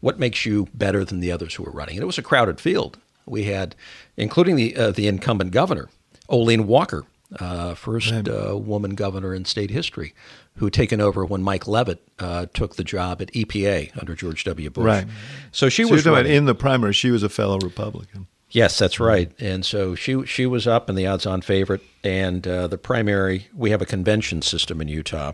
What 0.00 0.18
makes 0.18 0.44
you 0.44 0.68
better 0.74 1.04
than 1.04 1.20
the 1.20 1.30
others 1.30 1.54
who 1.54 1.62
were 1.62 1.70
running? 1.70 1.96
And 1.96 2.02
it 2.02 2.06
was 2.06 2.18
a 2.18 2.22
crowded 2.22 2.60
field. 2.60 2.98
We 3.26 3.44
had, 3.44 3.76
including 4.16 4.56
the 4.56 4.74
uh, 4.74 4.90
the 4.90 5.06
incumbent 5.06 5.52
governor, 5.52 5.88
Olene 6.28 6.64
Walker, 6.64 7.04
uh, 7.38 7.74
first 7.74 8.12
uh, 8.28 8.56
woman 8.58 8.96
governor 8.96 9.32
in 9.32 9.44
state 9.44 9.70
history, 9.70 10.14
who 10.56 10.66
had 10.66 10.72
taken 10.72 11.00
over 11.00 11.24
when 11.24 11.42
Mike 11.42 11.68
Leavitt 11.68 12.02
uh, 12.18 12.46
took 12.52 12.76
the 12.76 12.84
job 12.84 13.22
at 13.22 13.32
EPA 13.32 13.96
under 14.00 14.14
George 14.14 14.42
W. 14.44 14.70
Bush. 14.70 14.84
Right. 14.84 15.06
So 15.52 15.68
she 15.68 15.84
so 15.84 15.90
was 15.90 16.06
in 16.06 16.46
the 16.46 16.54
primary. 16.54 16.92
She 16.92 17.10
was 17.10 17.22
a 17.22 17.28
fellow 17.28 17.58
Republican. 17.58 18.26
Yes, 18.52 18.78
that's 18.78 19.00
right. 19.00 19.32
And 19.40 19.64
so 19.64 19.94
she 19.94 20.26
she 20.26 20.44
was 20.44 20.66
up 20.66 20.90
in 20.90 20.94
the 20.94 21.06
odds-on 21.06 21.40
favorite, 21.40 21.80
and 22.04 22.46
uh, 22.46 22.66
the 22.66 22.76
primary. 22.76 23.48
We 23.54 23.70
have 23.70 23.80
a 23.80 23.86
convention 23.86 24.42
system 24.42 24.82
in 24.82 24.88
Utah. 24.88 25.32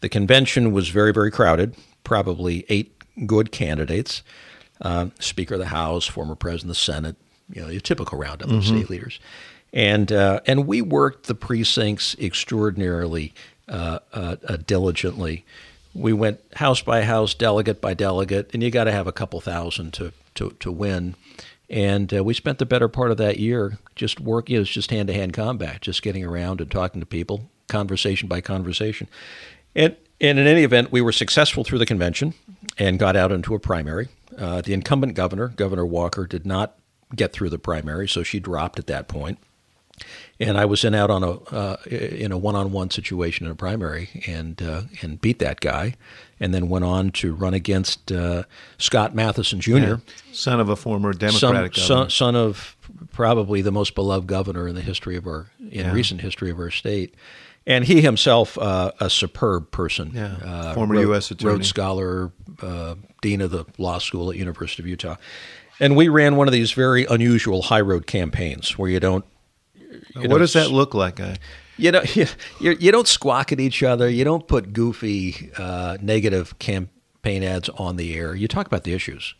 The 0.00 0.08
convention 0.08 0.72
was 0.72 0.88
very 0.88 1.12
very 1.12 1.30
crowded. 1.30 1.76
Probably 2.04 2.64
eight 2.70 2.96
good 3.26 3.52
candidates: 3.52 4.22
uh, 4.80 5.08
Speaker 5.20 5.54
of 5.54 5.60
the 5.60 5.66
House, 5.66 6.06
former 6.06 6.34
President 6.34 6.70
of 6.70 6.76
the 6.76 6.80
Senate. 6.80 7.16
You 7.52 7.60
know, 7.60 7.68
your 7.68 7.82
typical 7.82 8.18
roundup 8.18 8.48
mm-hmm. 8.48 8.58
of 8.58 8.64
state 8.64 8.88
leaders. 8.88 9.20
And 9.74 10.10
uh, 10.10 10.40
and 10.46 10.66
we 10.66 10.80
worked 10.80 11.26
the 11.26 11.34
precincts 11.34 12.16
extraordinarily 12.18 13.34
uh, 13.68 13.98
uh, 14.14 14.36
uh, 14.48 14.56
diligently. 14.66 15.44
We 15.92 16.14
went 16.14 16.40
house 16.54 16.80
by 16.80 17.02
house, 17.02 17.34
delegate 17.34 17.82
by 17.82 17.92
delegate, 17.92 18.50
and 18.54 18.62
you 18.62 18.70
got 18.70 18.84
to 18.84 18.92
have 18.92 19.06
a 19.06 19.12
couple 19.12 19.42
thousand 19.42 19.92
to 19.94 20.14
to, 20.36 20.56
to 20.60 20.72
win. 20.72 21.14
And 21.70 22.12
uh, 22.12 22.22
we 22.22 22.34
spent 22.34 22.58
the 22.58 22.66
better 22.66 22.88
part 22.88 23.10
of 23.10 23.16
that 23.16 23.38
year 23.38 23.78
just 23.96 24.20
working. 24.20 24.56
It 24.56 24.60
was 24.60 24.70
just 24.70 24.90
hand 24.90 25.08
to 25.08 25.14
hand 25.14 25.32
combat, 25.32 25.80
just 25.80 26.02
getting 26.02 26.24
around 26.24 26.60
and 26.60 26.70
talking 26.70 27.00
to 27.00 27.06
people, 27.06 27.50
conversation 27.68 28.28
by 28.28 28.40
conversation. 28.40 29.08
And, 29.74 29.96
and 30.20 30.38
in 30.38 30.46
any 30.46 30.62
event, 30.62 30.92
we 30.92 31.00
were 31.00 31.12
successful 31.12 31.64
through 31.64 31.78
the 31.78 31.86
convention 31.86 32.34
and 32.78 32.98
got 32.98 33.16
out 33.16 33.32
into 33.32 33.54
a 33.54 33.58
primary. 33.58 34.08
Uh, 34.36 34.60
the 34.60 34.74
incumbent 34.74 35.14
governor, 35.14 35.48
Governor 35.48 35.86
Walker, 35.86 36.26
did 36.26 36.44
not 36.44 36.76
get 37.14 37.32
through 37.32 37.50
the 37.50 37.58
primary, 37.58 38.08
so 38.08 38.22
she 38.22 38.40
dropped 38.40 38.78
at 38.78 38.86
that 38.88 39.08
point. 39.08 39.38
and 40.40 40.58
I 40.58 40.64
was 40.64 40.84
in 40.84 40.94
out 40.94 41.10
on 41.10 41.22
a 41.22 41.30
uh, 41.30 41.76
in 41.86 42.32
a 42.32 42.38
one 42.38 42.56
on 42.56 42.72
one 42.72 42.90
situation 42.90 43.46
in 43.46 43.52
a 43.52 43.54
primary 43.54 44.22
and 44.26 44.60
uh, 44.60 44.82
and 45.02 45.20
beat 45.20 45.38
that 45.38 45.60
guy, 45.60 45.94
and 46.44 46.52
then 46.52 46.68
went 46.68 46.84
on 46.84 47.10
to 47.10 47.34
run 47.34 47.54
against 47.54 48.12
uh, 48.12 48.42
Scott 48.76 49.14
Matheson 49.14 49.60
Jr., 49.60 49.76
yeah. 49.78 49.96
son 50.30 50.60
of 50.60 50.68
a 50.68 50.76
former 50.76 51.14
Democratic 51.14 51.40
son, 51.40 51.54
governor, 51.54 51.72
son, 51.72 52.10
son, 52.10 52.36
of 52.36 52.76
probably 53.12 53.62
the 53.62 53.72
most 53.72 53.94
beloved 53.94 54.26
governor 54.26 54.68
in 54.68 54.74
the 54.74 54.82
history 54.82 55.16
of 55.16 55.26
our 55.26 55.46
in 55.58 55.86
yeah. 55.86 55.92
recent 55.92 56.20
history 56.20 56.50
of 56.50 56.58
our 56.58 56.70
state. 56.70 57.14
And 57.66 57.86
he 57.86 58.02
himself, 58.02 58.58
uh, 58.58 58.92
a 59.00 59.08
superb 59.08 59.70
person, 59.70 60.12
yeah. 60.14 60.36
Uh, 60.44 60.74
former 60.74 60.96
Rhodes, 60.96 61.06
U.S. 61.06 61.30
attorney, 61.30 61.52
Rhodes 61.54 61.68
Scholar, 61.68 62.30
uh, 62.60 62.96
dean 63.22 63.40
of 63.40 63.50
the 63.50 63.64
law 63.78 63.96
school 63.96 64.30
at 64.30 64.36
University 64.36 64.82
of 64.82 64.86
Utah. 64.86 65.16
And 65.80 65.96
we 65.96 66.08
ran 66.08 66.36
one 66.36 66.46
of 66.46 66.52
these 66.52 66.72
very 66.72 67.06
unusual 67.06 67.62
high 67.62 67.80
road 67.80 68.06
campaigns 68.06 68.76
where 68.76 68.90
you 68.90 69.00
don't 69.00 69.24
what 70.14 70.28
know, 70.28 70.38
does 70.38 70.52
that 70.52 70.70
look 70.70 70.92
like? 70.92 71.20
I, 71.20 71.38
you 71.76 71.90
know, 71.90 72.02
you, 72.14 72.26
you, 72.58 72.92
don't 72.92 73.08
squawk 73.08 73.52
at 73.52 73.60
each 73.60 73.82
other. 73.82 74.08
You 74.08 74.24
don't 74.24 74.46
put 74.46 74.72
goofy, 74.72 75.50
uh, 75.56 75.98
negative 76.00 76.58
campaign 76.58 77.42
ads 77.42 77.68
on 77.70 77.96
the 77.96 78.14
air. 78.14 78.34
You 78.34 78.48
talk 78.48 78.66
about 78.66 78.84
the 78.84 78.92
issues. 78.92 79.34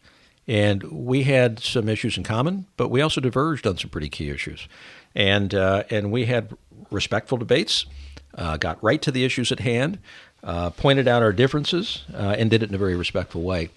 And 0.46 0.82
we 0.84 1.22
had 1.22 1.58
some 1.58 1.88
issues 1.88 2.18
in 2.18 2.22
common, 2.22 2.66
but 2.76 2.88
we 2.88 3.00
also 3.00 3.20
diverged 3.20 3.66
on 3.66 3.78
some 3.78 3.88
pretty 3.88 4.10
key 4.10 4.28
issues. 4.28 4.68
And, 5.14 5.54
uh, 5.54 5.84
and 5.90 6.12
we 6.12 6.26
had 6.26 6.54
respectful 6.90 7.38
debates, 7.38 7.86
uh, 8.36 8.58
got 8.58 8.82
right 8.82 9.00
to 9.02 9.10
the 9.10 9.24
issues 9.24 9.50
at 9.52 9.60
hand, 9.60 9.98
uh, 10.42 10.70
pointed 10.70 11.08
out 11.08 11.22
our 11.22 11.32
differences, 11.32 12.04
uh, 12.12 12.36
and 12.38 12.50
did 12.50 12.62
it 12.62 12.68
in 12.68 12.74
a 12.74 12.78
very 12.78 12.94
respectful 12.96 13.42
way. 13.42 13.70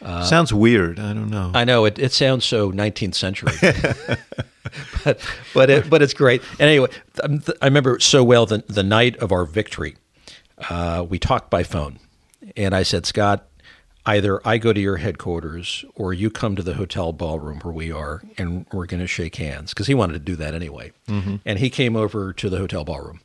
Uh, 0.00 0.22
sounds 0.22 0.52
weird. 0.52 1.00
I 1.00 1.12
don't 1.12 1.30
know. 1.30 1.50
I 1.54 1.64
know 1.64 1.84
it. 1.86 1.98
It 1.98 2.12
sounds 2.12 2.44
so 2.44 2.70
19th 2.70 3.14
century, 3.14 3.52
but 5.04 5.20
but 5.54 5.70
it, 5.70 5.90
but 5.90 6.02
it's 6.02 6.14
great. 6.14 6.42
And 6.58 6.68
anyway, 6.68 6.88
I 7.62 7.66
remember 7.66 7.98
so 8.00 8.22
well 8.24 8.46
the 8.46 8.64
the 8.66 8.82
night 8.82 9.16
of 9.16 9.32
our 9.32 9.44
victory. 9.44 9.96
Uh, 10.70 11.04
we 11.08 11.18
talked 11.18 11.50
by 11.50 11.62
phone, 11.62 11.98
and 12.56 12.74
I 12.74 12.82
said, 12.82 13.04
Scott, 13.04 13.46
either 14.06 14.46
I 14.46 14.56
go 14.58 14.72
to 14.72 14.80
your 14.80 14.96
headquarters 14.96 15.84
or 15.94 16.14
you 16.14 16.30
come 16.30 16.56
to 16.56 16.62
the 16.62 16.74
hotel 16.74 17.12
ballroom 17.12 17.60
where 17.60 17.74
we 17.74 17.92
are, 17.92 18.22
and 18.38 18.64
we're 18.72 18.86
going 18.86 19.00
to 19.00 19.06
shake 19.06 19.36
hands 19.36 19.74
because 19.74 19.86
he 19.86 19.94
wanted 19.94 20.14
to 20.14 20.18
do 20.20 20.36
that 20.36 20.54
anyway. 20.54 20.92
Mm-hmm. 21.08 21.36
And 21.44 21.58
he 21.58 21.68
came 21.68 21.96
over 21.96 22.32
to 22.32 22.48
the 22.48 22.58
hotel 22.58 22.84
ballroom, 22.84 23.20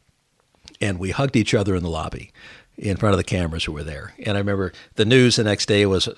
and 0.81 0.99
we 0.99 1.11
hugged 1.11 1.35
each 1.35 1.53
other 1.53 1.75
in 1.75 1.83
the 1.83 1.89
lobby 1.89 2.31
in 2.77 2.97
front 2.97 3.13
of 3.13 3.17
the 3.17 3.23
cameras 3.23 3.65
who 3.65 3.71
were 3.71 3.83
there. 3.83 4.13
And 4.25 4.35
I 4.35 4.39
remember 4.39 4.73
the 4.95 5.05
news 5.05 5.35
the 5.35 5.43
next 5.43 5.67
day 5.67 5.85
was 5.85 6.09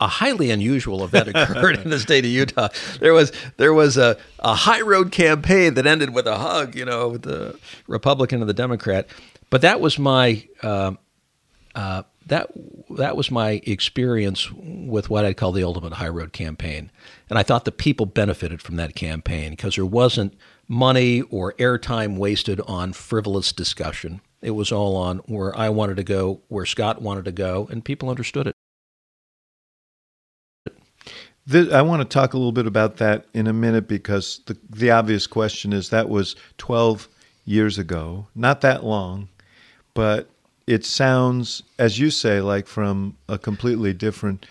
a, 0.00 0.08
highly 0.08 0.50
unusual 0.50 1.04
event 1.04 1.28
occurred 1.28 1.78
in 1.78 1.90
the 1.90 1.98
state 1.98 2.24
of 2.24 2.30
Utah. 2.30 2.68
There 3.00 3.12
was 3.12 3.32
there 3.56 3.74
was 3.74 3.96
a, 3.96 4.16
a 4.38 4.54
high 4.54 4.80
road 4.80 5.12
campaign 5.12 5.74
that 5.74 5.86
ended 5.86 6.14
with 6.14 6.26
a 6.26 6.36
hug, 6.36 6.74
you 6.74 6.84
know, 6.84 7.08
with 7.08 7.22
the 7.22 7.58
Republican 7.86 8.40
and 8.40 8.48
the 8.48 8.54
Democrat. 8.54 9.06
But 9.50 9.60
that 9.62 9.80
was 9.80 9.98
my 9.98 10.46
uh, 10.62 10.92
uh, 11.74 12.02
that 12.26 12.50
that 12.90 13.16
was 13.16 13.30
my 13.30 13.62
experience 13.66 14.50
with 14.52 15.10
what 15.10 15.24
I'd 15.24 15.36
call 15.36 15.52
the 15.52 15.64
ultimate 15.64 15.94
high 15.94 16.08
road 16.08 16.32
campaign, 16.32 16.90
and 17.28 17.38
I 17.38 17.42
thought 17.42 17.64
the 17.64 17.72
people 17.72 18.06
benefited 18.06 18.62
from 18.62 18.76
that 18.76 18.94
campaign 18.94 19.50
because 19.50 19.76
there 19.76 19.86
wasn't 19.86 20.34
money 20.68 21.20
or 21.22 21.52
airtime 21.54 22.16
wasted 22.16 22.60
on 22.62 22.92
frivolous 22.92 23.52
discussion. 23.52 24.20
It 24.40 24.52
was 24.52 24.72
all 24.72 24.96
on 24.96 25.18
where 25.18 25.56
I 25.56 25.68
wanted 25.70 25.96
to 25.96 26.04
go, 26.04 26.40
where 26.48 26.66
Scott 26.66 27.00
wanted 27.00 27.24
to 27.26 27.32
go, 27.32 27.68
and 27.70 27.84
people 27.84 28.10
understood 28.10 28.46
it. 28.46 28.54
This, 31.46 31.72
I 31.72 31.82
want 31.82 32.00
to 32.00 32.08
talk 32.08 32.32
a 32.32 32.38
little 32.38 32.52
bit 32.52 32.66
about 32.66 32.96
that 32.96 33.26
in 33.34 33.46
a 33.46 33.52
minute 33.52 33.86
because 33.86 34.40
the 34.46 34.56
the 34.70 34.90
obvious 34.90 35.26
question 35.26 35.72
is 35.72 35.90
that 35.90 36.08
was 36.08 36.36
12 36.58 37.08
years 37.44 37.78
ago, 37.78 38.26
not 38.34 38.62
that 38.62 38.82
long, 38.84 39.28
but 39.92 40.30
it 40.66 40.84
sounds, 40.86 41.62
as 41.78 41.98
you 41.98 42.10
say, 42.10 42.40
like 42.40 42.66
from 42.66 43.16
a 43.28 43.36
completely 43.36 43.92
different 43.92 44.46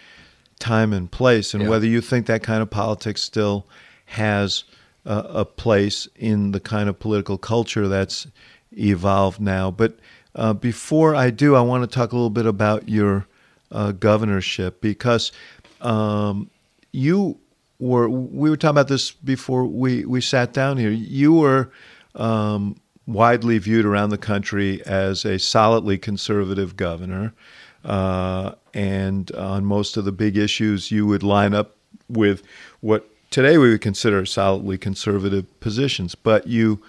time 0.60 0.94
and 0.94 1.10
place, 1.10 1.54
and 1.56 1.64
Yeah. 1.64 1.70
whether 1.70 1.88
you 1.88 2.02
think 2.02 2.28
that 2.28 2.44
kind 2.44 2.62
of 2.62 2.70
politics 2.70 3.22
still 3.24 3.66
has 4.06 4.64
a, 5.06 5.18
a 5.18 5.46
place 5.46 6.08
in 6.16 6.52
the 6.52 6.60
kind 6.60 6.88
of 6.88 7.00
political 7.00 7.38
culture 7.40 7.88
that's 7.88 8.28
evolved 8.72 9.42
now. 9.42 9.72
But 9.72 9.98
uh, 10.36 10.54
before 10.54 11.16
I 11.16 11.32
do, 11.32 11.56
I 11.56 11.62
want 11.62 11.84
to 11.84 11.88
talk 11.94 12.12
a 12.12 12.16
little 12.16 12.30
bit 12.30 12.46
about 12.46 12.88
your 12.88 13.26
uh, 13.72 13.92
governorship 13.94 14.80
because 14.82 15.32
um, 15.82 16.50
you 16.94 17.38
were. 17.80 18.08
We 18.08 18.50
were 18.50 18.56
talking 18.56 18.72
about 18.72 18.88
this 18.88 19.12
before 19.12 19.66
we 19.66 20.06
we 20.06 20.22
sat 20.22 20.54
down 20.54 20.78
here. 20.78 20.92
You 20.92 21.34
were. 21.34 21.72
Um, 22.16 22.78
widely 23.06 23.58
viewed 23.58 23.86
around 23.86 24.10
the 24.10 24.18
country 24.18 24.82
as 24.86 25.26
a 25.26 25.38
solidly 25.38 25.98
conservative 25.98 26.78
governor. 26.78 27.34
Uh, 27.84 28.54
and 28.74 29.32
on 29.34 29.66
most 29.66 29.98
of 29.98 30.06
the 30.06 30.12
big 30.12 30.38
issues, 30.38 30.90
you 30.90 31.06
would 31.06 31.24
line 31.24 31.54
up 31.54 31.76
with 32.08 32.44
what 32.80 33.10
today 33.30 33.58
we 33.58 33.70
would 33.72 33.82
consider 33.82 34.26
solidly 34.26 34.78
conservative 34.78 35.60
positions. 35.60 36.16
But 36.16 36.48
you 36.48 36.82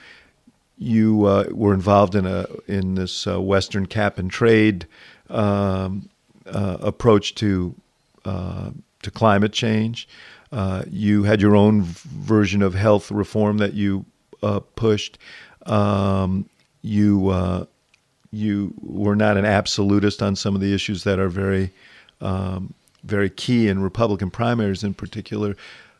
you 0.76 1.24
uh, 1.24 1.44
were 1.50 1.74
involved 1.74 2.14
in 2.14 2.26
a 2.26 2.46
in 2.68 2.94
this 2.94 3.26
uh, 3.26 3.40
Western 3.40 3.86
cap 3.86 4.18
and 4.18 4.30
trade 4.30 4.86
um, 5.30 6.08
uh, 6.46 6.78
approach 6.80 7.34
to 7.36 7.74
uh, 8.24 8.70
to 9.04 9.10
climate 9.10 9.52
change. 9.52 10.08
Uh, 10.52 10.84
you 10.88 11.24
had 11.24 11.40
your 11.40 11.56
own 11.56 11.82
version 11.82 12.62
of 12.62 12.74
health 12.74 13.10
reform 13.10 13.58
that 13.58 13.74
you 13.74 14.04
uh, 14.42 14.60
pushed. 14.76 15.18
Um, 15.66 16.48
you 16.82 17.28
uh, 17.28 17.64
you 18.30 18.74
were 18.80 19.16
not 19.16 19.36
an 19.36 19.44
absolutist 19.44 20.22
on 20.22 20.36
some 20.36 20.54
of 20.54 20.60
the 20.60 20.74
issues 20.74 21.04
that 21.04 21.18
are 21.18 21.28
very 21.28 21.70
um, 22.20 22.74
very 23.04 23.30
key 23.30 23.68
in 23.68 23.80
Republican 23.82 24.30
primaries, 24.30 24.84
in 24.84 24.94
particular 24.94 25.56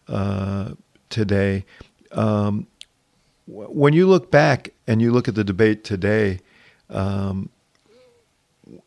uh, 0.08 0.70
today. 1.10 1.64
Um, 2.12 2.66
when 3.46 3.92
you 3.92 4.06
look 4.06 4.30
back 4.30 4.70
and 4.86 5.02
you 5.02 5.12
look 5.12 5.28
at 5.28 5.34
the 5.34 5.44
debate 5.44 5.84
today, 5.84 6.40
um, 6.90 7.50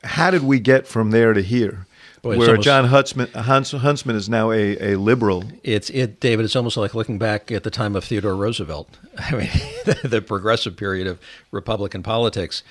how 0.04 0.32
did 0.32 0.44
we 0.44 0.60
get 0.60 0.88
from 0.88 1.12
there 1.12 1.34
to 1.34 1.42
here? 1.42 1.87
Boy, 2.22 2.38
where 2.38 2.50
almost- 2.50 2.66
Jon 2.66 2.86
Huntsman, 2.86 3.30
Hunts, 3.34 3.72
Huntsman 3.72 4.16
is 4.16 4.28
now 4.28 4.52
a, 4.52 4.94
a 4.94 4.96
liberal. 4.98 5.44
It's 5.64 5.90
it, 5.92 6.20
David. 6.20 6.46
It's 6.46 6.56
almost 6.56 6.78
like 6.78 6.96
looking 6.96 7.18
back 7.18 7.52
at 7.52 7.64
the 7.64 7.70
time 7.72 7.96
of 7.96 8.04
Theodore 8.04 8.36
Roosevelt. 8.36 8.98
I 9.20 9.32
mean, 9.32 9.50
the, 9.86 10.00
the 10.08 10.22
progressive 10.22 10.76
period 10.76 11.08
of 11.08 11.20
Republican 11.52 12.04
politics. 12.04 12.64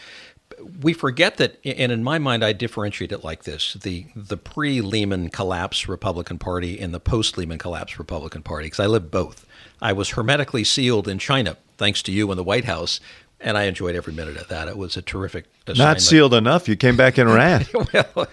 We 0.80 0.92
forget 0.92 1.36
that, 1.38 1.58
and 1.64 1.90
in 1.92 2.02
my 2.04 2.18
mind, 2.18 2.44
I 2.44 2.52
differentiate 2.52 3.12
it 3.12 3.24
like 3.24 3.44
this: 3.44 3.74
the 3.74 4.06
the 4.14 4.36
pre-Lehman 4.36 5.30
collapse 5.30 5.88
Republican 5.88 6.38
Party 6.38 6.78
and 6.80 6.94
the 6.94 7.00
post-Lehman 7.00 7.58
collapse 7.58 7.98
Republican 7.98 8.42
Party. 8.42 8.66
Because 8.66 8.80
I 8.80 8.86
lived 8.86 9.10
both. 9.10 9.46
I 9.82 9.92
was 9.92 10.10
hermetically 10.10 10.64
sealed 10.64 11.08
in 11.08 11.18
China, 11.18 11.56
thanks 11.76 12.02
to 12.04 12.12
you 12.12 12.30
in 12.30 12.36
the 12.36 12.44
White 12.44 12.64
House, 12.64 13.00
and 13.40 13.56
I 13.58 13.64
enjoyed 13.64 13.94
every 13.94 14.12
minute 14.12 14.36
of 14.36 14.48
that. 14.48 14.66
It 14.68 14.76
was 14.76 14.96
a 14.96 15.02
terrific. 15.02 15.44
Not 15.76 16.00
sealed 16.00 16.32
enough. 16.34 16.68
You 16.68 16.76
came 16.76 16.96
back 16.96 17.18
and 17.18 17.32
ran. 17.34 17.66
well, 18.14 18.26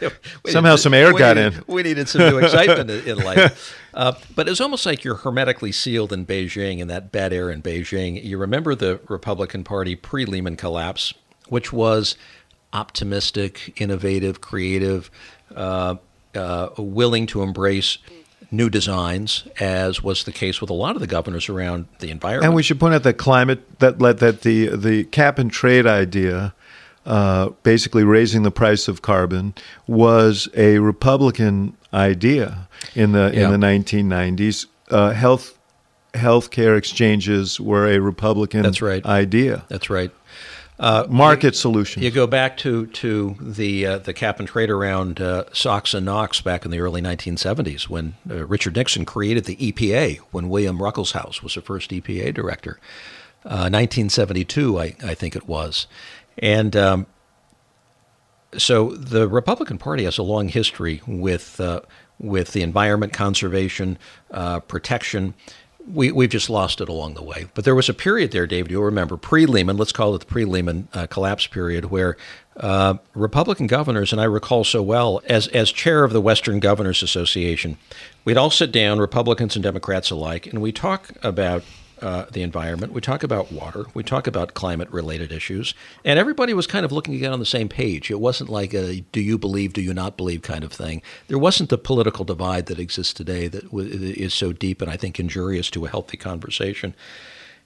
we 0.44 0.52
Somehow 0.52 0.76
some 0.78 0.94
air 0.94 1.12
got 1.14 1.36
needed- 1.38 1.54
in. 1.56 1.64
We 1.68 1.84
needed 1.84 2.08
some 2.10 2.22
new 2.22 2.38
excitement 2.38 2.90
in 2.90 3.08
in 3.18 3.24
life. 3.24 3.76
Uh, 3.94 4.14
but 4.36 4.48
it's 4.50 4.62
almost 4.62 4.86
like 4.86 5.04
you're 5.04 5.16
hermetically 5.18 5.72
sealed 5.72 6.14
in 6.14 6.26
Beijing 6.26 6.82
and 6.82 6.90
that 6.90 7.12
bad 7.12 7.34
air 7.34 7.50
in 7.50 7.62
Beijing. 7.62 8.24
You 8.24 8.38
remember 8.38 8.76
the 8.76 9.00
Republican 9.10 9.64
Party 9.64 9.96
pre 9.96 10.26
Lehman 10.26 10.56
collapse, 10.56 11.14
which 11.48 11.72
was 11.74 12.16
optimistic, 12.72 13.80
innovative, 13.82 14.42
creative, 14.42 15.10
uh, 15.56 15.96
uh, 16.36 16.70
willing 16.78 17.28
to 17.28 17.44
embrace 17.44 17.98
new 18.54 18.70
designs, 18.70 19.44
as 19.60 20.02
was 20.04 20.24
the 20.24 20.32
case 20.32 20.62
with 20.62 20.70
a 20.70 20.74
lot 20.74 20.96
of 20.96 21.02
the 21.02 21.08
governors 21.08 21.50
around 21.50 21.86
the 22.00 22.10
environment. 22.12 22.46
And 22.46 22.56
we 22.56 22.64
should 22.64 22.80
point 22.80 22.94
out 22.94 23.04
that 23.04 23.18
climate 23.18 23.80
that 23.80 24.00
that 24.00 24.42
the 24.42 24.68
the 24.68 25.04
cap 25.06 25.40
and 25.40 25.52
trade 25.52 25.86
idea, 25.88 26.54
uh, 27.06 27.50
basically 27.64 28.04
raising 28.04 28.44
the 28.44 28.52
price 28.52 28.88
of 28.88 29.02
carbon, 29.02 29.54
was 29.88 30.48
a 30.56 30.80
Republican 30.80 31.76
idea 31.94 32.68
in 32.96 33.12
the 33.12 33.32
Yeah. 33.34 33.46
in 33.46 33.52
the 33.52 33.58
1990s. 33.68 34.68
Uh, 34.90 35.12
health 35.12 35.58
healthcare 36.14 36.78
exchanges 36.78 37.60
were 37.60 37.88
a 37.88 37.98
Republican 38.00 38.62
That's 38.62 38.82
right. 38.82 39.04
idea. 39.06 39.64
That's 39.68 39.90
right. 39.90 40.12
Market 40.80 41.56
solutions. 41.56 42.04
You 42.04 42.12
go 42.12 42.28
back 42.28 42.58
to 42.58 42.88
to 42.88 43.36
the 43.40 43.86
uh, 43.86 43.98
the 44.00 44.14
cap 44.14 44.40
and 44.40 44.48
trade 44.48 44.70
around 44.70 45.22
uh, 45.22 45.46
SOx 45.54 45.94
and 45.94 46.06
NOx 46.06 46.42
back 46.42 46.66
in 46.66 46.72
the 46.72 46.80
early 46.80 47.02
1970s 47.02 47.90
when 47.90 48.16
uh, 48.30 48.46
Richard 48.46 48.76
Nixon 48.76 49.06
created 49.06 49.46
the 49.46 49.56
EPA 49.56 50.18
when 50.32 50.50
William 50.50 50.80
Ruckelshaus 50.80 51.44
was 51.44 51.56
the 51.56 51.62
first 51.62 51.92
EPA 51.92 52.34
director. 52.34 52.80
Uh, 53.46 53.68
1972, 53.70 54.80
I, 54.80 54.96
I 55.04 55.14
think 55.14 55.36
it 55.36 55.48
was, 55.48 55.88
and 56.38 56.76
um, 56.78 57.08
so 58.58 58.92
the 58.92 59.28
Republican 59.28 59.78
Party 59.78 60.06
has 60.06 60.18
a 60.18 60.24
long 60.24 60.48
history 60.48 61.02
with 61.06 61.60
uh, 61.60 61.82
with 62.20 62.54
the 62.54 62.62
environment 62.62 63.14
conservation, 63.14 63.98
uh, 64.32 64.60
protection. 64.62 65.34
We, 65.86 66.12
we've 66.12 66.30
just 66.30 66.50
lost 66.50 66.80
it 66.80 66.88
along 66.90 67.16
the 67.16 67.24
way. 67.24 67.48
But 67.54 67.66
there 67.66 67.76
was 67.76 67.90
a 67.90 67.94
period 67.94 68.32
there, 68.32 68.48
David, 68.48 68.72
you'll 68.72 68.84
remember, 68.84 69.18
pre 69.18 69.46
Lehman, 69.46 69.78
let's 69.78 69.92
call 69.92 70.16
it 70.16 70.20
the 70.20 70.26
pre 70.26 70.46
Lehman 70.46 70.88
uh, 70.94 71.08
collapse 71.08 71.46
period, 71.46 71.86
where 71.86 72.16
uh, 72.58 72.96
Republican 73.14 73.68
governors, 73.68 74.12
and 74.12 74.22
I 74.22 74.26
recall 74.26 74.64
so 74.64 74.82
well, 74.82 75.22
as, 75.26 75.48
as 75.50 75.72
chair 75.72 76.04
of 76.04 76.14
the 76.14 76.22
Western 76.22 76.60
Governors 76.60 77.04
Association, 77.04 77.78
we'd 78.26 78.38
all 78.38 78.50
sit 78.50 78.72
down, 78.72 79.00
Republicans 79.00 79.56
and 79.56 79.64
Democrats 79.64 80.10
alike, 80.12 80.48
and 80.48 80.62
we 80.62 80.72
talk 80.72 81.10
about 81.22 81.64
uh, 82.04 82.26
the 82.32 82.42
environment. 82.42 82.92
We 82.92 83.02
talk 83.02 83.24
about 83.24 83.52
water. 83.52 83.86
We 83.94 84.04
talk 84.04 84.28
about 84.28 84.54
climate 84.54 84.90
related 84.92 85.32
issues. 85.32 85.74
And 86.04 86.20
everybody 86.20 86.54
was 86.54 86.68
kind 86.68 86.84
of 86.86 86.92
looking 86.92 87.18
get 87.18 87.32
on 87.32 87.40
the 87.40 87.46
same 87.46 87.70
page. 87.70 88.12
It 88.12 88.20
wasn't 88.20 88.50
like 88.50 88.74
a 88.74 89.02
do 89.12 89.22
you 89.22 89.38
believe, 89.38 89.74
do 89.74 89.82
you 89.82 89.94
not 89.94 90.18
believe 90.18 90.42
kind 90.42 90.64
of 90.64 90.74
thing. 90.74 91.02
There 91.30 91.40
wasn't 91.40 91.70
the 91.70 91.78
political 91.78 92.26
divide 92.26 92.66
that 92.66 92.78
exists 92.78 93.14
today 93.14 93.48
that 93.48 93.74
is 93.74 94.34
so 94.34 94.52
deep 94.52 94.82
and 94.82 94.92
I 94.92 94.98
think 94.98 95.20
injurious 95.20 95.70
to 95.72 95.86
a 95.86 95.90
healthy 95.90 96.18
conversation. 96.18 96.94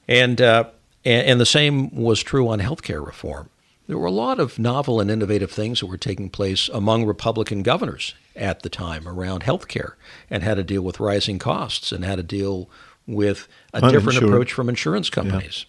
And, 0.08 0.40
uh, 0.40 0.66
and, 1.04 1.28
and 1.28 1.42
the 1.42 1.46
same 1.46 1.94
was 1.96 2.22
true 2.22 2.48
on 2.48 2.60
healthcare 2.60 3.04
reform. 3.06 3.50
There 3.88 3.98
were 3.98 4.06
a 4.06 4.12
lot 4.12 4.40
of 4.40 4.60
novel 4.60 5.00
and 5.00 5.10
innovative 5.10 5.50
things 5.50 5.80
that 5.80 5.88
were 5.88 5.98
taking 5.98 6.30
place 6.30 6.70
among 6.70 7.06
Republican 7.06 7.64
governors 7.64 8.14
at 8.36 8.62
the 8.62 8.70
time 8.70 9.08
around 9.08 9.44
healthcare 9.44 9.94
and 10.30 10.44
how 10.44 10.54
to 10.54 10.64
deal 10.64 10.82
with 10.82 11.00
rising 11.00 11.40
costs 11.40 11.92
and 11.92 12.06
how 12.06 12.18
to 12.18 12.24
deal 12.24 12.70
with 13.08 13.48
a 13.74 13.80
different 13.92 14.18
approach 14.28 14.54
from 14.54 14.70
insurance 14.70 15.10
companies. 15.10 15.66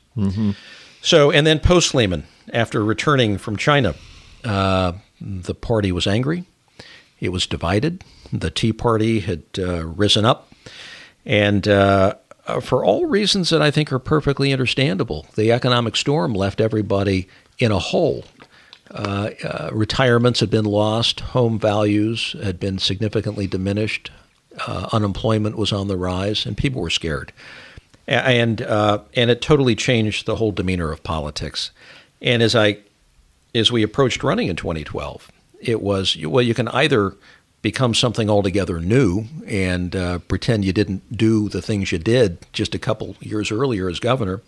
So, 1.00 1.30
and 1.30 1.46
then 1.46 1.60
post 1.60 1.94
Lehman, 1.94 2.24
after 2.52 2.84
returning 2.84 3.38
from 3.38 3.56
China, 3.56 3.94
uh, 4.44 4.92
the 5.20 5.54
party 5.54 5.92
was 5.92 6.06
angry. 6.06 6.44
It 7.20 7.30
was 7.30 7.46
divided. 7.46 8.04
The 8.32 8.50
Tea 8.50 8.72
Party 8.72 9.20
had 9.20 9.42
uh, 9.58 9.86
risen 9.86 10.24
up. 10.24 10.52
And 11.24 11.66
uh, 11.68 12.14
uh, 12.46 12.60
for 12.60 12.84
all 12.84 13.06
reasons 13.06 13.50
that 13.50 13.62
I 13.62 13.70
think 13.70 13.92
are 13.92 13.98
perfectly 13.98 14.52
understandable, 14.52 15.26
the 15.36 15.52
economic 15.52 15.96
storm 15.96 16.32
left 16.32 16.60
everybody 16.60 17.28
in 17.58 17.70
a 17.70 17.78
hole. 17.78 18.24
Uh, 18.90 19.30
uh, 19.44 19.70
retirements 19.72 20.40
had 20.40 20.50
been 20.50 20.64
lost, 20.64 21.20
home 21.20 21.58
values 21.58 22.34
had 22.42 22.58
been 22.58 22.78
significantly 22.78 23.46
diminished, 23.46 24.10
uh, 24.66 24.88
unemployment 24.92 25.56
was 25.56 25.72
on 25.72 25.88
the 25.88 25.96
rise, 25.96 26.46
and 26.46 26.56
people 26.56 26.80
were 26.80 26.90
scared. 26.90 27.32
And 28.06 28.62
uh, 28.62 29.00
and 29.14 29.30
it 29.30 29.42
totally 29.42 29.74
changed 29.74 30.24
the 30.24 30.36
whole 30.36 30.52
demeanor 30.52 30.90
of 30.90 31.02
politics. 31.02 31.70
And 32.22 32.42
as 32.42 32.54
I 32.56 32.78
as 33.54 33.70
we 33.70 33.82
approached 33.82 34.22
running 34.22 34.48
in 34.48 34.56
2012, 34.56 35.30
it 35.60 35.82
was 35.82 36.16
well, 36.16 36.42
you 36.42 36.54
can 36.54 36.68
either 36.68 37.14
become 37.60 37.92
something 37.92 38.30
altogether 38.30 38.80
new 38.80 39.24
and 39.46 39.94
uh, 39.94 40.18
pretend 40.20 40.64
you 40.64 40.72
didn't 40.72 41.16
do 41.16 41.48
the 41.48 41.60
things 41.60 41.90
you 41.90 41.98
did 41.98 42.38
just 42.52 42.74
a 42.74 42.78
couple 42.78 43.16
years 43.20 43.50
earlier 43.50 43.88
as 43.88 43.98
governor, 43.98 44.40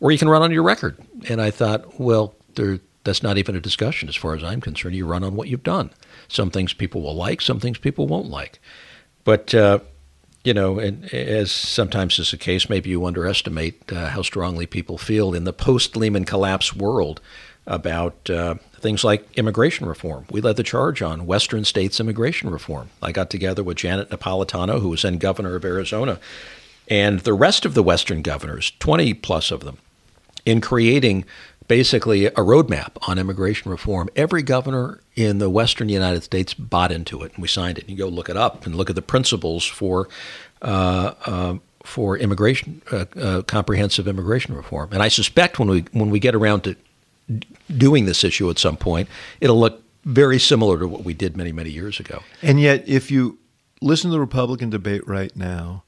or 0.00 0.12
you 0.12 0.18
can 0.18 0.28
run 0.28 0.42
on 0.42 0.52
your 0.52 0.62
record. 0.62 0.96
And 1.28 1.40
I 1.40 1.50
thought, 1.50 1.98
well, 1.98 2.34
there, 2.54 2.78
that's 3.04 3.22
not 3.22 3.36
even 3.36 3.56
a 3.56 3.60
discussion 3.60 4.08
as 4.08 4.16
far 4.16 4.34
as 4.34 4.44
I'm 4.44 4.60
concerned. 4.60 4.94
You 4.94 5.06
run 5.06 5.24
on 5.24 5.34
what 5.34 5.48
you've 5.48 5.62
done. 5.62 5.90
Some 6.28 6.50
things 6.50 6.72
people 6.72 7.02
will 7.02 7.14
like, 7.14 7.40
some 7.40 7.60
things 7.60 7.78
people 7.78 8.06
won't 8.06 8.28
like. 8.28 8.60
But 9.26 9.52
uh, 9.54 9.80
you 10.44 10.54
know, 10.54 10.78
and 10.78 11.12
as 11.12 11.50
sometimes 11.50 12.20
is 12.20 12.30
the 12.30 12.36
case, 12.36 12.70
maybe 12.70 12.90
you 12.90 13.04
underestimate 13.04 13.92
uh, 13.92 14.10
how 14.10 14.22
strongly 14.22 14.64
people 14.66 14.96
feel 14.96 15.34
in 15.34 15.42
the 15.42 15.52
post 15.52 15.96
Lehman 15.96 16.24
collapse 16.24 16.74
world 16.74 17.20
about 17.66 18.30
uh, 18.30 18.54
things 18.78 19.02
like 19.02 19.26
immigration 19.36 19.86
reform. 19.86 20.26
We 20.30 20.40
led 20.40 20.54
the 20.54 20.62
charge 20.62 21.02
on 21.02 21.26
Western 21.26 21.64
states' 21.64 21.98
immigration 21.98 22.50
reform. 22.50 22.90
I 23.02 23.10
got 23.10 23.28
together 23.28 23.64
with 23.64 23.78
Janet 23.78 24.10
Napolitano, 24.10 24.80
who 24.80 24.90
was 24.90 25.02
then 25.02 25.18
governor 25.18 25.56
of 25.56 25.64
Arizona, 25.64 26.20
and 26.86 27.18
the 27.20 27.34
rest 27.34 27.66
of 27.66 27.74
the 27.74 27.82
Western 27.82 28.22
governors, 28.22 28.70
20 28.78 29.12
plus 29.14 29.50
of 29.50 29.64
them, 29.64 29.78
in 30.44 30.60
creating 30.60 31.24
basically 31.68 32.26
a 32.26 32.32
roadmap 32.32 32.90
on 33.08 33.18
immigration 33.18 33.70
reform. 33.70 34.08
Every 34.16 34.42
governor 34.42 35.00
in 35.14 35.38
the 35.38 35.50
Western 35.50 35.88
United 35.88 36.22
States 36.22 36.54
bought 36.54 36.92
into 36.92 37.22
it, 37.22 37.32
and 37.34 37.42
we 37.42 37.48
signed 37.48 37.78
it. 37.78 37.88
You 37.88 37.96
go 37.96 38.08
look 38.08 38.28
it 38.28 38.36
up 38.36 38.66
and 38.66 38.74
look 38.74 38.90
at 38.90 38.96
the 38.96 39.02
principles 39.02 39.64
for. 39.64 40.08
Uh, 40.62 41.14
uh, 41.26 41.58
for 41.84 42.18
immigration, 42.18 42.82
uh, 42.90 43.04
uh 43.16 43.42
comprehensive 43.42 44.08
immigration 44.08 44.56
reform, 44.56 44.88
and 44.90 45.04
I 45.04 45.06
suspect 45.06 45.60
when 45.60 45.68
we 45.68 45.84
when 45.92 46.10
we 46.10 46.18
get 46.18 46.34
around 46.34 46.62
to 46.62 46.74
doing 47.76 48.06
this 48.06 48.24
issue 48.24 48.50
at 48.50 48.58
some 48.58 48.76
point, 48.76 49.08
it'll 49.40 49.60
look 49.60 49.82
very 50.04 50.38
similar 50.38 50.78
to 50.78 50.88
what 50.88 51.04
we 51.04 51.14
did 51.14 51.36
many, 51.36 51.52
many 51.52 51.70
years 51.70 51.98
ago. 52.00 52.22
And 52.42 52.60
yet, 52.60 52.88
if 52.88 53.10
you 53.10 53.38
listen 53.80 54.10
to 54.10 54.12
the 54.14 54.20
Republican 54.20 54.70
debate 54.70 55.06
right 55.06 55.34
now, 55.36 55.82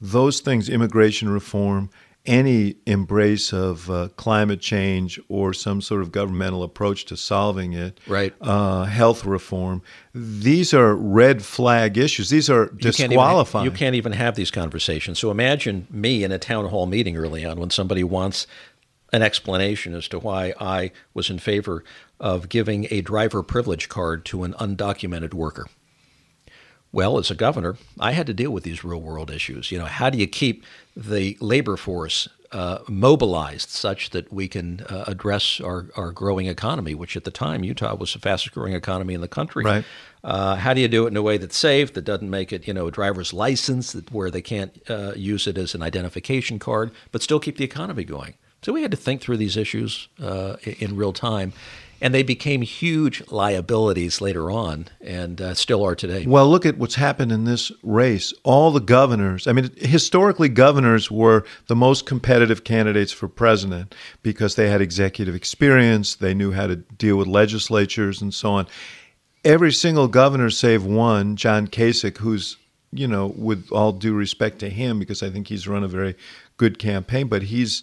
those 0.00 0.40
things, 0.40 0.68
immigration 0.68 1.28
reform, 1.28 1.90
any 2.26 2.76
embrace 2.86 3.52
of 3.52 3.90
uh, 3.90 4.08
climate 4.16 4.60
change 4.60 5.20
or 5.28 5.52
some 5.52 5.80
sort 5.80 6.00
of 6.00 6.10
governmental 6.10 6.62
approach 6.62 7.04
to 7.06 7.16
solving 7.16 7.74
it, 7.74 8.00
right? 8.06 8.32
Uh, 8.40 8.84
health 8.84 9.24
reform. 9.24 9.82
These 10.14 10.72
are 10.72 10.94
red 10.94 11.44
flag 11.44 11.98
issues. 11.98 12.30
These 12.30 12.48
are 12.48 12.66
disqualifying. 12.66 13.64
You 13.64 13.70
can't, 13.70 13.74
even, 13.74 13.74
you 13.74 13.78
can't 13.78 13.94
even 13.96 14.12
have 14.12 14.36
these 14.36 14.50
conversations. 14.50 15.18
So 15.18 15.30
imagine 15.30 15.86
me 15.90 16.24
in 16.24 16.32
a 16.32 16.38
town 16.38 16.66
hall 16.68 16.86
meeting 16.86 17.16
early 17.16 17.44
on 17.44 17.60
when 17.60 17.70
somebody 17.70 18.04
wants 18.04 18.46
an 19.12 19.22
explanation 19.22 19.94
as 19.94 20.08
to 20.08 20.18
why 20.18 20.54
I 20.58 20.92
was 21.12 21.30
in 21.30 21.38
favor 21.38 21.84
of 22.18 22.48
giving 22.48 22.88
a 22.90 23.00
driver 23.00 23.42
privilege 23.42 23.88
card 23.88 24.24
to 24.26 24.44
an 24.44 24.54
undocumented 24.54 25.34
worker. 25.34 25.66
Well, 26.94 27.18
as 27.18 27.28
a 27.28 27.34
governor, 27.34 27.76
I 27.98 28.12
had 28.12 28.28
to 28.28 28.32
deal 28.32 28.52
with 28.52 28.62
these 28.62 28.84
real 28.84 29.00
world 29.00 29.28
issues. 29.28 29.72
You 29.72 29.80
know, 29.80 29.84
how 29.86 30.10
do 30.10 30.16
you 30.16 30.28
keep 30.28 30.64
the 30.96 31.36
labor 31.40 31.76
force 31.76 32.28
uh, 32.52 32.78
mobilized 32.86 33.70
such 33.70 34.10
that 34.10 34.32
we 34.32 34.46
can 34.46 34.82
uh, 34.82 35.02
address 35.08 35.60
our, 35.60 35.86
our 35.96 36.12
growing 36.12 36.46
economy, 36.46 36.94
which 36.94 37.16
at 37.16 37.24
the 37.24 37.32
time 37.32 37.64
Utah 37.64 37.96
was 37.96 38.12
the 38.12 38.20
fastest 38.20 38.54
growing 38.54 38.74
economy 38.74 39.12
in 39.12 39.20
the 39.20 39.26
country. 39.26 39.64
Right. 39.64 39.84
Uh, 40.22 40.54
how 40.54 40.72
do 40.72 40.80
you 40.80 40.86
do 40.86 41.06
it 41.06 41.08
in 41.08 41.16
a 41.16 41.22
way 41.22 41.36
that's 41.36 41.56
safe, 41.56 41.92
that 41.94 42.04
doesn't 42.04 42.30
make 42.30 42.52
it, 42.52 42.68
you 42.68 42.72
know, 42.72 42.86
a 42.86 42.92
driver's 42.92 43.32
license, 43.32 43.90
that, 43.90 44.12
where 44.12 44.30
they 44.30 44.40
can't 44.40 44.80
uh, 44.88 45.14
use 45.16 45.48
it 45.48 45.58
as 45.58 45.74
an 45.74 45.82
identification 45.82 46.60
card, 46.60 46.92
but 47.10 47.22
still 47.22 47.40
keep 47.40 47.56
the 47.56 47.64
economy 47.64 48.04
going? 48.04 48.34
So 48.62 48.72
we 48.72 48.82
had 48.82 48.92
to 48.92 48.96
think 48.96 49.20
through 49.20 49.38
these 49.38 49.56
issues 49.56 50.08
uh, 50.22 50.56
in 50.62 50.94
real 50.94 51.12
time. 51.12 51.52
And 52.04 52.14
they 52.14 52.22
became 52.22 52.60
huge 52.60 53.22
liabilities 53.30 54.20
later 54.20 54.50
on 54.50 54.88
and 55.00 55.40
uh, 55.40 55.54
still 55.54 55.82
are 55.82 55.94
today. 55.94 56.26
Well, 56.26 56.50
look 56.50 56.66
at 56.66 56.76
what's 56.76 56.96
happened 56.96 57.32
in 57.32 57.44
this 57.44 57.72
race. 57.82 58.34
All 58.42 58.70
the 58.70 58.80
governors, 58.80 59.46
I 59.46 59.52
mean, 59.52 59.70
historically, 59.78 60.50
governors 60.50 61.10
were 61.10 61.46
the 61.66 61.74
most 61.74 62.04
competitive 62.04 62.62
candidates 62.62 63.10
for 63.10 63.26
president 63.26 63.94
because 64.22 64.54
they 64.54 64.68
had 64.68 64.82
executive 64.82 65.34
experience, 65.34 66.16
they 66.16 66.34
knew 66.34 66.52
how 66.52 66.66
to 66.66 66.76
deal 66.76 67.16
with 67.16 67.26
legislatures 67.26 68.20
and 68.20 68.34
so 68.34 68.50
on. 68.50 68.66
Every 69.42 69.72
single 69.72 70.06
governor, 70.06 70.50
save 70.50 70.84
one, 70.84 71.36
John 71.36 71.66
Kasich, 71.68 72.18
who's 72.18 72.58
you 72.94 73.08
know, 73.08 73.34
with 73.36 73.70
all 73.72 73.92
due 73.92 74.14
respect 74.14 74.60
to 74.60 74.70
him, 74.70 74.98
because 74.98 75.22
I 75.22 75.28
think 75.28 75.48
he's 75.48 75.66
run 75.66 75.82
a 75.82 75.88
very 75.88 76.14
good 76.56 76.78
campaign, 76.78 77.26
but 77.26 77.42
he's 77.42 77.82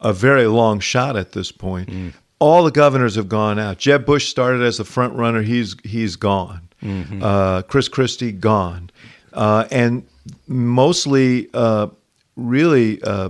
a 0.00 0.12
very 0.12 0.46
long 0.46 0.80
shot 0.80 1.16
at 1.16 1.32
this 1.32 1.52
point. 1.52 1.88
Mm. 1.88 2.12
All 2.42 2.64
the 2.64 2.72
governors 2.72 3.14
have 3.14 3.28
gone 3.28 3.60
out. 3.60 3.78
Jeb 3.78 4.04
Bush 4.04 4.28
started 4.28 4.62
as 4.62 4.78
the 4.78 4.84
front 4.84 5.14
runner. 5.14 5.42
He's 5.42 5.76
he's 5.84 6.16
gone. 6.16 6.68
Mm-hmm. 6.82 7.22
Uh, 7.22 7.62
Chris 7.62 7.86
Christie 7.88 8.32
gone, 8.32 8.90
uh, 9.32 9.68
and 9.70 10.04
mostly 10.48 11.48
uh, 11.54 11.86
really 12.34 13.00
uh, 13.02 13.28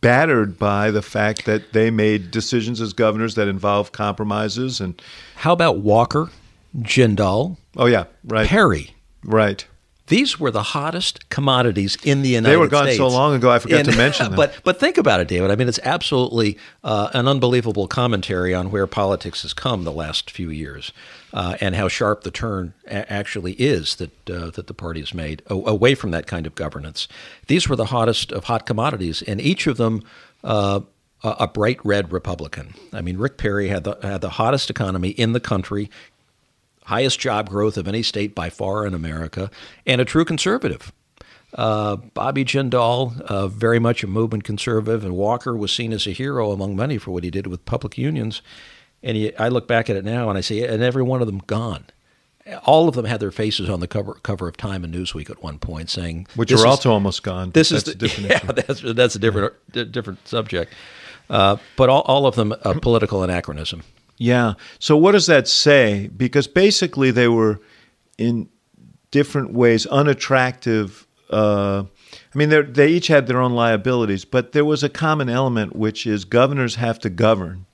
battered 0.00 0.58
by 0.58 0.90
the 0.90 1.02
fact 1.02 1.44
that 1.44 1.74
they 1.74 1.90
made 1.90 2.30
decisions 2.30 2.80
as 2.80 2.94
governors 2.94 3.34
that 3.34 3.46
involved 3.46 3.92
compromises. 3.92 4.80
And 4.80 5.00
how 5.36 5.52
about 5.52 5.80
Walker, 5.80 6.30
Jindal? 6.78 7.58
Oh 7.76 7.84
yeah, 7.84 8.04
right. 8.24 8.48
Perry, 8.48 8.94
right. 9.22 9.66
These 10.08 10.38
were 10.38 10.50
the 10.50 10.62
hottest 10.62 11.30
commodities 11.30 11.96
in 12.04 12.20
the 12.20 12.30
United 12.30 12.48
States. 12.48 12.52
They 12.52 12.56
were 12.58 12.68
gone 12.68 12.84
States. 12.86 12.98
so 12.98 13.08
long 13.08 13.34
ago, 13.34 13.50
I 13.50 13.58
forgot 13.58 13.80
and, 13.80 13.90
to 13.90 13.96
mention 13.96 14.26
them. 14.26 14.36
But 14.36 14.54
but 14.62 14.78
think 14.78 14.98
about 14.98 15.20
it, 15.20 15.28
David. 15.28 15.50
I 15.50 15.56
mean, 15.56 15.66
it's 15.66 15.80
absolutely 15.82 16.58
uh, 16.82 17.08
an 17.14 17.26
unbelievable 17.26 17.88
commentary 17.88 18.52
on 18.52 18.70
where 18.70 18.86
politics 18.86 19.42
has 19.42 19.54
come 19.54 19.84
the 19.84 19.92
last 19.92 20.30
few 20.30 20.50
years, 20.50 20.92
uh, 21.32 21.56
and 21.60 21.74
how 21.74 21.88
sharp 21.88 22.22
the 22.22 22.30
turn 22.30 22.74
a- 22.86 23.10
actually 23.10 23.52
is 23.54 23.96
that 23.96 24.30
uh, 24.30 24.50
that 24.50 24.66
the 24.66 24.74
party 24.74 25.00
has 25.00 25.14
made 25.14 25.42
a- 25.46 25.54
away 25.54 25.94
from 25.94 26.10
that 26.10 26.26
kind 26.26 26.46
of 26.46 26.54
governance. 26.54 27.08
These 27.46 27.68
were 27.68 27.76
the 27.76 27.86
hottest 27.86 28.30
of 28.30 28.44
hot 28.44 28.66
commodities, 28.66 29.22
and 29.22 29.40
each 29.40 29.66
of 29.66 29.78
them 29.78 30.02
uh, 30.42 30.80
a 31.24 31.48
bright 31.48 31.78
red 31.84 32.12
Republican. 32.12 32.74
I 32.92 33.00
mean, 33.00 33.16
Rick 33.16 33.38
Perry 33.38 33.68
had 33.68 33.84
the 33.84 33.96
had 34.02 34.20
the 34.20 34.30
hottest 34.30 34.68
economy 34.68 35.10
in 35.10 35.32
the 35.32 35.40
country 35.40 35.90
highest 36.84 37.18
job 37.18 37.48
growth 37.48 37.76
of 37.76 37.88
any 37.88 38.02
state 38.02 38.34
by 38.34 38.50
far 38.50 38.86
in 38.86 38.94
America, 38.94 39.50
and 39.86 40.00
a 40.00 40.04
true 40.04 40.24
conservative. 40.24 40.92
Uh, 41.54 41.96
Bobby 41.96 42.44
Jindal, 42.44 43.20
uh, 43.22 43.46
very 43.46 43.78
much 43.78 44.02
a 44.02 44.06
movement 44.06 44.44
conservative, 44.44 45.04
and 45.04 45.16
Walker 45.16 45.56
was 45.56 45.72
seen 45.72 45.92
as 45.92 46.06
a 46.06 46.10
hero 46.10 46.50
among 46.50 46.74
many 46.74 46.98
for 46.98 47.12
what 47.12 47.22
he 47.22 47.30
did 47.30 47.46
with 47.46 47.64
public 47.64 47.96
unions. 47.96 48.42
And 49.02 49.16
he, 49.16 49.36
I 49.36 49.48
look 49.48 49.68
back 49.68 49.88
at 49.88 49.96
it 49.96 50.04
now 50.04 50.28
and 50.28 50.38
I 50.38 50.40
see, 50.40 50.64
and 50.64 50.82
every 50.82 51.02
one 51.02 51.20
of 51.20 51.26
them 51.26 51.38
gone. 51.46 51.86
All 52.66 52.88
of 52.88 52.94
them 52.94 53.04
had 53.04 53.20
their 53.20 53.30
faces 53.30 53.70
on 53.70 53.80
the 53.80 53.86
cover 53.86 54.14
cover 54.22 54.48
of 54.48 54.56
Time 54.56 54.84
and 54.84 54.94
Newsweek 54.94 55.30
at 55.30 55.42
one 55.42 55.58
point, 55.58 55.88
saying, 55.88 56.26
"Which 56.34 56.52
are 56.52 56.66
also 56.66 56.92
almost 56.92 57.22
gone." 57.22 57.52
This 57.52 57.72
is 57.72 57.84
the, 57.84 58.14
yeah, 58.20 58.40
that's 58.52 58.82
that's 58.82 59.14
a 59.14 59.18
different 59.18 59.54
different 59.72 60.28
subject. 60.28 60.70
Uh, 61.30 61.56
but 61.76 61.88
all, 61.88 62.02
all 62.02 62.26
of 62.26 62.34
them 62.34 62.52
a 62.62 62.78
political 62.78 63.22
anachronism. 63.22 63.82
Yeah. 64.16 64.54
So 64.78 64.96
what 64.96 65.12
does 65.12 65.26
that 65.26 65.48
say? 65.48 66.08
Because 66.16 66.46
basically 66.46 67.10
they 67.10 67.28
were 67.28 67.60
in 68.18 68.48
different 69.10 69.52
ways 69.52 69.86
unattractive. 69.86 71.06
Uh, 71.30 71.84
I 72.34 72.38
mean, 72.38 72.72
they 72.72 72.88
each 72.88 73.08
had 73.08 73.26
their 73.26 73.40
own 73.40 73.52
liabilities, 73.52 74.24
but 74.24 74.52
there 74.52 74.64
was 74.64 74.82
a 74.82 74.88
common 74.88 75.28
element, 75.28 75.74
which 75.74 76.06
is 76.06 76.24
governors 76.24 76.76
have 76.76 76.98
to 77.00 77.10
govern, 77.10 77.66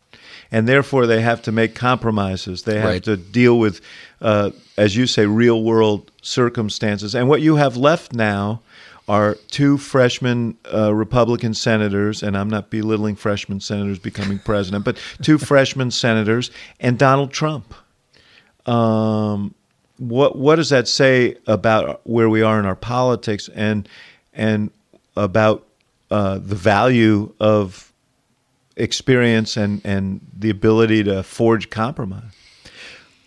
and 0.51 0.69
therefore 0.69 1.07
they 1.07 1.21
have 1.21 1.43
to 1.43 1.53
make 1.53 1.75
compromises. 1.75 2.63
They 2.63 2.77
have 2.77 2.85
right. 2.85 3.05
to 3.05 3.17
deal 3.17 3.59
with, 3.59 3.81
uh, 4.21 4.51
as 4.77 4.97
you 4.97 5.07
say, 5.07 5.27
real 5.27 5.63
world 5.63 6.11
circumstances. 6.23 7.15
And 7.15 7.29
what 7.29 7.43
you 7.43 7.57
have 7.57 7.77
left 7.77 8.13
now 8.13 8.63
are 9.11 9.35
two 9.49 9.77
freshman 9.77 10.57
uh, 10.73 10.95
Republican 10.95 11.53
senators, 11.53 12.23
and 12.23 12.39
I'm 12.39 12.49
not 12.49 12.71
belittling 12.71 13.17
freshman 13.17 13.59
senators 13.59 13.99
becoming 13.99 14.39
president, 14.45 14.85
but 14.85 15.03
two 15.21 15.37
freshman 15.37 15.91
senators 15.91 16.53
and 16.79 16.97
Donald 16.97 17.33
Trump. 17.33 17.75
Um, 18.67 19.53
what 19.99 20.37
what 20.37 20.57
does 20.57 20.71
that 20.71 20.87
say 20.87 21.37
about 21.49 22.01
where 22.05 22.29
we 22.29 22.43
are 22.43 22.61
in 22.61 22.67
our 22.67 22.77
politics 22.77 23.51
and 23.53 23.89
and 24.33 24.71
about 25.17 25.67
uh, 26.13 26.39
the 26.39 26.55
value 26.55 27.35
of 27.41 27.93
experience 28.77 29.57
and 29.57 29.81
and 29.85 30.25
the 30.39 30.51
ability 30.51 31.03
to 31.03 31.25
forge 31.25 31.69
compromise? 31.69 32.40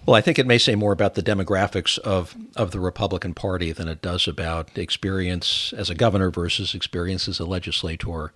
Well, 0.05 0.15
I 0.15 0.21
think 0.21 0.37
it 0.37 0.45
may 0.45 0.57
say 0.57 0.75
more 0.75 0.91
about 0.91 1.15
the 1.15 1.23
demographics 1.23 1.97
of, 1.99 2.35
of 2.57 2.71
the 2.71 2.79
Republican 2.81 3.33
Party 3.33 3.71
than 3.71 3.87
it 3.87 4.01
does 4.01 4.27
about 4.27 4.77
experience 4.77 5.73
as 5.77 5.89
a 5.89 5.95
governor 5.95 6.29
versus 6.29 6.75
experience 6.75 7.29
as 7.29 7.39
a 7.39 7.45
legislator. 7.45 8.33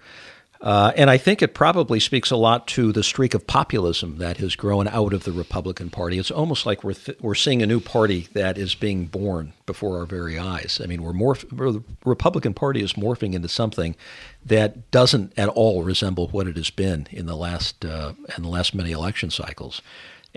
Uh, 0.62 0.92
and 0.96 1.10
I 1.10 1.18
think 1.18 1.42
it 1.42 1.54
probably 1.54 2.00
speaks 2.00 2.32
a 2.32 2.36
lot 2.36 2.68
to 2.70 2.92
the 2.92 3.04
streak 3.04 3.34
of 3.34 3.46
populism 3.46 4.18
that 4.18 4.38
has 4.38 4.56
grown 4.56 4.88
out 4.88 5.14
of 5.14 5.24
the 5.24 5.32
Republican 5.32 5.92
Party. 5.92 6.18
It's 6.18 6.32
almost 6.32 6.66
like 6.66 6.84
we're 6.84 6.94
th- 6.94 7.20
we're 7.22 7.36
seeing 7.36 7.62
a 7.62 7.68
new 7.68 7.80
party 7.80 8.28
that 8.34 8.58
is 8.58 8.74
being 8.74 9.06
born 9.06 9.54
before 9.68 10.00
our 10.00 10.08
very 10.08 10.40
eyes. 10.40 10.82
I 10.84 10.88
mean, 10.88 11.04
we're 11.04 11.12
morph- 11.12 11.48
the 11.56 11.84
Republican 12.06 12.56
Party 12.56 12.82
is 12.82 12.94
morphing 12.94 13.36
into 13.36 13.50
something 13.50 13.96
that 14.44 14.90
doesn't 14.90 15.32
at 15.38 15.50
all 15.50 15.84
resemble 15.84 16.28
what 16.30 16.48
it 16.48 16.58
has 16.58 16.72
been 16.72 17.08
in 17.12 17.28
the 17.28 17.38
last 17.38 17.86
uh, 17.86 18.14
in 18.36 18.42
the 18.42 18.50
last 18.50 18.74
many 18.74 18.92
election 18.92 19.30
cycles. 19.30 19.84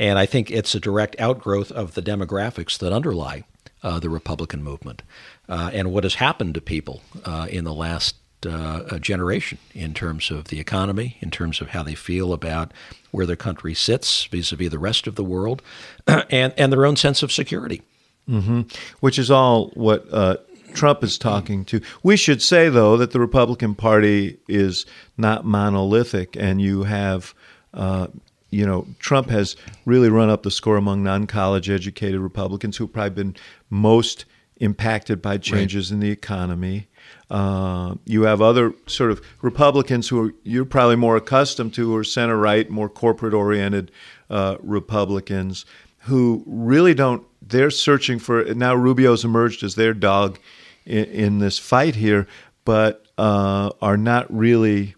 And 0.00 0.18
I 0.18 0.24
think 0.24 0.50
it's 0.50 0.74
a 0.74 0.80
direct 0.80 1.14
outgrowth 1.20 1.70
of 1.70 1.92
the 1.92 2.00
demographics 2.00 2.78
that 2.78 2.90
underlie 2.90 3.44
uh, 3.82 4.00
the 4.00 4.08
Republican 4.08 4.62
movement 4.62 5.02
uh, 5.46 5.70
and 5.74 5.92
what 5.92 6.04
has 6.04 6.14
happened 6.14 6.54
to 6.54 6.60
people 6.62 7.02
uh, 7.26 7.46
in 7.50 7.64
the 7.64 7.74
last 7.74 8.16
uh, 8.46 8.98
generation 8.98 9.58
in 9.74 9.92
terms 9.92 10.30
of 10.30 10.44
the 10.44 10.58
economy, 10.58 11.18
in 11.20 11.30
terms 11.30 11.60
of 11.60 11.68
how 11.68 11.82
they 11.82 11.94
feel 11.94 12.32
about 12.32 12.72
where 13.10 13.26
their 13.26 13.36
country 13.36 13.74
sits 13.74 14.24
vis-a-vis 14.24 14.70
the 14.70 14.78
rest 14.78 15.06
of 15.06 15.16
the 15.16 15.24
world, 15.24 15.60
and 16.06 16.54
and 16.56 16.72
their 16.72 16.86
own 16.86 16.96
sense 16.96 17.22
of 17.22 17.30
security. 17.30 17.82
Mm-hmm. 18.26 18.62
Which 19.00 19.18
is 19.18 19.30
all 19.30 19.68
what 19.74 20.06
uh, 20.10 20.38
Trump 20.72 21.04
is 21.04 21.18
talking 21.18 21.66
to. 21.66 21.82
We 22.02 22.16
should 22.16 22.40
say 22.40 22.70
though 22.70 22.96
that 22.96 23.10
the 23.10 23.20
Republican 23.20 23.74
Party 23.74 24.38
is 24.48 24.86
not 25.18 25.44
monolithic, 25.44 26.36
and 26.36 26.62
you 26.62 26.84
have. 26.84 27.34
Uh, 27.74 28.06
you 28.50 28.66
know, 28.66 28.86
Trump 28.98 29.30
has 29.30 29.56
really 29.84 30.08
run 30.08 30.30
up 30.30 30.42
the 30.42 30.50
score 30.50 30.76
among 30.76 31.02
non-college 31.02 31.70
educated 31.70 32.20
Republicans 32.20 32.76
who've 32.76 32.92
probably 32.92 33.10
been 33.10 33.36
most 33.70 34.24
impacted 34.56 35.22
by 35.22 35.38
changes 35.38 35.90
right. 35.90 35.94
in 35.94 36.00
the 36.00 36.10
economy. 36.10 36.88
Uh, 37.30 37.94
you 38.04 38.22
have 38.22 38.42
other 38.42 38.74
sort 38.86 39.10
of 39.10 39.22
Republicans 39.40 40.08
who 40.08 40.26
are, 40.26 40.34
you're 40.42 40.64
probably 40.64 40.96
more 40.96 41.16
accustomed 41.16 41.72
to, 41.74 41.86
who 41.86 41.96
are 41.96 42.04
center 42.04 42.36
right, 42.36 42.68
more 42.68 42.88
corporate 42.88 43.34
oriented 43.34 43.90
uh, 44.28 44.56
Republicans 44.60 45.64
who 46.04 46.42
really 46.46 46.94
don't. 46.94 47.24
They're 47.42 47.70
searching 47.70 48.18
for 48.18 48.44
now. 48.54 48.74
Rubio's 48.74 49.24
emerged 49.24 49.62
as 49.62 49.74
their 49.74 49.94
dog 49.94 50.38
in, 50.86 51.04
in 51.04 51.38
this 51.38 51.58
fight 51.58 51.94
here, 51.94 52.26
but 52.64 53.06
uh, 53.18 53.70
are 53.80 53.96
not 53.96 54.32
really 54.32 54.94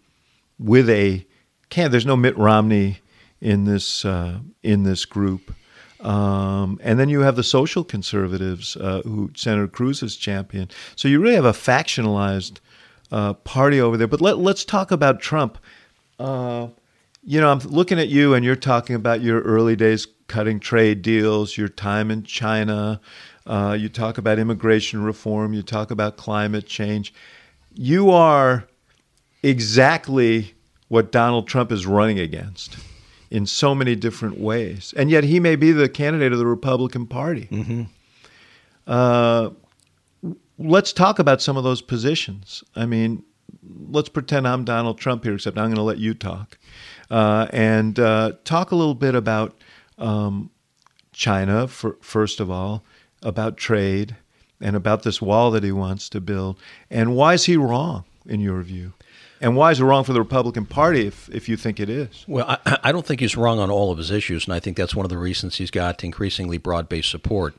with 0.59 0.89
a. 0.89 1.27
Can't. 1.71 1.91
There's 1.91 2.07
no 2.07 2.17
Mitt 2.17 2.37
Romney 2.37 2.99
in 3.43 3.65
this 3.65 4.05
uh, 4.05 4.39
in 4.63 4.85
this 4.85 5.05
group. 5.05 5.55
Um, 6.01 6.81
and 6.83 6.99
then 6.99 7.09
you 7.09 7.21
have 7.21 7.37
the 7.37 7.45
social 7.45 7.85
conservatives, 7.85 8.77
uh, 8.77 9.03
who 9.05 9.31
Senator 9.37 9.69
Cruz 9.69 10.03
is 10.03 10.17
champion. 10.17 10.69
So 10.97 11.07
you 11.07 11.21
really 11.21 11.37
have 11.37 11.45
a 11.45 11.53
factionalized 11.53 12.59
uh, 13.13 13.35
party 13.35 13.81
over 13.81 13.97
there. 13.97 14.09
But 14.09 14.21
let, 14.21 14.37
us 14.39 14.65
talk 14.65 14.91
about 14.91 15.21
Trump. 15.21 15.59
Uh, 16.19 16.69
you 17.23 17.41
know, 17.41 17.53
I'm 17.53 17.61
looking 17.61 18.01
at 18.01 18.09
you, 18.09 18.35
and 18.35 18.45
you're 18.45 18.57
talking 18.57 18.97
about 18.97 19.21
your 19.21 19.43
early 19.43 19.77
days 19.77 20.09
cutting 20.27 20.59
trade 20.59 21.03
deals, 21.03 21.57
your 21.57 21.69
time 21.69 22.11
in 22.11 22.25
China. 22.25 23.01
Uh, 23.47 23.77
you 23.79 23.89
talk 23.89 24.19
about 24.19 24.41
immigration 24.41 25.05
reform. 25.05 25.53
You 25.53 25.63
talk 25.63 25.93
about 25.93 26.17
climate 26.17 26.67
change. 26.67 27.15
You 27.75 28.11
are 28.11 28.67
exactly 29.45 30.55
what 30.89 31.13
Donald 31.13 31.47
Trump 31.47 31.71
is 31.71 31.87
running 31.87 32.19
against 32.19 32.77
in 33.33 33.47
so 33.47 33.75
many 33.75 33.97
different 33.97 34.39
ways. 34.39 34.93
And 34.95 35.11
yet 35.11 35.25
he 35.25 35.41
may 35.41 35.57
be 35.57 35.73
the 35.73 35.89
candidate 35.89 36.35
of 36.35 36.39
the 36.39 36.47
Republican 36.47 37.07
Party. 37.07 37.49
Mm-hmm. 37.51 37.83
Uh, 38.87 39.51
let's 40.59 40.93
talk 40.93 41.19
about 41.19 41.41
some 41.41 41.57
of 41.57 41.65
those 41.65 41.81
positions. 41.81 42.63
I 42.77 42.85
mean, 42.85 43.25
let's 43.89 44.11
pretend 44.11 44.47
I'm 44.47 44.65
Donald 44.65 44.99
Trump 44.99 45.25
here, 45.25 45.35
except 45.35 45.57
I'm 45.57 45.65
going 45.65 45.77
to 45.77 45.83
let 45.83 45.97
you 45.97 46.13
talk. 46.13 46.59
Uh, 47.11 47.47
and 47.55 47.99
uh, 47.99 48.33
talk 48.45 48.71
a 48.71 48.77
little 48.77 48.95
bit 48.95 49.15
about 49.15 49.59
um, 49.97 50.51
China, 51.13 51.67
for, 51.69 51.97
first 52.03 52.39
of 52.39 52.51
all, 52.51 52.85
about 53.23 53.57
trade, 53.57 54.15
and 54.61 54.77
about 54.77 55.05
this 55.05 55.23
wall 55.23 55.51
that 55.53 55.65
he 55.65 55.73
wants 55.73 56.11
to 56.11 56.21
build. 56.21 56.59
And 56.91 57.17
why 57.17 57.33
is 57.33 57.47
he 57.47 57.57
wrong, 57.57 58.05
in 58.27 58.41
your 58.41 58.61
view? 58.61 58.93
And 59.43 59.57
why 59.57 59.73
is 59.73 59.81
it 59.81 59.85
wrong 59.85 60.05
for 60.05 60.13
the 60.13 60.21
Republican 60.21 60.67
Party 60.67 61.07
if, 61.07 61.29
if 61.31 61.49
you 61.49 61.57
think 61.57 61.81
it 61.81 61.91
is? 61.91 62.25
Well, 62.29 62.47
I, 62.49 62.79
I 62.85 62.93
don't 62.93 63.05
think 63.05 63.21
he's 63.21 63.37
wrong 63.37 63.59
on 63.59 63.71
all 63.71 63.91
of 63.91 63.99
his 63.99 64.13
issues, 64.13 64.47
and 64.47 64.55
I 64.55 64.61
think 64.61 64.77
that's 64.77 64.95
one 64.95 65.05
of 65.05 65.11
the 65.11 65.19
reasons 65.19 65.57
he's 65.57 65.73
got 65.73 66.05
increasingly 66.05 66.59
broad 66.59 66.89
based 66.89 67.11
support. 67.11 67.55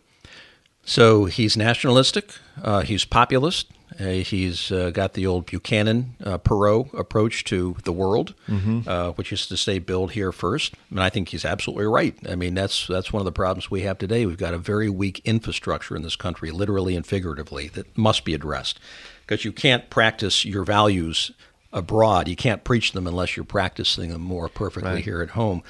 So 0.86 1.26
he's 1.26 1.56
nationalistic, 1.58 2.34
uh, 2.62 2.82
he's 2.82 3.06
populist, 3.06 3.68
uh, 4.00 4.06
he's 4.06 4.72
uh, 4.72 4.92
got 4.92 5.14
the 5.14 5.26
old 5.28 5.46
Buchanan 5.46 6.16
uh, 6.24 6.38
Perot 6.38 6.94
approach 6.98 7.44
to 7.46 7.76
the 7.84 7.92
world, 7.92 8.34
mm-hmm. 8.48 8.88
Uh, 8.88 9.12
which 9.12 9.32
is 9.32 9.46
to 9.48 9.58
say, 9.58 9.80
build 9.80 10.14
here 10.14 10.32
first. 10.32 10.76
And 10.90 11.02
I 11.02 11.10
think 11.10 11.30
he's 11.30 11.46
absolutely 11.46 11.86
right. 11.86 12.16
I 12.28 12.36
mean, 12.36 12.54
that's 12.54 12.88
that's 12.88 13.14
one 13.14 13.22
of 13.22 13.26
the 13.26 13.32
problems 13.32 13.70
we 13.70 13.82
have 13.82 13.98
today. 13.98 14.26
We've 14.26 14.38
got 14.38 14.54
a 14.54 14.58
very 14.58 14.90
weak 14.90 15.22
infrastructure 15.26 15.96
in 15.96 16.02
this 16.02 16.16
country, 16.16 16.50
literally 16.52 16.96
and 16.96 17.06
figuratively, 17.06 17.68
that 17.70 17.98
must 17.98 18.24
be 18.24 18.34
addressed 18.34 18.80
because 19.22 19.46
you 19.46 19.52
can't 19.52 19.90
practice 19.90 20.44
your 20.44 20.64
values 20.64 21.32
abroad. 21.74 22.28
You 22.28 22.36
can't 22.36 22.64
preach 22.64 22.94
them 22.94 23.08
unless 23.08 23.36
you're 23.36 23.44
practicing 23.44 24.12
them 24.12 24.22
more 24.22 24.48
perfectly 24.48 24.92
right. 24.92 25.04
here 25.04 25.22
at 25.22 25.32
home. 25.32 25.64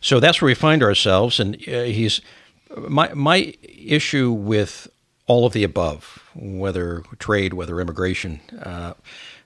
So 0.00 0.18
that's 0.18 0.40
where 0.40 0.46
we 0.46 0.54
find 0.54 0.82
ourselves. 0.82 1.38
And 1.38 1.56
uh, 1.68 1.82
he's 1.82 2.20
my 2.76 3.12
my 3.14 3.54
issue 3.62 4.32
with 4.32 4.88
all 5.26 5.46
of 5.46 5.52
the 5.52 5.62
above, 5.62 6.24
whether 6.34 7.04
trade, 7.18 7.54
whether 7.54 7.80
immigration, 7.80 8.40
uh, 8.62 8.94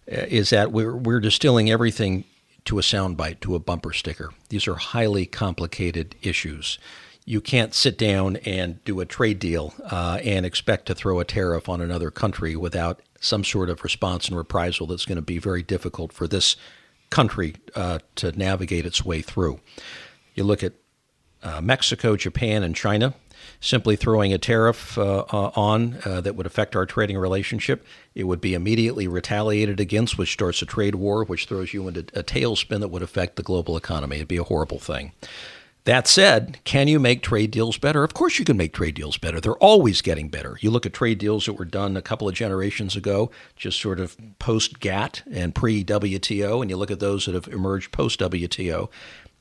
is 0.06 0.50
that 0.50 0.72
we're 0.72 0.96
we're 0.96 1.20
distilling 1.20 1.70
everything 1.70 2.24
to 2.64 2.78
a 2.78 2.82
soundbite, 2.82 3.40
to 3.40 3.54
a 3.54 3.58
bumper 3.58 3.92
sticker. 3.92 4.30
These 4.48 4.66
are 4.66 4.76
highly 4.76 5.26
complicated 5.26 6.14
issues. 6.22 6.78
You 7.26 7.40
can't 7.40 7.74
sit 7.74 7.96
down 7.96 8.36
and 8.36 8.82
do 8.84 9.00
a 9.00 9.06
trade 9.06 9.38
deal 9.38 9.74
uh, 9.90 10.18
and 10.22 10.44
expect 10.44 10.86
to 10.86 10.94
throw 10.94 11.20
a 11.20 11.24
tariff 11.24 11.68
on 11.68 11.80
another 11.80 12.10
country 12.10 12.54
without 12.54 13.00
some 13.24 13.44
sort 13.44 13.70
of 13.70 13.82
response 13.82 14.28
and 14.28 14.36
reprisal 14.36 14.86
that's 14.86 15.06
going 15.06 15.16
to 15.16 15.22
be 15.22 15.38
very 15.38 15.62
difficult 15.62 16.12
for 16.12 16.26
this 16.26 16.56
country 17.10 17.54
uh, 17.74 17.98
to 18.16 18.32
navigate 18.32 18.86
its 18.86 19.04
way 19.04 19.22
through. 19.22 19.60
You 20.34 20.44
look 20.44 20.62
at 20.62 20.74
uh, 21.42 21.60
Mexico, 21.60 22.16
Japan, 22.16 22.62
and 22.62 22.74
China. 22.74 23.14
Simply 23.60 23.94
throwing 23.96 24.32
a 24.32 24.38
tariff 24.38 24.96
uh, 24.96 25.24
uh 25.30 25.50
on 25.54 25.98
uh, 26.04 26.20
that 26.22 26.34
would 26.34 26.46
affect 26.46 26.74
our 26.74 26.86
trading 26.86 27.18
relationship, 27.18 27.84
it 28.14 28.24
would 28.24 28.40
be 28.40 28.54
immediately 28.54 29.06
retaliated 29.06 29.80
against, 29.80 30.16
which 30.16 30.32
starts 30.32 30.62
a 30.62 30.66
trade 30.66 30.94
war, 30.94 31.24
which 31.24 31.46
throws 31.46 31.74
you 31.74 31.86
into 31.86 32.00
a 32.18 32.22
tailspin 32.22 32.80
that 32.80 32.88
would 32.88 33.02
affect 33.02 33.36
the 33.36 33.42
global 33.42 33.76
economy. 33.76 34.16
It'd 34.16 34.28
be 34.28 34.38
a 34.38 34.44
horrible 34.44 34.78
thing. 34.78 35.12
That 35.84 36.08
said, 36.08 36.58
can 36.64 36.88
you 36.88 36.98
make 36.98 37.22
trade 37.22 37.50
deals 37.50 37.76
better? 37.76 38.04
Of 38.04 38.14
course, 38.14 38.38
you 38.38 38.44
can 38.46 38.56
make 38.56 38.72
trade 38.72 38.94
deals 38.94 39.18
better. 39.18 39.38
They're 39.38 39.52
always 39.56 40.00
getting 40.00 40.30
better. 40.30 40.56
You 40.60 40.70
look 40.70 40.86
at 40.86 40.94
trade 40.94 41.18
deals 41.18 41.44
that 41.44 41.54
were 41.54 41.66
done 41.66 41.94
a 41.94 42.02
couple 42.02 42.26
of 42.26 42.34
generations 42.34 42.96
ago, 42.96 43.30
just 43.54 43.78
sort 43.80 44.00
of 44.00 44.16
post 44.38 44.80
GATT 44.80 45.22
and 45.30 45.54
pre 45.54 45.84
WTO, 45.84 46.62
and 46.62 46.70
you 46.70 46.78
look 46.78 46.90
at 46.90 47.00
those 47.00 47.26
that 47.26 47.34
have 47.34 47.48
emerged 47.48 47.92
post 47.92 48.18
WTO, 48.20 48.88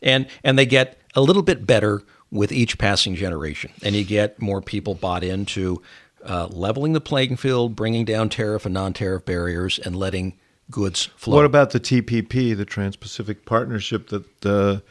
and 0.01 0.27
and 0.43 0.59
they 0.59 0.65
get 0.65 0.99
a 1.15 1.21
little 1.21 1.43
bit 1.43 1.65
better 1.65 2.03
with 2.29 2.51
each 2.51 2.77
passing 2.77 3.15
generation, 3.15 3.71
and 3.81 3.95
you 3.95 4.03
get 4.03 4.41
more 4.41 4.61
people 4.61 4.95
bought 4.95 5.23
into 5.23 5.81
uh, 6.25 6.47
leveling 6.47 6.91
the 6.91 6.99
playing 6.99 7.37
field, 7.37 7.73
bringing 7.73 8.03
down 8.03 8.27
tariff 8.27 8.65
and 8.65 8.73
non-tariff 8.73 9.23
barriers, 9.23 9.79
and 9.79 9.95
letting 9.95 10.37
goods 10.69 11.05
flow. 11.15 11.37
What 11.37 11.45
about 11.45 11.69
the 11.69 11.79
TPP, 11.79 12.57
the 12.57 12.65
Trans-Pacific 12.65 13.45
Partnership 13.45 14.09
that? 14.09 14.45
Uh 14.45 14.81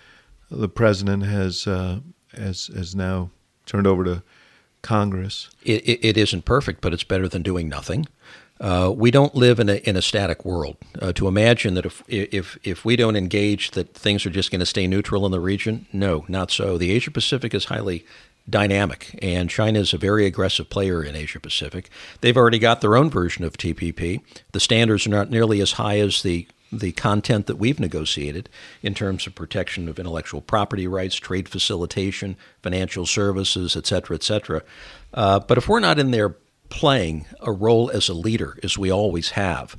the 0.53 0.69
president 0.69 1.25
has 1.25 1.67
uh, 1.67 2.01
has 2.35 2.69
has 2.69 2.95
now 2.95 3.31
turned 3.67 3.87
over 3.87 4.05
to 4.05 4.23
Congress. 4.83 5.49
It, 5.63 5.83
it, 5.89 6.05
it 6.05 6.17
isn't 6.17 6.45
perfect, 6.45 6.81
but 6.81 6.93
it's 6.93 7.05
better 7.05 7.29
than 7.29 7.43
doing 7.43 7.69
nothing. 7.69 8.07
Uh, 8.61 8.93
we 8.95 9.11
don't 9.11 9.35
live 9.35 9.59
in 9.59 9.69
a 9.69 9.77
in 9.77 9.97
a 9.97 10.03
static 10.03 10.45
world. 10.45 10.77
Uh, 11.01 11.13
to 11.13 11.27
imagine 11.27 11.75
that 11.75 11.87
if 11.87 12.03
if 12.07 12.59
if 12.63 12.85
we 12.85 12.97
don't 12.97 13.17
engage, 13.17 13.73
that 13.73 13.95
things 13.95 14.25
are 14.25 14.31
just 14.31 14.51
going 14.51 14.61
to 14.61 14.67
stay 14.67 14.87
neutral 14.87 15.27
in 15.27 15.33
the 15.33 15.41
region, 15.41 15.87
no, 15.93 16.25
not 16.29 16.51
so. 16.51 16.79
The 16.79 16.93
Asia 16.93 17.11
Pacific 17.11 17.55
is 17.55 17.67
highly 17.67 18.05
dynamic, 18.49 19.19
and 19.23 19.49
China 19.51 19.81
is 19.81 19.93
a 19.93 19.99
very 19.99 20.27
aggressive 20.27 20.69
player 20.69 21.03
in 21.03 21.17
Asia 21.17 21.41
Pacific. 21.41 21.91
They've 22.21 22.37
already 22.37 22.59
got 22.59 22.81
their 22.81 22.97
own 22.97 23.11
version 23.11 23.45
of 23.45 23.57
TPP. 23.57 24.21
The 24.53 24.61
standards 24.61 25.07
are 25.07 25.11
not 25.11 25.31
nearly 25.31 25.61
as 25.61 25.73
high 25.73 25.99
as 25.99 26.23
the 26.23 26.47
the 26.73 26.93
content 26.93 27.47
that 27.47 27.57
we've 27.57 27.79
negotiated 27.79 28.49
in 28.83 28.95
terms 28.95 29.27
of 29.27 29.35
protection 29.35 29.89
of 29.89 29.99
intellectual 29.99 30.41
property 30.41 30.87
rights, 30.87 31.17
trade 31.17 31.49
facilitation, 31.49 32.37
financial 32.63 33.05
services, 33.07 33.77
et 33.77 33.87
cetera, 33.87 34.17
et 34.17 34.23
cetera. 34.23 34.63
Uh, 35.13 35.39
but 35.39 35.59
if 35.59 35.69
we're 35.69 35.81
not 35.81 35.99
in 35.99 36.11
there 36.11 36.37
playing 36.71 37.27
a 37.41 37.53
role 37.53 37.91
as 37.91 38.09
a 38.09 38.15
leader, 38.15 38.59
as 38.63 38.79
we 38.79 38.91
always 38.91 39.31
have, 39.31 39.77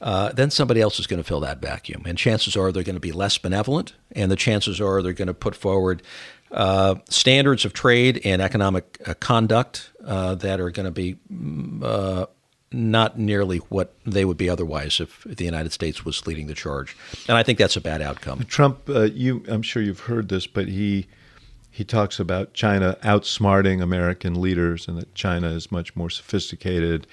uh, 0.00 0.32
then 0.32 0.50
somebody 0.50 0.80
else 0.80 0.98
is 0.98 1.06
going 1.06 1.22
to 1.22 1.28
fill 1.28 1.40
that 1.40 1.60
vacuum. 1.60 2.02
And 2.06 2.16
chances 2.16 2.56
are 2.56 2.72
they're 2.72 2.82
going 2.82 2.94
to 2.94 3.00
be 3.00 3.12
less 3.12 3.36
benevolent, 3.36 3.92
and 4.12 4.30
the 4.30 4.36
chances 4.36 4.80
are 4.80 5.02
they're 5.02 5.12
going 5.12 5.28
to 5.28 5.34
put 5.34 5.54
forward 5.54 6.02
uh, 6.50 6.94
standards 7.08 7.64
of 7.64 7.72
trade 7.74 8.22
and 8.24 8.40
economic 8.40 9.00
uh, 9.06 9.14
conduct 9.20 9.90
uh, 10.04 10.34
that 10.36 10.58
are 10.58 10.70
going 10.70 10.86
to 10.86 10.90
be 10.90 11.16
mm, 11.30 11.84
uh, 11.84 12.26
not 12.72 13.18
nearly 13.18 13.58
what 13.58 13.94
they 14.06 14.24
would 14.24 14.36
be 14.36 14.48
otherwise 14.48 15.00
if 15.00 15.24
the 15.24 15.44
United 15.44 15.72
States 15.72 16.04
was 16.04 16.26
leading 16.26 16.46
the 16.46 16.54
charge. 16.54 16.96
And 17.28 17.36
I 17.36 17.42
think 17.42 17.58
that's 17.58 17.76
a 17.76 17.80
bad 17.80 18.00
outcome. 18.00 18.44
Trump, 18.44 18.88
uh, 18.88 19.02
you, 19.02 19.44
I'm 19.48 19.62
sure 19.62 19.82
you've 19.82 20.00
heard 20.00 20.28
this, 20.28 20.46
but 20.46 20.68
he 20.68 21.06
he 21.72 21.84
talks 21.84 22.18
about 22.18 22.52
China 22.52 22.98
outsmarting 23.02 23.80
American 23.80 24.40
leaders 24.40 24.88
and 24.88 24.98
that 24.98 25.14
China 25.14 25.48
is 25.50 25.70
much 25.70 25.94
more 25.94 26.10
sophisticated, 26.10 27.06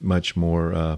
much 0.00 0.36
more 0.36 0.74
uh, 0.74 0.78
uh, 0.78 0.96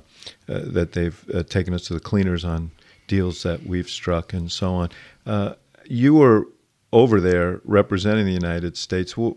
that 0.48 0.92
they've 0.92 1.24
uh, 1.34 1.42
taken 1.42 1.74
us 1.74 1.82
to 1.82 1.94
the 1.94 2.00
cleaners 2.00 2.42
on 2.42 2.70
deals 3.06 3.42
that 3.42 3.66
we've 3.66 3.88
struck 3.88 4.32
and 4.32 4.50
so 4.50 4.72
on. 4.72 4.88
Uh, 5.26 5.54
you 5.84 6.14
were 6.14 6.48
over 6.92 7.20
there 7.20 7.60
representing 7.64 8.24
the 8.24 8.32
United 8.32 8.76
States. 8.76 9.16
What, 9.16 9.36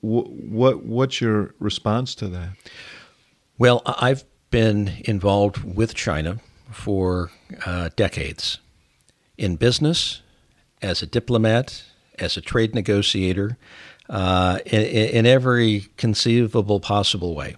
what 0.00 0.84
what's 0.84 1.20
your 1.20 1.54
response 1.58 2.14
to 2.16 2.28
that? 2.28 2.50
Well, 3.58 3.80
I've 3.86 4.24
been 4.50 5.02
involved 5.06 5.64
with 5.64 5.94
China 5.94 6.40
for 6.70 7.30
uh, 7.64 7.88
decades 7.96 8.58
in 9.38 9.56
business, 9.56 10.20
as 10.82 11.00
a 11.00 11.06
diplomat, 11.06 11.82
as 12.18 12.36
a 12.36 12.42
trade 12.42 12.74
negotiator, 12.74 13.56
uh, 14.10 14.58
in, 14.66 14.82
in, 14.82 15.26
every 15.26 15.86
conceivable 15.96 16.80
possible 16.80 17.34
way. 17.34 17.56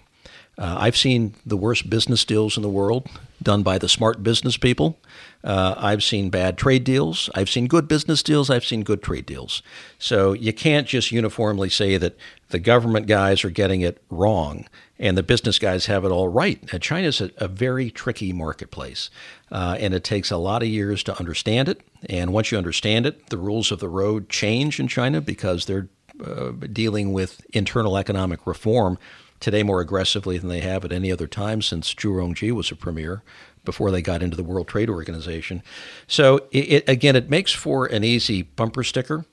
Uh, 0.57 0.77
I've 0.79 0.95
seen 0.95 1.35
the 1.45 1.57
worst 1.57 1.89
business 1.89 2.23
deals 2.23 2.55
in 2.55 2.63
the 2.63 2.69
world 2.69 3.07
done 3.43 3.61
by 3.61 3.77
the 3.77 3.89
smart 3.89 4.23
business 4.23 4.55
people. 4.55 4.97
Uh, 5.43 5.75
I've 5.77 6.03
seen 6.03 6.29
bad 6.29 6.57
trade 6.57 6.85
deals. 6.85 7.29
I've 7.35 7.49
seen 7.49 7.67
good 7.67 7.87
business 7.89 8.23
deals. 8.23 8.49
I've 8.49 8.65
seen 8.65 8.83
good 8.83 9.03
trade 9.03 9.25
deals. 9.25 9.61
So 9.97 10.33
you 10.33 10.53
can't 10.53 10.87
just 10.87 11.11
uniformly 11.11 11.69
say 11.69 11.97
that 11.97 12.17
the 12.49 12.59
government 12.59 13.07
guys 13.07 13.43
are 13.43 13.49
getting 13.49 13.81
it 13.81 14.01
wrong 14.09 14.65
and 14.99 15.17
the 15.17 15.23
business 15.23 15.57
guys 15.57 15.85
have 15.85 16.03
it 16.03 16.11
all 16.11 16.27
right. 16.27 16.59
China 16.81 17.07
is 17.07 17.21
a, 17.21 17.31
a, 17.37 17.47
very 17.47 17.89
tricky 17.89 18.33
marketplace, 18.33 19.09
uh, 19.51 19.77
and 19.79 19.93
it 19.93 20.03
takes 20.03 20.29
a 20.29 20.37
lot 20.37 20.61
of 20.61 20.67
years 20.67 21.03
to 21.03 21.17
understand 21.17 21.69
it. 21.69 21.81
And 22.09 22.33
once 22.33 22.51
you 22.51 22.57
understand 22.57 23.05
it, 23.05 23.27
the 23.29 23.37
rules 23.37 23.71
of 23.71 23.79
the 23.79 23.87
road 23.87 24.29
change 24.29 24.79
in 24.79 24.87
China 24.87 25.21
because 25.21 25.65
they're 25.65 25.87
uh, 26.23 26.51
dealing 26.73 27.13
with 27.13 27.45
internal 27.53 27.97
economic 27.97 28.45
reform 28.45 28.97
today 29.39 29.63
more 29.63 29.79
aggressively 29.79 30.37
than 30.37 30.49
they 30.49 30.59
have 30.59 30.83
at 30.83 30.91
any 30.91 31.11
other 31.11 31.27
time 31.27 31.61
since 31.61 31.93
Zhu 31.93 32.11
Rongji 32.11 32.51
was 32.51 32.71
a 32.71 32.75
premier 32.75 33.23
before 33.63 33.89
they 33.89 34.01
got 34.01 34.21
into 34.21 34.35
the 34.35 34.43
World 34.43 34.67
Trade 34.67 34.89
Organization. 34.89 35.63
So, 36.07 36.47
it, 36.51 36.71
it, 36.71 36.89
again, 36.89 37.15
it 37.15 37.29
makes 37.29 37.53
for 37.53 37.85
an 37.85 38.03
easy 38.03 38.41
bumper 38.41 38.83
sticker. 38.83 39.25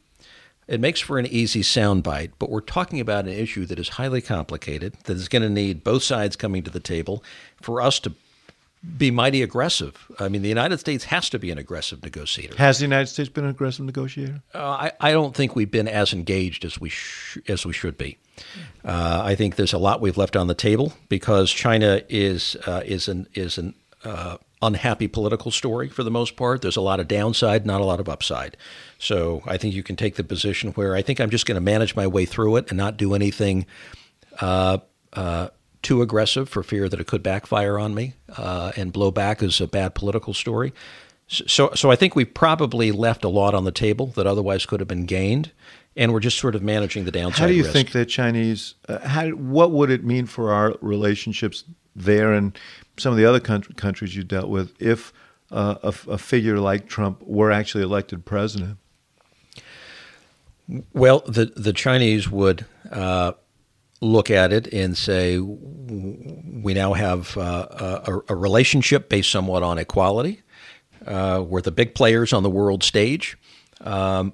It 0.68 0.80
makes 0.80 1.00
for 1.00 1.18
an 1.18 1.26
easy 1.26 1.62
soundbite, 1.62 2.32
but 2.38 2.50
we're 2.50 2.60
talking 2.60 2.98
about 2.98 3.26
an 3.26 3.32
issue 3.32 3.66
that 3.66 3.78
is 3.78 3.90
highly 3.90 4.20
complicated, 4.20 4.94
that 5.04 5.16
is 5.16 5.28
going 5.28 5.42
to 5.42 5.48
need 5.48 5.84
both 5.84 6.02
sides 6.02 6.34
coming 6.34 6.64
to 6.64 6.70
the 6.70 6.80
table 6.80 7.22
for 7.60 7.80
us 7.80 8.00
to 8.00 8.12
be 8.98 9.10
mighty 9.10 9.42
aggressive. 9.42 10.10
I 10.18 10.28
mean, 10.28 10.42
the 10.42 10.48
United 10.48 10.78
States 10.78 11.04
has 11.04 11.30
to 11.30 11.38
be 11.38 11.50
an 11.50 11.58
aggressive 11.58 12.02
negotiator. 12.02 12.56
Has 12.56 12.78
the 12.78 12.84
United 12.84 13.06
States 13.06 13.28
been 13.28 13.44
an 13.44 13.50
aggressive 13.50 13.84
negotiator? 13.84 14.42
Uh, 14.54 14.58
I, 14.58 14.92
I 15.00 15.12
don't 15.12 15.34
think 15.34 15.56
we've 15.56 15.70
been 15.70 15.88
as 15.88 16.12
engaged 16.12 16.64
as 16.64 16.80
we 16.80 16.90
sh- 16.90 17.38
as 17.48 17.64
we 17.64 17.72
should 17.72 17.96
be. 17.96 18.18
Uh, 18.84 19.22
I 19.24 19.34
think 19.34 19.56
there's 19.56 19.72
a 19.72 19.78
lot 19.78 20.00
we've 20.00 20.18
left 20.18 20.36
on 20.36 20.46
the 20.46 20.54
table 20.54 20.92
because 21.08 21.50
China 21.50 22.02
is 22.08 22.56
uh, 22.66 22.82
is 22.84 23.08
an 23.08 23.26
is 23.34 23.58
an 23.58 23.74
uh, 24.04 24.36
unhappy 24.62 25.06
political 25.06 25.50
story 25.50 25.88
for 25.88 26.02
the 26.02 26.10
most 26.10 26.36
part. 26.36 26.62
There's 26.62 26.76
a 26.76 26.80
lot 26.80 27.00
of 27.00 27.08
downside, 27.08 27.66
not 27.66 27.80
a 27.80 27.84
lot 27.84 28.00
of 28.00 28.08
upside. 28.08 28.56
So 28.98 29.42
I 29.46 29.56
think 29.56 29.74
you 29.74 29.82
can 29.82 29.96
take 29.96 30.16
the 30.16 30.24
position 30.24 30.70
where 30.72 30.96
I 30.96 31.02
think 31.02 31.20
I'm 31.20 31.30
just 31.30 31.46
going 31.46 31.56
to 31.56 31.60
manage 31.60 31.94
my 31.94 32.06
way 32.06 32.24
through 32.24 32.56
it 32.56 32.68
and 32.68 32.78
not 32.78 32.96
do 32.96 33.14
anything 33.14 33.66
uh, 34.40 34.78
uh, 35.12 35.48
too 35.82 36.02
aggressive 36.02 36.48
for 36.48 36.62
fear 36.62 36.88
that 36.88 37.00
it 37.00 37.06
could 37.06 37.22
backfire 37.22 37.78
on 37.78 37.94
me 37.94 38.14
uh, 38.36 38.72
and 38.76 38.92
blow 38.92 39.10
back 39.10 39.42
as 39.42 39.60
a 39.60 39.66
bad 39.66 39.94
political 39.94 40.34
story. 40.34 40.72
So, 41.28 41.70
so 41.74 41.90
I 41.90 41.96
think 41.96 42.14
we 42.14 42.24
probably 42.24 42.92
left 42.92 43.24
a 43.24 43.28
lot 43.28 43.54
on 43.54 43.64
the 43.64 43.72
table 43.72 44.06
that 44.08 44.26
otherwise 44.26 44.64
could 44.64 44.80
have 44.80 44.88
been 44.88 45.06
gained, 45.06 45.50
and 45.96 46.12
we're 46.12 46.20
just 46.20 46.38
sort 46.38 46.54
of 46.54 46.62
managing 46.62 47.04
the 47.04 47.10
downside. 47.10 47.40
How 47.40 47.46
do 47.48 47.54
you 47.54 47.62
risk. 47.62 47.72
think 47.72 47.92
the 47.92 48.06
Chinese? 48.06 48.74
Uh, 48.88 49.00
how, 49.06 49.28
what 49.30 49.72
would 49.72 49.90
it 49.90 50.04
mean 50.04 50.26
for 50.26 50.52
our 50.52 50.76
relationships 50.80 51.64
there 51.96 52.32
and 52.32 52.56
some 52.98 53.12
of 53.12 53.18
the 53.18 53.24
other 53.24 53.40
countries 53.40 54.14
you 54.14 54.22
dealt 54.22 54.48
with 54.48 54.80
if 54.80 55.12
uh, 55.50 55.76
a, 55.82 55.94
a, 56.10 56.18
figure 56.18 56.58
like 56.58 56.88
Trump 56.88 57.22
were 57.22 57.52
actually 57.52 57.84
elected 57.84 58.24
president? 58.24 58.78
Well, 60.92 61.20
the 61.20 61.46
the 61.56 61.72
Chinese 61.72 62.28
would 62.28 62.66
uh, 62.90 63.32
look 64.00 64.30
at 64.30 64.52
it 64.52 64.72
and 64.72 64.96
say 64.96 65.38
we 65.38 66.74
now 66.74 66.94
have 66.94 67.36
uh, 67.36 68.02
a, 68.06 68.20
a, 68.28 68.34
relationship 68.34 69.08
based 69.08 69.30
somewhat 69.30 69.62
on 69.62 69.78
equality. 69.78 70.42
Uh, 71.06 71.44
we're 71.46 71.60
the 71.60 71.70
big 71.70 71.94
players 71.94 72.32
on 72.32 72.42
the 72.42 72.50
world 72.50 72.82
stage. 72.82 73.38
Um, 73.80 74.32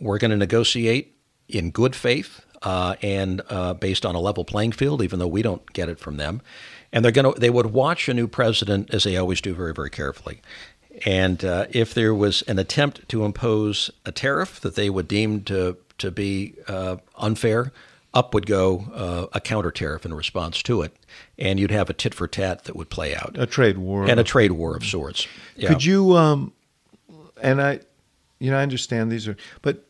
we're 0.00 0.18
going 0.18 0.32
to 0.32 0.36
negotiate 0.36 1.16
in 1.48 1.70
good 1.70 1.94
faith 1.94 2.44
uh, 2.62 2.96
and 3.02 3.42
uh, 3.48 3.74
based 3.74 4.04
on 4.04 4.14
a 4.14 4.20
level 4.20 4.44
playing 4.44 4.72
field, 4.72 5.02
even 5.02 5.18
though 5.18 5.26
we 5.26 5.42
don't 5.42 5.72
get 5.72 5.88
it 5.88 5.98
from 5.98 6.16
them. 6.16 6.40
And 6.92 7.04
they're 7.04 7.12
going 7.12 7.32
to 7.32 7.38
they 7.38 7.50
would 7.50 7.66
watch 7.66 8.08
a 8.08 8.14
new 8.14 8.26
president 8.26 8.92
as 8.94 9.04
they 9.04 9.16
always 9.16 9.40
do 9.40 9.54
very 9.54 9.74
very 9.74 9.90
carefully. 9.90 10.40
And 11.06 11.44
uh, 11.44 11.66
if 11.70 11.94
there 11.94 12.14
was 12.14 12.42
an 12.42 12.58
attempt 12.58 13.08
to 13.10 13.24
impose 13.24 13.90
a 14.04 14.12
tariff 14.12 14.60
that 14.60 14.74
they 14.74 14.90
would 14.90 15.06
deem 15.06 15.42
to 15.44 15.76
to 15.98 16.10
be 16.10 16.54
uh, 16.66 16.96
unfair 17.16 17.72
up 18.14 18.32
would 18.32 18.46
go 18.46 18.86
uh, 18.94 19.26
a 19.34 19.40
counter 19.40 19.70
tariff 19.70 20.06
in 20.06 20.14
response 20.14 20.62
to 20.62 20.80
it 20.80 20.96
and 21.38 21.60
you'd 21.60 21.70
have 21.70 21.90
a 21.90 21.92
tit 21.92 22.14
for 22.14 22.26
tat 22.26 22.64
that 22.64 22.74
would 22.74 22.88
play 22.88 23.14
out. 23.14 23.36
A 23.38 23.46
trade 23.46 23.76
war. 23.76 24.08
And 24.08 24.18
a 24.18 24.24
trade 24.24 24.52
war 24.52 24.74
of 24.76 24.84
sorts 24.84 25.26
yeah. 25.58 25.68
could 25.68 25.84
you 25.84 26.16
um 26.16 26.52
and 27.42 27.60
i 27.60 27.80
you 28.38 28.50
know 28.50 28.58
i 28.58 28.62
understand 28.62 29.10
these 29.10 29.28
are 29.28 29.36
but 29.62 29.84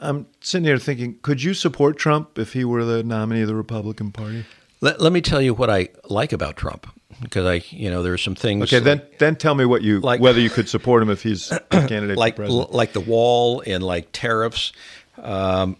i'm 0.00 0.26
sitting 0.40 0.64
here 0.64 0.78
thinking 0.78 1.18
could 1.22 1.42
you 1.42 1.54
support 1.54 1.96
trump 1.96 2.38
if 2.38 2.52
he 2.52 2.64
were 2.64 2.84
the 2.84 3.02
nominee 3.02 3.42
of 3.42 3.48
the 3.48 3.54
republican 3.54 4.10
party 4.10 4.44
let, 4.80 5.00
let 5.00 5.12
me 5.12 5.20
tell 5.20 5.42
you 5.42 5.54
what 5.54 5.68
I 5.68 5.88
like 6.08 6.32
about 6.32 6.56
Trump 6.56 6.86
because 7.20 7.46
I, 7.46 7.62
you 7.74 7.90
know, 7.90 8.02
there 8.02 8.12
are 8.12 8.18
some 8.18 8.34
things. 8.34 8.64
Okay, 8.64 8.76
like, 8.76 8.84
then 8.84 9.02
then 9.18 9.36
tell 9.36 9.54
me 9.54 9.64
what 9.64 9.82
you 9.82 10.00
like, 10.00 10.20
whether 10.20 10.40
you 10.40 10.50
could 10.50 10.68
support 10.68 11.02
him 11.02 11.10
if 11.10 11.22
he's 11.22 11.52
a 11.52 11.60
candidate 11.70 12.16
like 12.16 12.36
for 12.36 12.42
president. 12.42 12.72
like 12.72 12.92
the 12.92 13.00
wall 13.00 13.62
and 13.66 13.82
like 13.82 14.08
tariffs. 14.12 14.72
Um, 15.18 15.76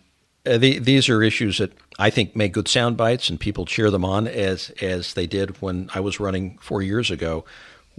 uh, 0.47 0.59
the, 0.59 0.79
these 0.79 1.09
are 1.09 1.23
issues 1.23 1.59
that 1.59 1.73
I 1.99 2.11
think 2.11 2.35
make 2.35 2.53
good 2.53 2.69
sound 2.69 2.97
bites 2.97 3.29
and 3.29 3.39
people 3.39 3.65
cheer 3.65 3.91
them 3.91 4.05
on 4.05 4.27
as 4.27 4.71
as 4.83 5.15
they 5.15 5.27
did 5.27 5.61
when 5.63 5.89
I 5.95 6.01
was 6.01 6.21
running 6.21 6.59
four 6.61 6.83
years 6.83 7.11
ago, 7.11 7.45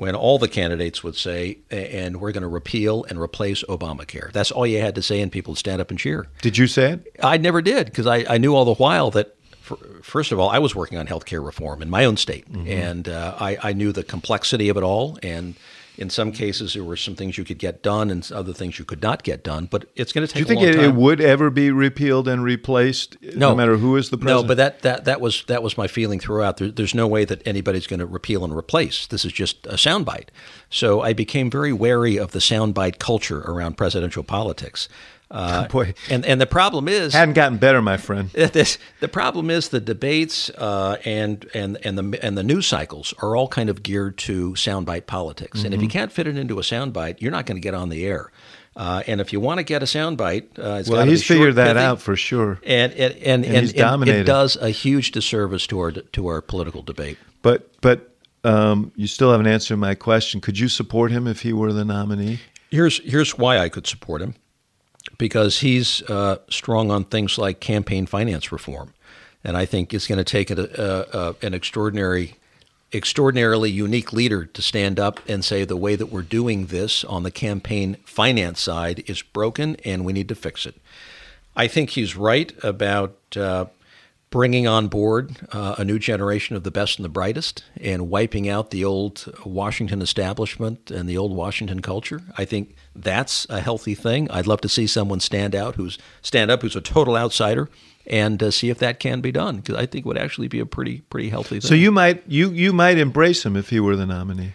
when 0.01 0.15
all 0.15 0.39
the 0.39 0.47
candidates 0.47 1.03
would 1.03 1.15
say, 1.15 1.59
"And 1.69 2.19
we're 2.19 2.31
going 2.31 2.41
to 2.41 2.47
repeal 2.49 3.05
and 3.07 3.19
replace 3.19 3.63
Obamacare." 3.69 4.31
That's 4.31 4.49
all 4.49 4.65
you 4.65 4.81
had 4.81 4.95
to 4.95 5.03
say, 5.03 5.21
and 5.21 5.31
people 5.31 5.51
would 5.51 5.59
stand 5.59 5.79
up 5.79 5.91
and 5.91 5.99
cheer. 5.99 6.25
Did 6.41 6.57
you 6.57 6.65
say 6.65 6.93
it? 6.93 7.15
I 7.21 7.37
never 7.37 7.61
did 7.61 7.85
because 7.85 8.07
I, 8.07 8.25
I 8.27 8.39
knew 8.39 8.55
all 8.55 8.65
the 8.65 8.73
while 8.73 9.11
that 9.11 9.35
first 10.01 10.31
of 10.31 10.39
all, 10.39 10.49
I 10.49 10.57
was 10.57 10.73
working 10.75 10.97
on 10.97 11.05
healthcare 11.05 11.45
reform 11.45 11.83
in 11.83 11.89
my 11.91 12.05
own 12.05 12.17
state, 12.17 12.51
mm-hmm. 12.51 12.67
and 12.67 13.07
uh, 13.07 13.35
I, 13.39 13.57
I, 13.61 13.73
knew 13.73 13.91
the 13.91 14.03
complexity 14.03 14.69
of 14.69 14.75
it 14.75 14.81
all. 14.81 15.19
And 15.21 15.53
in 16.01 16.09
some 16.09 16.31
cases, 16.31 16.73
there 16.73 16.83
were 16.83 16.97
some 16.97 17.15
things 17.15 17.37
you 17.37 17.43
could 17.43 17.59
get 17.59 17.83
done, 17.83 18.09
and 18.09 18.29
other 18.31 18.53
things 18.53 18.79
you 18.79 18.85
could 18.85 19.03
not 19.03 19.21
get 19.21 19.43
done. 19.43 19.67
But 19.69 19.85
it's 19.95 20.11
going 20.11 20.25
to 20.25 20.33
take. 20.33 20.47
Do 20.47 20.53
you 20.53 20.59
think 20.61 20.75
it, 20.75 20.83
it, 20.83 20.95
would 20.95 21.21
ever 21.21 21.51
be 21.51 21.69
repealed 21.69 22.27
and 22.27 22.43
replaced, 22.43 23.17
uh, 23.17 23.33
no, 23.35 23.49
no 23.49 23.55
matter 23.55 23.77
who 23.77 23.95
is 23.97 24.09
the 24.09 24.17
president? 24.17 24.43
No, 24.43 24.47
but 24.47 24.57
that, 24.57 24.81
that, 24.81 25.05
that 25.05 25.21
was 25.21 25.43
that 25.45 25.61
was 25.61 25.77
my 25.77 25.85
feeling 25.85 26.19
throughout. 26.19 26.57
There, 26.57 26.71
there's 26.71 26.95
no 26.95 27.07
way 27.07 27.23
that 27.25 27.45
anybody's 27.47 27.85
going 27.85 27.99
to 27.99 28.07
repeal 28.07 28.43
and 28.43 28.51
replace. 28.51 29.05
This 29.05 29.23
is 29.23 29.31
just 29.31 29.67
a 29.67 29.75
soundbite. 29.75 30.29
So 30.71 31.01
I 31.01 31.13
became 31.13 31.51
very 31.51 31.71
wary 31.71 32.17
of 32.17 32.31
the 32.31 32.39
soundbite 32.39 32.97
culture 32.97 33.41
around 33.41 33.77
presidential 33.77 34.23
politics. 34.23 34.89
Uh, 35.31 35.67
Boy, 35.69 35.93
and 36.09 36.25
and 36.25 36.41
the 36.41 36.45
problem 36.45 36.87
is 36.87 37.13
hadn't 37.13 37.35
gotten 37.35 37.57
better, 37.57 37.81
my 37.81 37.97
friend. 37.97 38.29
This, 38.51 38.77
the 38.99 39.07
problem 39.07 39.49
is 39.49 39.69
the 39.69 39.79
debates 39.79 40.49
uh, 40.49 40.97
and 41.05 41.49
and 41.53 41.77
and 41.85 41.97
the 41.97 42.23
and 42.23 42.37
the 42.37 42.43
news 42.43 42.67
cycles 42.67 43.13
are 43.19 43.35
all 43.35 43.47
kind 43.47 43.69
of 43.69 43.81
geared 43.81 44.17
to 44.19 44.51
soundbite 44.53 45.05
politics. 45.05 45.59
Mm-hmm. 45.59 45.65
And 45.67 45.73
if 45.73 45.81
you 45.81 45.87
mm-hmm. 45.87 45.97
can't 45.99 46.11
fit 46.11 46.27
it 46.27 46.37
into 46.37 46.59
a 46.59 46.61
soundbite, 46.61 47.21
you're 47.21 47.31
not 47.31 47.45
going 47.45 47.55
to 47.55 47.61
get 47.61 47.73
on 47.73 47.89
the 47.89 48.05
air. 48.05 48.31
Uh, 48.75 49.03
and 49.07 49.21
if 49.21 49.31
you 49.31 49.39
want 49.39 49.59
to 49.59 49.63
get 49.63 49.81
a 49.83 49.85
soundbite, 49.85 50.59
uh, 50.59 50.79
it's 50.79 50.89
well, 50.89 51.05
he's 51.05 51.25
figured 51.25 51.55
that 51.55 51.77
out 51.77 52.01
for 52.01 52.15
sure. 52.15 52.59
And 52.65 52.91
and 52.93 53.13
and, 53.15 53.45
and, 53.45 53.75
and, 53.75 54.01
and 54.01 54.09
it 54.09 54.23
does 54.25 54.57
a 54.57 54.69
huge 54.69 55.11
disservice 55.11 55.65
to 55.67 55.79
our 55.79 55.91
to 55.91 56.27
our 56.27 56.41
political 56.41 56.81
debate. 56.81 57.17
But 57.41 57.69
but 57.81 58.13
um, 58.43 58.91
you 58.95 59.07
still 59.07 59.31
haven't 59.31 59.47
answered 59.47 59.77
my 59.77 59.95
question. 59.95 60.41
Could 60.41 60.59
you 60.59 60.67
support 60.67 61.11
him 61.11 61.27
if 61.27 61.41
he 61.41 61.53
were 61.53 61.71
the 61.71 61.85
nominee? 61.85 62.39
Here's 62.69 62.99
here's 62.99 63.37
why 63.37 63.59
I 63.59 63.69
could 63.69 63.87
support 63.87 64.21
him 64.21 64.35
because 65.17 65.59
he's 65.59 66.01
uh, 66.03 66.37
strong 66.49 66.91
on 66.91 67.05
things 67.05 67.37
like 67.37 67.59
campaign 67.59 68.05
finance 68.05 68.51
reform, 68.51 68.93
and 69.43 69.57
I 69.57 69.65
think 69.65 69.93
it's 69.93 70.07
going 70.07 70.17
to 70.17 70.23
take 70.23 70.51
a, 70.51 70.59
a, 70.61 71.17
a, 71.17 71.35
an 71.45 71.53
extraordinary, 71.53 72.35
extraordinarily 72.93 73.71
unique 73.71 74.13
leader 74.13 74.45
to 74.45 74.61
stand 74.61 74.99
up 74.99 75.19
and 75.27 75.43
say 75.43 75.65
the 75.65 75.77
way 75.77 75.95
that 75.95 76.07
we're 76.07 76.21
doing 76.21 76.67
this 76.67 77.03
on 77.03 77.23
the 77.23 77.31
campaign 77.31 77.97
finance 78.05 78.61
side 78.61 79.03
is 79.07 79.21
broken 79.21 79.75
and 79.85 80.05
we 80.05 80.13
need 80.13 80.29
to 80.29 80.35
fix 80.35 80.65
it. 80.65 80.75
I 81.55 81.67
think 81.67 81.91
he's 81.91 82.15
right 82.15 82.53
about 82.63 83.17
uh, 83.35 83.65
bringing 84.29 84.65
on 84.65 84.87
board 84.87 85.35
uh, 85.51 85.75
a 85.77 85.83
new 85.83 85.99
generation 85.99 86.55
of 86.55 86.63
the 86.63 86.71
best 86.71 86.97
and 86.97 87.05
the 87.05 87.09
brightest 87.09 87.63
and 87.79 88.09
wiping 88.09 88.47
out 88.47 88.71
the 88.71 88.85
old 88.85 89.31
Washington 89.45 90.01
establishment 90.01 90.89
and 90.89 91.07
the 91.07 91.17
old 91.17 91.35
Washington 91.35 91.81
culture. 91.81 92.21
I 92.37 92.45
think 92.45 92.75
that's 92.95 93.47
a 93.49 93.59
healthy 93.59 93.95
thing. 93.95 94.29
I'd 94.31 94.47
love 94.47 94.61
to 94.61 94.69
see 94.69 94.87
someone 94.87 95.19
stand 95.19 95.55
out 95.55 95.75
who's 95.75 95.97
stand 96.21 96.51
up 96.51 96.61
who's 96.61 96.75
a 96.75 96.81
total 96.81 97.15
outsider 97.15 97.69
and 98.07 98.41
uh, 98.41 98.51
see 98.51 98.69
if 98.69 98.79
that 98.79 98.99
can 98.99 99.21
be 99.21 99.31
done 99.31 99.57
because 99.57 99.75
I 99.75 99.85
think 99.85 100.05
it 100.05 100.07
would 100.07 100.17
actually 100.17 100.47
be 100.47 100.59
a 100.59 100.65
pretty 100.65 101.01
pretty 101.01 101.29
healthy 101.29 101.59
thing. 101.59 101.69
So 101.69 101.75
you 101.75 101.91
might 101.91 102.23
you 102.27 102.51
you 102.51 102.73
might 102.73 102.97
embrace 102.97 103.45
him 103.45 103.55
if 103.55 103.69
he 103.69 103.79
were 103.79 103.95
the 103.95 104.05
nominee. 104.05 104.53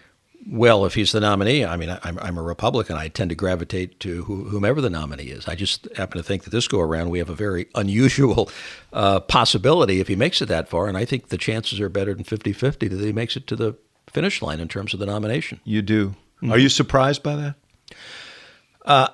Well, 0.49 0.85
if 0.85 0.93
he's 0.93 1.11
the 1.11 1.19
nominee, 1.19 1.65
I 1.65 1.75
mean, 1.75 1.97
I'm, 2.03 2.17
I'm 2.19 2.37
a 2.37 2.41
Republican. 2.41 2.95
I 2.95 3.09
tend 3.09 3.31
to 3.31 3.35
gravitate 3.35 3.99
to 3.99 4.23
whomever 4.23 4.79
the 4.79 4.89
nominee 4.89 5.25
is. 5.25 5.45
I 5.45 5.55
just 5.55 5.93
happen 5.97 6.17
to 6.17 6.23
think 6.23 6.45
that 6.45 6.51
this 6.51 6.69
go 6.69 6.79
around 6.79 7.09
we 7.09 7.19
have 7.19 7.29
a 7.29 7.35
very 7.35 7.67
unusual 7.75 8.49
uh, 8.93 9.19
possibility 9.19 9.99
if 9.99 10.07
he 10.07 10.15
makes 10.15 10.41
it 10.41 10.45
that 10.45 10.69
far, 10.69 10.87
and 10.87 10.95
I 10.95 11.03
think 11.03 11.29
the 11.29 11.37
chances 11.37 11.81
are 11.81 11.89
better 11.89 12.13
than 12.13 12.23
50-50 12.23 12.89
that 12.89 12.99
he 13.01 13.11
makes 13.11 13.35
it 13.35 13.45
to 13.47 13.57
the 13.57 13.75
finish 14.09 14.41
line 14.41 14.61
in 14.61 14.69
terms 14.69 14.93
of 14.93 15.01
the 15.01 15.05
nomination. 15.05 15.59
You 15.65 15.81
do. 15.81 16.09
Mm-hmm. 16.09 16.53
Are 16.53 16.57
you 16.57 16.69
surprised 16.69 17.23
by 17.23 17.35
that? 17.35 17.55
Uh, 18.87 19.07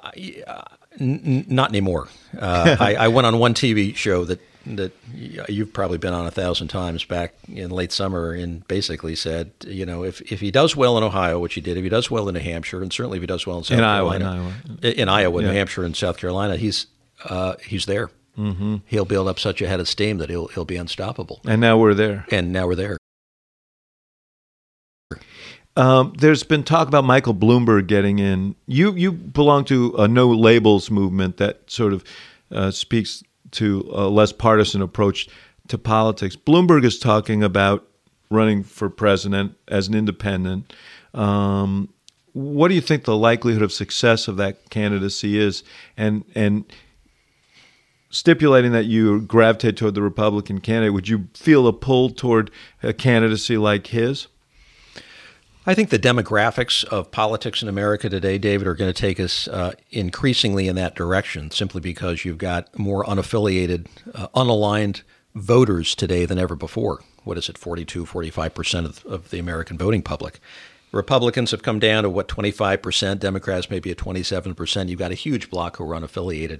n- 0.99 1.45
not 1.47 1.69
anymore. 1.69 2.07
Uh, 2.37 2.77
I, 2.79 2.95
I 2.95 3.07
went 3.09 3.27
on 3.27 3.39
one 3.39 3.53
TV 3.53 3.95
show 3.95 4.23
that 4.25 4.39
that 4.65 4.93
you've 5.13 5.73
probably 5.73 5.97
been 5.97 6.13
on 6.13 6.25
a 6.25 6.31
thousand 6.31 6.69
times 6.69 7.03
back 7.03 7.33
in 7.49 7.69
late 7.69 7.91
summer 7.91 8.31
and 8.31 8.65
basically 8.67 9.13
said, 9.13 9.51
you 9.67 9.85
know, 9.85 10.05
if, 10.05 10.21
if 10.31 10.39
he 10.39 10.51
does 10.51 10.73
well 10.73 10.97
in 10.97 11.03
Ohio, 11.03 11.37
which 11.37 11.55
he 11.55 11.59
did, 11.61 11.75
if 11.75 11.83
he 11.83 11.89
does 11.89 12.09
well 12.09 12.29
in 12.29 12.35
New 12.35 12.39
Hampshire, 12.39 12.81
and 12.81 12.93
certainly 12.93 13.17
if 13.17 13.21
he 13.21 13.27
does 13.27 13.45
well 13.45 13.57
in 13.57 13.65
South 13.65 13.77
in 13.77 13.83
Carolina, 13.83 14.25
Iowa, 14.25 14.37
in 14.37 14.49
Iowa, 14.81 14.93
in 15.01 15.09
Iowa 15.09 15.41
yeah. 15.41 15.47
New 15.49 15.53
Hampshire, 15.53 15.83
and 15.83 15.95
South 15.95 16.17
Carolina, 16.17 16.55
he's 16.55 16.87
uh, 17.25 17.55
he's 17.65 17.85
there. 17.85 18.09
Mm-hmm. 18.37 18.77
He'll 18.85 19.05
build 19.05 19.27
up 19.27 19.39
such 19.39 19.61
a 19.61 19.67
head 19.67 19.79
of 19.79 19.87
steam 19.87 20.17
that 20.17 20.29
he'll 20.29 20.47
he'll 20.47 20.65
be 20.65 20.77
unstoppable. 20.77 21.41
And 21.45 21.59
now 21.59 21.77
we're 21.77 21.93
there. 21.93 22.25
And 22.31 22.51
now 22.53 22.67
we're 22.67 22.75
there. 22.75 22.97
Um, 25.75 26.13
there's 26.17 26.43
been 26.43 26.63
talk 26.63 26.87
about 26.87 27.03
Michael 27.03 27.33
Bloomberg 27.33 27.87
getting 27.87 28.19
in. 28.19 28.55
You 28.67 28.93
you 28.93 29.11
belong 29.11 29.65
to 29.65 29.95
a 29.97 30.07
no 30.07 30.29
labels 30.29 30.91
movement 30.91 31.37
that 31.37 31.69
sort 31.69 31.93
of 31.93 32.03
uh, 32.51 32.71
speaks 32.71 33.23
to 33.51 33.89
a 33.91 34.07
less 34.07 34.31
partisan 34.31 34.81
approach 34.81 35.27
to 35.69 35.77
politics. 35.77 36.35
Bloomberg 36.35 36.83
is 36.85 36.99
talking 36.99 37.43
about 37.43 37.87
running 38.29 38.63
for 38.63 38.89
president 38.89 39.55
as 39.67 39.87
an 39.87 39.95
independent. 39.95 40.73
Um, 41.13 41.89
what 42.33 42.67
do 42.67 42.75
you 42.75 42.81
think 42.81 43.05
the 43.05 43.15
likelihood 43.15 43.61
of 43.61 43.71
success 43.71 44.27
of 44.27 44.37
that 44.37 44.69
candidacy 44.69 45.37
is? 45.39 45.63
And 45.97 46.23
and 46.35 46.65
stipulating 48.11 48.73
that 48.73 48.85
you 48.85 49.21
gravitate 49.21 49.75
toward 49.77 49.95
the 49.95 50.01
Republican 50.03 50.59
candidate, 50.61 50.93
would 50.93 51.07
you 51.07 51.27
feel 51.33 51.67
a 51.67 51.73
pull 51.73 52.11
toward 52.11 52.51
a 52.83 52.93
candidacy 52.93 53.57
like 53.57 53.87
his? 53.87 54.27
I 55.65 55.73
think 55.73 55.91
the 55.91 55.99
demographics 55.99 56.83
of 56.83 57.09
politics 57.11 57.61
in 57.61 57.69
America 57.69 58.09
today, 58.09 58.37
David, 58.37 58.67
are 58.67 58.73
going 58.73 58.91
to 58.91 59.01
take 59.01 59.17
us 59.17 59.47
uh, 59.47 59.71
increasingly 59.91 60.67
in 60.67 60.75
that 60.75 60.93
direction 60.93 61.51
simply 61.51 61.79
because 61.79 62.25
you've 62.25 62.37
got 62.37 62.77
more 62.77 63.05
unaffiliated, 63.05 63.87
uh, 64.13 64.27
unaligned 64.35 65.03
voters 65.35 65.95
today 65.95 66.25
than 66.25 66.37
ever 66.37 66.57
before. 66.57 67.01
What 67.23 67.37
is 67.37 67.47
it, 67.47 67.57
42, 67.57 68.05
45% 68.05 68.85
of, 68.85 69.05
of 69.05 69.29
the 69.29 69.39
American 69.39 69.77
voting 69.77 70.01
public? 70.01 70.41
Republicans 70.91 71.51
have 71.51 71.63
come 71.63 71.79
down 71.79 72.03
to 72.03 72.09
what, 72.09 72.27
25%, 72.27 73.19
Democrats 73.19 73.69
maybe 73.69 73.89
at 73.89 73.97
27%. 73.97 74.89
You've 74.89 74.99
got 74.99 75.11
a 75.11 75.15
huge 75.15 75.49
block 75.49 75.77
who 75.77 75.89
are 75.89 75.97
unaffiliated. 75.97 76.59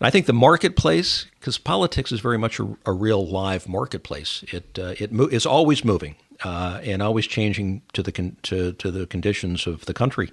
And 0.00 0.06
I 0.06 0.10
think 0.10 0.26
the 0.26 0.34
marketplace, 0.34 1.26
because 1.40 1.56
politics 1.56 2.12
is 2.12 2.20
very 2.20 2.38
much 2.38 2.60
a, 2.60 2.76
a, 2.84 2.92
real 2.92 3.26
live 3.26 3.66
marketplace, 3.68 4.44
it, 4.48 4.78
uh, 4.78 4.94
it 4.98 5.12
mo- 5.12 5.28
is 5.28 5.46
always 5.46 5.82
moving 5.82 6.16
uh, 6.42 6.80
and 6.82 7.02
always 7.02 7.26
changing 7.26 7.82
to 7.92 8.02
the 8.02 8.12
con- 8.12 8.36
to, 8.42 8.72
to 8.74 8.90
the 8.90 9.06
conditions 9.06 9.66
of 9.66 9.84
the 9.86 9.94
country. 9.94 10.30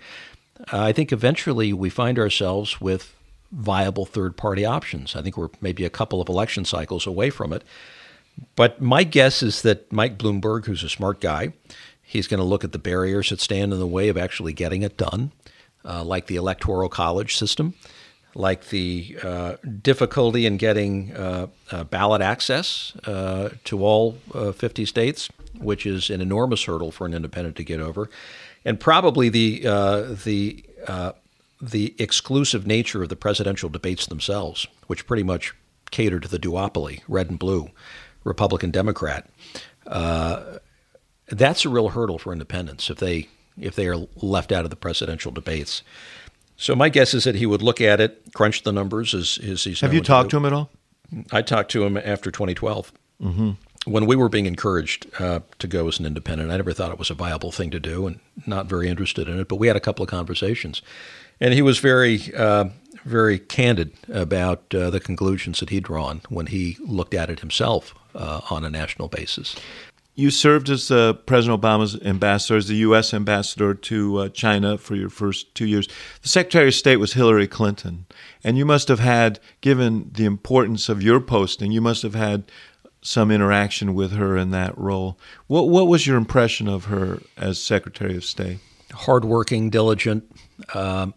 Uh, 0.71 0.81
I 0.81 0.93
think 0.93 1.11
eventually 1.11 1.73
we 1.73 1.89
find 1.89 2.19
ourselves 2.19 2.79
with 2.79 3.15
viable 3.51 4.05
third 4.05 4.37
party 4.37 4.65
options. 4.65 5.15
I 5.15 5.21
think 5.21 5.37
we're 5.37 5.49
maybe 5.59 5.85
a 5.85 5.89
couple 5.89 6.21
of 6.21 6.29
election 6.29 6.65
cycles 6.65 7.05
away 7.05 7.29
from 7.29 7.53
it. 7.53 7.63
But 8.55 8.81
my 8.81 9.03
guess 9.03 9.43
is 9.43 9.61
that 9.63 9.91
Mike 9.91 10.17
Bloomberg, 10.17 10.65
who's 10.65 10.83
a 10.83 10.89
smart 10.89 11.19
guy, 11.19 11.53
he's 12.01 12.27
going 12.27 12.39
to 12.39 12.45
look 12.45 12.63
at 12.63 12.71
the 12.71 12.79
barriers 12.79 13.29
that 13.29 13.41
stand 13.41 13.73
in 13.73 13.79
the 13.79 13.87
way 13.87 14.09
of 14.09 14.17
actually 14.17 14.53
getting 14.53 14.83
it 14.83 14.97
done, 14.97 15.31
uh, 15.83 16.03
like 16.03 16.27
the 16.27 16.37
electoral 16.37 16.89
college 16.89 17.35
system, 17.35 17.73
like 18.33 18.69
the 18.69 19.17
uh, 19.21 19.55
difficulty 19.81 20.45
in 20.45 20.55
getting 20.55 21.13
uh, 21.15 21.47
uh 21.71 21.83
ballot 21.83 22.21
access 22.21 22.93
uh, 23.05 23.49
to 23.65 23.83
all 23.83 24.17
uh, 24.33 24.53
50 24.53 24.85
states, 24.85 25.29
which 25.59 25.85
is 25.85 26.09
an 26.09 26.21
enormous 26.21 26.63
hurdle 26.63 26.91
for 26.91 27.05
an 27.05 27.13
independent 27.13 27.55
to 27.57 27.63
get 27.63 27.79
over, 27.79 28.09
and 28.65 28.79
probably 28.79 29.29
the 29.29 29.65
uh, 29.65 30.01
the 30.23 30.63
uh, 30.87 31.11
the 31.61 31.95
exclusive 31.99 32.65
nature 32.65 33.03
of 33.03 33.09
the 33.09 33.15
presidential 33.15 33.69
debates 33.69 34.07
themselves, 34.07 34.67
which 34.87 35.05
pretty 35.05 35.23
much 35.23 35.53
cater 35.91 36.19
to 36.19 36.27
the 36.27 36.39
duopoly, 36.39 37.01
red 37.07 37.29
and 37.29 37.37
blue, 37.37 37.69
Republican 38.23 38.71
Democrat. 38.71 39.29
Uh, 39.85 40.57
that's 41.27 41.65
a 41.65 41.69
real 41.69 41.89
hurdle 41.89 42.17
for 42.17 42.33
independents 42.33 42.89
if 42.89 42.97
they 42.97 43.27
if 43.59 43.75
they 43.75 43.87
are 43.87 44.07
left 44.15 44.51
out 44.51 44.63
of 44.63 44.69
the 44.69 44.75
presidential 44.75 45.31
debates. 45.31 45.83
So 46.55 46.75
my 46.75 46.89
guess 46.89 47.13
is 47.13 47.23
that 47.23 47.35
he 47.35 47.45
would 47.45 47.61
look 47.61 47.81
at 47.81 47.99
it, 47.99 48.33
crunch 48.33 48.63
the 48.63 48.71
numbers 48.71 49.13
as, 49.13 49.39
as 49.43 49.63
he's. 49.63 49.81
Have 49.81 49.93
you 49.93 50.01
talked 50.01 50.29
to, 50.29 50.35
to 50.35 50.37
him 50.37 50.45
at 50.45 50.53
all? 50.53 50.69
I 51.31 51.41
talked 51.41 51.71
to 51.71 51.83
him 51.83 51.97
after 51.97 52.31
2012. 52.31 52.91
Mm-hmm 53.21 53.51
when 53.85 54.05
we 54.05 54.15
were 54.15 54.29
being 54.29 54.45
encouraged 54.45 55.07
uh, 55.19 55.39
to 55.59 55.67
go 55.67 55.87
as 55.87 55.99
an 55.99 56.05
independent, 56.05 56.51
I 56.51 56.57
never 56.57 56.73
thought 56.73 56.91
it 56.91 56.99
was 56.99 57.09
a 57.09 57.15
viable 57.15 57.51
thing 57.51 57.71
to 57.71 57.79
do 57.79 58.05
and 58.07 58.19
not 58.45 58.67
very 58.67 58.87
interested 58.87 59.27
in 59.27 59.39
it. 59.39 59.47
But 59.47 59.55
we 59.55 59.67
had 59.67 59.75
a 59.75 59.81
couple 59.81 60.03
of 60.03 60.09
conversations. 60.09 60.81
And 61.39 61.53
he 61.53 61.63
was 61.63 61.79
very, 61.79 62.33
uh, 62.35 62.65
very 63.03 63.39
candid 63.39 63.93
about 64.13 64.73
uh, 64.75 64.91
the 64.91 64.99
conclusions 64.99 65.59
that 65.59 65.71
he'd 65.71 65.83
drawn 65.83 66.21
when 66.29 66.47
he 66.47 66.77
looked 66.81 67.15
at 67.15 67.31
it 67.31 67.39
himself 67.39 67.95
uh, 68.13 68.41
on 68.51 68.63
a 68.63 68.69
national 68.69 69.07
basis. 69.07 69.55
You 70.13 70.29
served 70.29 70.69
as 70.69 70.91
uh, 70.91 71.13
President 71.13 71.61
Obama's 71.61 71.99
ambassador, 72.01 72.57
as 72.57 72.67
the 72.67 72.75
U.S. 72.75 73.13
ambassador 73.13 73.73
to 73.73 74.17
uh, 74.17 74.29
China 74.29 74.77
for 74.77 74.95
your 74.95 75.09
first 75.09 75.55
two 75.55 75.65
years. 75.65 75.87
The 76.21 76.27
Secretary 76.27 76.67
of 76.67 76.75
State 76.75 76.97
was 76.97 77.13
Hillary 77.13 77.47
Clinton. 77.47 78.05
And 78.43 78.57
you 78.57 78.65
must 78.65 78.89
have 78.89 78.99
had, 78.99 79.39
given 79.61 80.11
the 80.13 80.25
importance 80.25 80.89
of 80.89 81.01
your 81.01 81.21
posting, 81.21 81.71
you 81.71 81.81
must 81.81 82.03
have 82.03 82.13
had 82.13 82.43
some 83.01 83.31
interaction 83.31 83.93
with 83.93 84.11
her 84.11 84.37
in 84.37 84.51
that 84.51 84.77
role. 84.77 85.17
What 85.47 85.69
what 85.69 85.87
was 85.87 86.05
your 86.05 86.17
impression 86.17 86.67
of 86.67 86.85
her 86.85 87.19
as 87.37 87.59
Secretary 87.59 88.15
of 88.15 88.23
State? 88.23 88.59
Hardworking, 88.91 89.69
diligent, 89.69 90.29
um, 90.73 91.13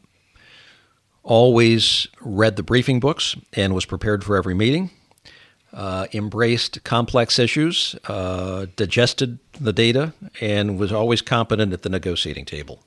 always 1.23 2.07
read 2.21 2.57
the 2.57 2.63
briefing 2.63 3.01
books 3.01 3.37
and 3.53 3.75
was 3.75 3.85
prepared 3.85 4.25
for 4.25 4.37
every 4.37 4.55
meeting. 4.55 4.91
Uh, 5.73 6.07
embraced 6.13 6.85
complex 6.85 7.37
issues, 7.37 7.97
uh, 8.07 8.67
digested 8.77 9.41
the 9.61 9.73
data, 9.73 10.13
and 10.41 10.79
was 10.79 10.93
always 10.93 11.21
competent 11.21 11.73
at 11.73 11.83
the 11.83 11.89
negotiating 11.89 12.45
table. 12.45 12.81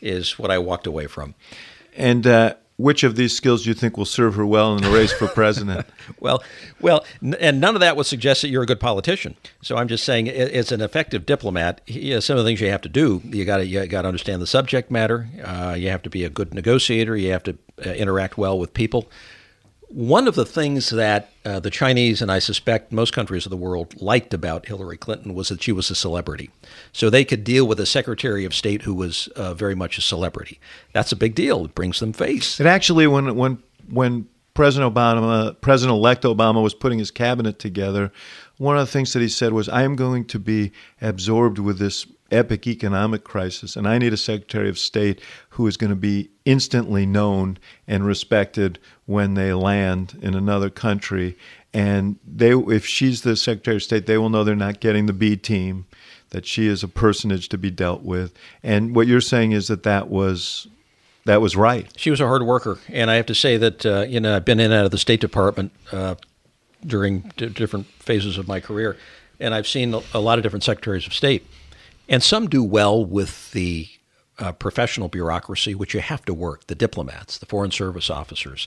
Is 0.00 0.40
what 0.40 0.50
I 0.50 0.58
walked 0.58 0.88
away 0.88 1.06
from. 1.06 1.36
And 1.96 2.26
uh, 2.26 2.54
which 2.76 3.04
of 3.04 3.16
these 3.16 3.34
skills 3.36 3.64
do 3.64 3.70
you 3.70 3.74
think 3.74 3.96
will 3.96 4.04
serve 4.04 4.34
her 4.34 4.46
well 4.46 4.74
in 4.76 4.82
the 4.82 4.90
race 4.90 5.12
for 5.12 5.28
president? 5.28 5.86
well, 6.20 6.42
well, 6.80 7.04
and 7.38 7.60
none 7.60 7.74
of 7.74 7.80
that 7.80 7.96
would 7.96 8.06
suggest 8.06 8.42
that 8.42 8.48
you're 8.48 8.62
a 8.62 8.66
good 8.66 8.80
politician. 8.80 9.36
So 9.62 9.76
I'm 9.76 9.88
just 9.88 10.04
saying, 10.04 10.28
as 10.28 10.72
an 10.72 10.80
effective 10.80 11.26
diplomat, 11.26 11.80
some 12.20 12.36
of 12.36 12.44
the 12.44 12.48
things 12.48 12.60
you 12.60 12.70
have 12.70 12.82
to 12.82 12.88
do, 12.88 13.20
you 13.24 13.44
got 13.44 13.58
to 13.58 13.66
you 13.66 13.86
got 13.86 14.02
to 14.02 14.08
understand 14.08 14.42
the 14.42 14.46
subject 14.46 14.90
matter. 14.90 15.28
Uh, 15.44 15.74
you 15.78 15.90
have 15.90 16.02
to 16.02 16.10
be 16.10 16.24
a 16.24 16.30
good 16.30 16.54
negotiator. 16.54 17.16
You 17.16 17.32
have 17.32 17.42
to 17.44 17.58
uh, 17.84 17.90
interact 17.90 18.38
well 18.38 18.58
with 18.58 18.74
people. 18.74 19.08
One 19.94 20.26
of 20.26 20.36
the 20.36 20.46
things 20.46 20.88
that 20.88 21.28
uh, 21.44 21.60
the 21.60 21.68
Chinese 21.68 22.22
and 22.22 22.32
I 22.32 22.38
suspect 22.38 22.92
most 22.92 23.12
countries 23.12 23.44
of 23.44 23.50
the 23.50 23.58
world 23.58 24.00
liked 24.00 24.32
about 24.32 24.66
Hillary 24.66 24.96
Clinton 24.96 25.34
was 25.34 25.50
that 25.50 25.62
she 25.62 25.70
was 25.70 25.90
a 25.90 25.94
celebrity. 25.94 26.48
So 26.92 27.10
they 27.10 27.26
could 27.26 27.44
deal 27.44 27.66
with 27.66 27.78
a 27.78 27.84
Secretary 27.84 28.46
of 28.46 28.54
State 28.54 28.82
who 28.82 28.94
was 28.94 29.28
uh, 29.36 29.52
very 29.52 29.74
much 29.74 29.98
a 29.98 30.00
celebrity. 30.00 30.58
That's 30.94 31.12
a 31.12 31.16
big 31.16 31.34
deal. 31.34 31.66
It 31.66 31.74
brings 31.74 32.00
them 32.00 32.14
face. 32.14 32.58
And 32.58 32.66
actually, 32.66 33.06
when 33.06 33.36
when 33.36 33.62
when 33.90 34.28
President 34.54 34.94
Obama, 34.94 35.60
President-elect 35.60 36.22
Obama, 36.24 36.62
was 36.62 36.74
putting 36.74 36.98
his 36.98 37.10
cabinet 37.10 37.58
together, 37.58 38.12
one 38.56 38.78
of 38.78 38.86
the 38.86 38.92
things 38.92 39.12
that 39.12 39.20
he 39.20 39.28
said 39.28 39.52
was, 39.52 39.68
"I 39.68 39.82
am 39.82 39.94
going 39.94 40.24
to 40.26 40.38
be 40.38 40.72
absorbed 41.02 41.58
with 41.58 41.78
this 41.78 42.06
epic 42.30 42.66
economic 42.66 43.24
crisis, 43.24 43.76
and 43.76 43.86
I 43.86 43.98
need 43.98 44.12
a 44.12 44.16
Secretary 44.16 44.68
of 44.68 44.78
State 44.78 45.20
who 45.50 45.66
is 45.66 45.76
going 45.76 45.90
to 45.90 45.96
be 45.96 46.30
instantly 46.44 47.04
known 47.04 47.58
and 47.86 48.06
respected 48.06 48.78
when 49.06 49.34
they 49.34 49.52
land 49.52 50.18
in 50.22 50.34
another 50.34 50.70
country. 50.70 51.36
And 51.74 52.18
they, 52.26 52.52
if 52.52 52.86
she's 52.86 53.22
the 53.22 53.36
Secretary 53.36 53.76
of 53.76 53.82
State, 53.82 54.06
they 54.06 54.18
will 54.18 54.28
know 54.28 54.44
they're 54.44 54.54
not 54.54 54.80
getting 54.80 55.06
the 55.06 55.12
B 55.12 55.36
team, 55.36 55.86
that 56.30 56.46
she 56.46 56.66
is 56.66 56.82
a 56.82 56.88
personage 56.88 57.48
to 57.50 57.58
be 57.58 57.70
dealt 57.70 58.02
with. 58.02 58.32
And 58.62 58.94
what 58.94 59.06
you're 59.06 59.20
saying 59.20 59.52
is 59.52 59.68
that 59.68 59.82
that 59.84 60.08
was 60.08 60.66
that 61.24 61.40
was 61.40 61.54
right. 61.54 61.90
She 61.96 62.10
was 62.10 62.20
a 62.20 62.26
hard 62.26 62.42
worker, 62.42 62.78
and 62.88 63.10
I 63.10 63.14
have 63.14 63.26
to 63.26 63.34
say 63.34 63.56
that 63.56 63.86
uh, 63.86 64.00
you 64.08 64.18
know 64.18 64.36
I've 64.36 64.44
been 64.44 64.58
in 64.58 64.72
and 64.72 64.74
out 64.74 64.84
of 64.84 64.90
the 64.90 64.98
State 64.98 65.20
Department 65.20 65.72
uh, 65.92 66.16
during 66.84 67.32
d- 67.36 67.48
different 67.48 67.86
phases 67.86 68.38
of 68.38 68.48
my 68.48 68.60
career, 68.60 68.96
and 69.38 69.54
I've 69.54 69.68
seen 69.68 69.94
a 70.12 70.18
lot 70.18 70.38
of 70.38 70.42
different 70.42 70.64
secretaries 70.64 71.06
of 71.06 71.14
state, 71.14 71.46
and 72.08 72.22
some 72.22 72.48
do 72.48 72.64
well 72.64 73.04
with 73.04 73.52
the 73.52 73.88
uh, 74.42 74.52
professional 74.52 75.08
bureaucracy, 75.08 75.74
which 75.74 75.94
you 75.94 76.00
have 76.00 76.24
to 76.24 76.34
work. 76.34 76.66
The 76.66 76.74
diplomats, 76.74 77.38
the 77.38 77.46
foreign 77.46 77.70
service 77.70 78.10
officers, 78.10 78.66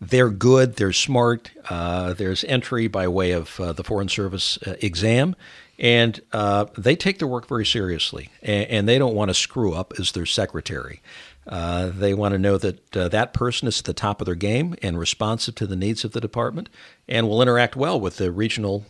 they're 0.00 0.30
good. 0.30 0.76
They're 0.76 0.92
smart. 0.92 1.50
Uh, 1.68 2.12
there's 2.12 2.44
entry 2.44 2.88
by 2.88 3.08
way 3.08 3.32
of 3.32 3.58
uh, 3.58 3.72
the 3.72 3.84
foreign 3.84 4.08
service 4.08 4.58
uh, 4.66 4.74
exam, 4.80 5.34
and 5.78 6.20
uh, 6.32 6.66
they 6.76 6.94
take 6.94 7.18
their 7.18 7.28
work 7.28 7.48
very 7.48 7.64
seriously, 7.64 8.30
and, 8.42 8.68
and 8.68 8.88
they 8.88 8.98
don't 8.98 9.14
want 9.14 9.30
to 9.30 9.34
screw 9.34 9.72
up 9.72 9.94
as 9.98 10.12
their 10.12 10.26
secretary. 10.26 11.00
Uh, 11.46 11.90
they 11.94 12.14
want 12.14 12.32
to 12.32 12.38
know 12.38 12.56
that 12.56 12.96
uh, 12.96 13.08
that 13.08 13.34
person 13.34 13.68
is 13.68 13.78
at 13.78 13.84
the 13.84 13.94
top 13.94 14.20
of 14.20 14.24
their 14.26 14.34
game 14.34 14.74
and 14.82 14.98
responsive 14.98 15.54
to 15.54 15.66
the 15.66 15.76
needs 15.76 16.04
of 16.04 16.12
the 16.12 16.20
department 16.20 16.68
and 17.06 17.28
will 17.28 17.42
interact 17.42 17.76
well 17.76 18.00
with 18.00 18.16
the 18.16 18.32
regional 18.32 18.84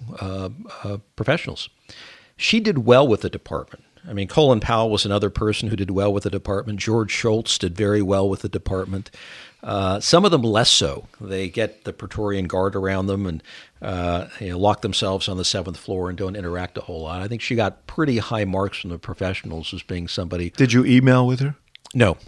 professionals. 1.17 1.69
She 2.37 2.61
did 2.61 2.87
well 2.87 3.07
with 3.07 3.23
the 3.23 3.31
department. 3.31 3.85
I 4.07 4.13
mean, 4.13 4.29
Colin 4.29 4.61
Powell 4.61 4.91
was 4.91 5.05
another 5.05 5.31
person 5.31 5.69
who 5.69 5.77
did 5.77 5.91
well 5.91 6.13
with 6.13 6.25
the 6.25 6.31
department. 6.31 6.79
George 6.79 7.11
Shultz 7.11 7.59
did 7.59 7.77
very 7.77 8.03
well 8.03 8.29
with 8.29 8.43
the 8.43 8.49
department. 8.49 9.11
Uh, 9.63 9.99
some 9.99 10.27
of 10.27 10.31
them 10.31 10.43
less 10.43 10.71
so. 10.71 11.09
They 11.21 11.49
get 11.49 11.85
the 11.85 11.93
Praetorian 11.95 12.47
Guard 12.47 12.77
around 12.77 13.07
them 13.07 13.25
and 13.25 13.43
uh, 13.81 14.29
you 14.39 14.51
know, 14.51 14.59
lock 14.59 14.83
themselves 14.83 15.27
on 15.27 15.39
the 15.39 15.45
seventh 15.45 15.79
floor 15.79 16.11
and 16.11 16.19
don't 16.19 16.37
interact 16.37 16.77
a 16.77 16.83
whole 16.83 17.03
lot. 17.03 17.23
I 17.23 17.29
think 17.29 17.41
she 17.41 17.55
got 17.55 17.87
pretty 17.87 18.19
high 18.19 18.45
marks 18.45 18.79
from 18.79 18.91
the 18.91 18.99
professionals 18.99 19.73
as 19.73 19.83
being 19.83 20.07
somebody. 20.07 20.51
Did 20.51 20.75
you 20.75 20.85
email 20.85 21.27
with 21.27 21.41
her? 21.41 21.55
No, 21.95 22.19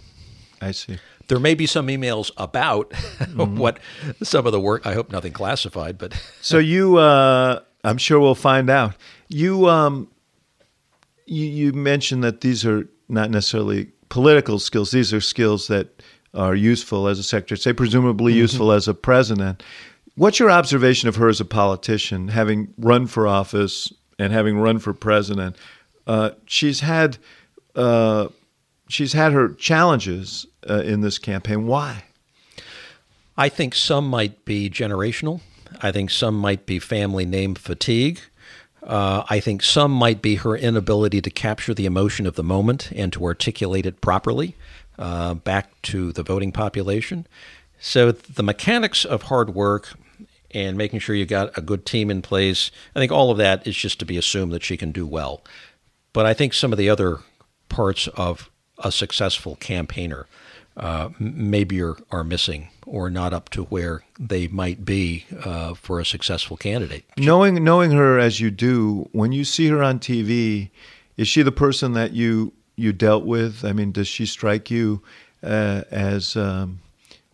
I 0.61 0.71
see. 0.71 0.97
There 1.27 1.39
may 1.39 1.53
be 1.53 1.67
some 1.67 1.87
emails 1.87 2.31
about 2.37 2.89
mm-hmm. 2.91 3.57
what 3.57 3.79
some 4.23 4.47
of 4.47 4.51
the 4.51 4.59
work. 4.61 4.85
I 4.85 4.93
hope 4.93 5.11
nothing 5.11 5.33
classified, 5.33 5.97
but 5.97 6.19
so 6.41 6.57
you, 6.57 6.97
uh, 6.97 7.61
I'm 7.83 7.97
sure 7.97 8.19
we'll 8.19 8.33
find 8.33 8.69
out. 8.69 8.95
You, 9.27 9.67
um, 9.67 10.09
you, 11.27 11.45
you 11.45 11.73
mentioned 11.73 12.23
that 12.23 12.41
these 12.41 12.65
are 12.65 12.87
not 13.09 13.29
necessarily 13.29 13.91
political 14.09 14.59
skills; 14.59 14.91
these 14.91 15.13
are 15.13 15.21
skills 15.21 15.67
that 15.67 16.01
are 16.33 16.55
useful 16.55 17.07
as 17.07 17.19
a 17.19 17.23
secretary, 17.23 17.57
say 17.57 17.73
presumably 17.73 18.31
mm-hmm. 18.31 18.41
useful 18.41 18.71
as 18.71 18.87
a 18.87 18.93
president. 18.93 19.63
What's 20.15 20.39
your 20.39 20.49
observation 20.49 21.09
of 21.09 21.15
her 21.17 21.29
as 21.29 21.39
a 21.39 21.45
politician, 21.45 22.29
having 22.29 22.73
run 22.77 23.05
for 23.05 23.27
office 23.27 23.93
and 24.17 24.33
having 24.33 24.57
run 24.57 24.79
for 24.79 24.93
president? 24.93 25.55
Uh, 26.07 26.31
she's 26.45 26.79
had 26.79 27.17
uh, 27.75 28.29
she's 28.87 29.13
had 29.13 29.33
her 29.33 29.49
challenges 29.49 30.47
uh, 30.69 30.81
in 30.81 31.01
this 31.01 31.17
campaign. 31.19 31.67
Why? 31.67 32.03
I 33.37 33.49
think 33.49 33.75
some 33.75 34.07
might 34.07 34.45
be 34.45 34.69
generational. 34.69 35.41
I 35.81 35.91
think 35.91 36.09
some 36.09 36.35
might 36.35 36.65
be 36.65 36.79
family 36.79 37.25
name 37.25 37.53
fatigue. 37.53 38.19
Uh, 38.87 39.23
I 39.29 39.41
think 39.41 39.63
some 39.63 39.91
might 39.91 40.21
be 40.21 40.35
her 40.35 40.55
inability 40.55 41.21
to 41.21 41.29
capture 41.29 41.73
the 41.73 41.85
emotion 41.85 42.25
of 42.25 42.35
the 42.35 42.43
moment 42.43 42.89
and 42.93 43.11
to 43.13 43.25
articulate 43.25 43.85
it 43.85 43.99
properly 43.99 44.55
uh, 44.97 45.33
back 45.33 45.81
to 45.83 46.13
the 46.13 46.23
voting 46.23 46.53
population. 46.53 47.27
So 47.79 48.13
the 48.13 48.43
mechanics 48.43 49.03
of 49.03 49.23
hard 49.23 49.53
work 49.53 49.93
and 50.51 50.77
making 50.77 50.99
sure 50.99 51.15
you 51.15 51.25
got 51.25 51.55
a 51.57 51.61
good 51.61 51.85
team 51.85 52.09
in 52.09 52.21
place, 52.21 52.71
I 52.95 52.99
think 52.99 53.11
all 53.11 53.29
of 53.29 53.37
that 53.37 53.67
is 53.67 53.75
just 53.75 53.99
to 53.99 54.05
be 54.05 54.17
assumed 54.17 54.53
that 54.53 54.63
she 54.63 54.77
can 54.77 54.93
do 54.93 55.05
well. 55.05 55.43
But 56.13 56.25
I 56.25 56.33
think 56.33 56.53
some 56.53 56.71
of 56.71 56.77
the 56.77 56.89
other 56.89 57.19
parts 57.67 58.07
of 58.07 58.49
a 58.77 58.91
successful 58.91 59.57
campaigner 59.57 60.27
uh, 60.77 61.09
maybe 61.19 61.81
are, 61.81 61.97
are 62.11 62.23
missing 62.23 62.69
or 62.85 63.09
not 63.09 63.33
up 63.33 63.49
to 63.49 63.63
where 63.63 64.03
they 64.19 64.47
might 64.47 64.85
be 64.85 65.25
uh, 65.43 65.73
for 65.73 65.99
a 65.99 66.05
successful 66.05 66.55
candidate. 66.55 67.03
Knowing 67.17 67.63
knowing 67.63 67.91
her 67.91 68.17
as 68.19 68.39
you 68.39 68.51
do, 68.51 69.09
when 69.11 69.31
you 69.31 69.43
see 69.43 69.67
her 69.67 69.83
on 69.83 69.99
TV, 69.99 70.69
is 71.17 71.27
she 71.27 71.41
the 71.41 71.51
person 71.51 71.93
that 71.93 72.13
you 72.13 72.53
you 72.75 72.93
dealt 72.93 73.25
with? 73.25 73.65
I 73.65 73.73
mean, 73.73 73.91
does 73.91 74.07
she 74.07 74.25
strike 74.25 74.69
you 74.69 75.01
uh, 75.43 75.81
as 75.89 76.35
um, 76.35 76.79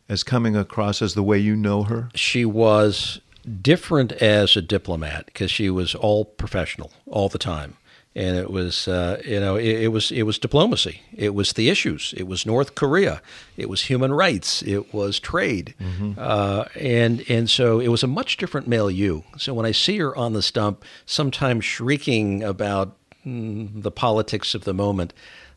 as 0.08 0.24
coming 0.24 0.56
across 0.56 1.02
as 1.02 1.14
the 1.14 1.24
way 1.24 1.38
you 1.38 1.56
know 1.56 1.84
her? 1.84 2.10
She 2.16 2.46
was 2.46 3.20
different 3.62 4.14
as 4.14 4.56
a 4.56 4.62
diplomat 4.62 5.26
because 5.26 5.52
she 5.52 5.70
was 5.70 5.94
all 5.96 6.24
professional 6.24 6.94
all 7.08 7.28
the 7.28 7.38
time 7.38 7.76
and 8.16 8.38
it 8.38 8.52
was 8.52 8.88
uh, 8.88 9.22
you 9.26 9.40
know 9.40 9.56
it, 9.56 9.84
it, 9.84 9.88
was 9.88 10.12
it 10.12 10.24
was 10.24 10.38
diplomacy. 10.38 11.02
It 11.16 11.34
was 11.34 11.54
the 11.54 11.70
issues. 11.70 12.14
It 12.16 12.28
was 12.28 12.46
North 12.46 12.76
Korea. 12.76 13.22
It 13.58 13.70
was 13.70 13.84
human 13.84 14.14
rights. 14.14 14.62
It 14.64 14.94
was 14.94 15.20
trade. 15.20 15.74
Mm-hmm. 15.80 16.14
uh, 16.18 16.66
and 16.76 17.24
and 17.30 17.50
so 17.50 17.80
it 17.80 17.88
was 17.88 18.04
a 18.04 18.08
much 18.08 18.38
different 18.38 18.68
milieu. 18.68 19.22
So 19.38 19.54
when 19.54 19.66
I 19.66 19.72
see 19.72 19.98
her 19.98 20.16
on 20.16 20.34
the 20.34 20.42
stump 20.42 20.84
sometimes 21.06 21.66
shrieking 21.66 22.44
about 22.44 22.98
mm, 23.26 23.82
the 23.82 23.92
politics 23.92 24.54
of 24.54 24.64
the 24.64 24.74
moment 24.74 25.14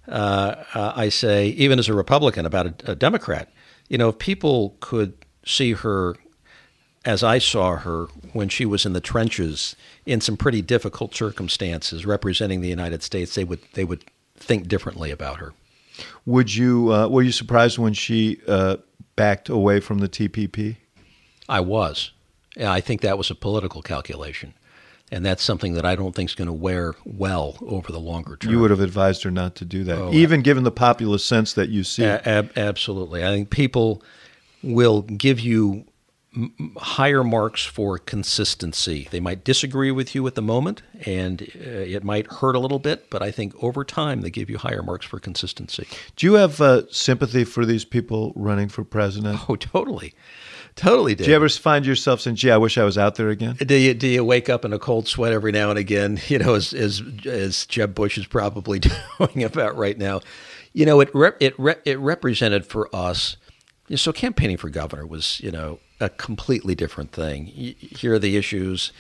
uh, 0.09 0.54
uh 0.74 0.92
I 0.94 1.09
say 1.09 1.48
even 1.48 1.78
as 1.78 1.88
a 1.88 1.94
Republican 1.94 2.46
about 2.46 2.66
a, 2.66 2.92
a 2.92 2.94
Democrat 2.94 3.50
you 3.88 3.98
know 3.98 4.11
if 4.11 4.18
people 4.18 4.76
could 4.80 5.14
see 5.44 5.72
her 5.72 6.16
as 7.07 7.22
I 7.22 7.38
saw 7.38 7.76
her 7.76 8.07
when 8.32 8.48
she 8.48 8.66
was 8.66 8.84
in 8.84 8.92
the 8.92 9.00
trenches 9.00 9.76
in 10.04 10.20
some 10.20 10.36
pretty 10.36 10.61
difficult 10.61 11.14
circumstances 11.14 12.04
representing 12.04 12.61
the 12.61 12.68
United 12.68 13.02
States, 13.02 13.34
they 13.34 13.44
would 13.44 13.61
they 13.74 13.84
would 13.84 14.04
think 14.36 14.68
differently 14.68 15.11
about 15.11 15.38
her. 15.38 15.54
Would 16.26 16.54
you 16.54 16.92
uh, 16.92 17.09
were 17.09 17.22
you 17.22 17.32
surprised 17.32 17.78
when 17.78 17.94
she 17.94 18.40
uh, 18.48 18.76
backed 19.14 19.48
away 19.48 19.80
from 19.80 19.98
the 19.98 20.09
TPP? 20.09 20.76
I 21.48 21.61
was. 21.61 22.11
I 22.59 22.80
think 22.80 23.02
that 23.02 23.16
was 23.16 23.30
a 23.30 23.34
political 23.34 23.82
calculation. 23.82 24.54
And 25.12 25.24
that's 25.24 25.44
something 25.44 25.74
that 25.74 25.84
I 25.84 25.94
don't 25.94 26.16
think 26.16 26.30
is 26.30 26.34
going 26.34 26.48
to 26.48 26.52
wear 26.52 26.94
well 27.04 27.57
over 27.64 27.92
the 27.92 28.00
longer 28.00 28.36
term. 28.36 28.50
You 28.50 28.59
would 28.59 28.72
have 28.72 28.80
advised 28.80 29.22
her 29.22 29.30
not 29.30 29.54
to 29.57 29.64
do 29.64 29.84
that, 29.84 29.96
oh, 29.96 30.12
even 30.12 30.42
given 30.42 30.64
the 30.64 30.72
populist 30.72 31.26
sense 31.26 31.52
that 31.52 31.68
you 31.68 31.84
see. 31.84 32.02
A- 32.02 32.50
absolutely. 32.57 33.24
I 33.24 33.28
think 33.28 33.50
people 33.50 34.02
will 34.64 35.02
give 35.02 35.38
you 35.38 35.84
higher 36.76 37.24
marks 37.24 37.64
for 37.64 37.99
consistency. 37.99 39.09
They 39.11 39.20
might 39.20 39.45
disagree 39.45 39.91
with 39.91 40.14
you 40.14 40.26
at 40.26 40.34
the 40.34 40.43
moment, 40.43 40.82
and 41.05 41.43
uh, 41.43 41.47
it 41.61 42.05
might 42.05 42.26
hurt 42.26 42.57
a 42.57 42.59
little 42.59 42.78
bit, 42.78 43.11
but 43.11 43.22
I 43.22 43.30
think 43.30 43.55
over 43.62 43.84
time 43.84 44.20
they 44.20 44.30
give 44.30 44.51
you 44.51 44.59
higher 44.59 44.82
marks 44.82 45.07
for 45.07 45.18
consistency. 45.18 45.87
Do 46.16 46.26
you 46.26 46.34
have 46.34 46.61
uh, 46.61 46.82
sympathy 46.91 47.45
for 47.45 47.64
these 47.64 47.84
people 47.84 48.32
running 48.37 48.68
for 48.68 48.84
president? 48.84 49.49
Oh, 49.49 49.57
totally. 49.57 50.14
Totally 50.76 51.14
Do 51.14 51.24
you 51.24 51.34
ever 51.34 51.49
find 51.49 51.87
yourself 51.87 52.20
saying, 52.20 52.37
"Gee, 52.37 52.51
I 52.51 52.59
wish 52.59 52.76
I 52.76 52.84
was 52.84 52.99
out 52.99 53.14
there 53.14 53.30
again"? 53.30 53.55
Do 53.55 53.74
you 53.74 53.95
do 53.95 54.07
you 54.07 54.22
wake 54.22 54.51
up 54.51 54.62
in 54.62 54.74
a 54.74 54.78
cold 54.78 55.09
sweat 55.09 55.32
every 55.32 55.51
now 55.51 55.70
and 55.70 55.78
again? 55.78 56.20
You 56.28 56.39
know, 56.39 56.55
as 56.55 56.74
as, 56.74 57.03
as 57.24 57.64
Jeb 57.66 57.95
Bush 57.95 58.18
is 58.18 58.26
probably 58.26 58.80
doing 59.18 59.43
about 59.43 59.76
right 59.76 59.97
now. 59.97 60.20
You 60.74 60.84
know, 60.84 61.01
it 61.01 61.09
rep, 61.14 61.37
it 61.41 61.59
re, 61.59 61.76
it 61.87 61.99
represented 61.99 62.66
for 62.66 62.95
us. 62.95 63.39
So 63.95 64.12
campaigning 64.12 64.57
for 64.57 64.68
governor 64.68 65.07
was, 65.07 65.41
you 65.41 65.51
know, 65.51 65.78
a 66.01 66.09
completely 66.09 66.74
different 66.74 67.12
thing. 67.12 67.51
You, 67.55 67.74
here 67.78 68.14
are 68.14 68.18
the 68.18 68.37
issues. 68.37 68.93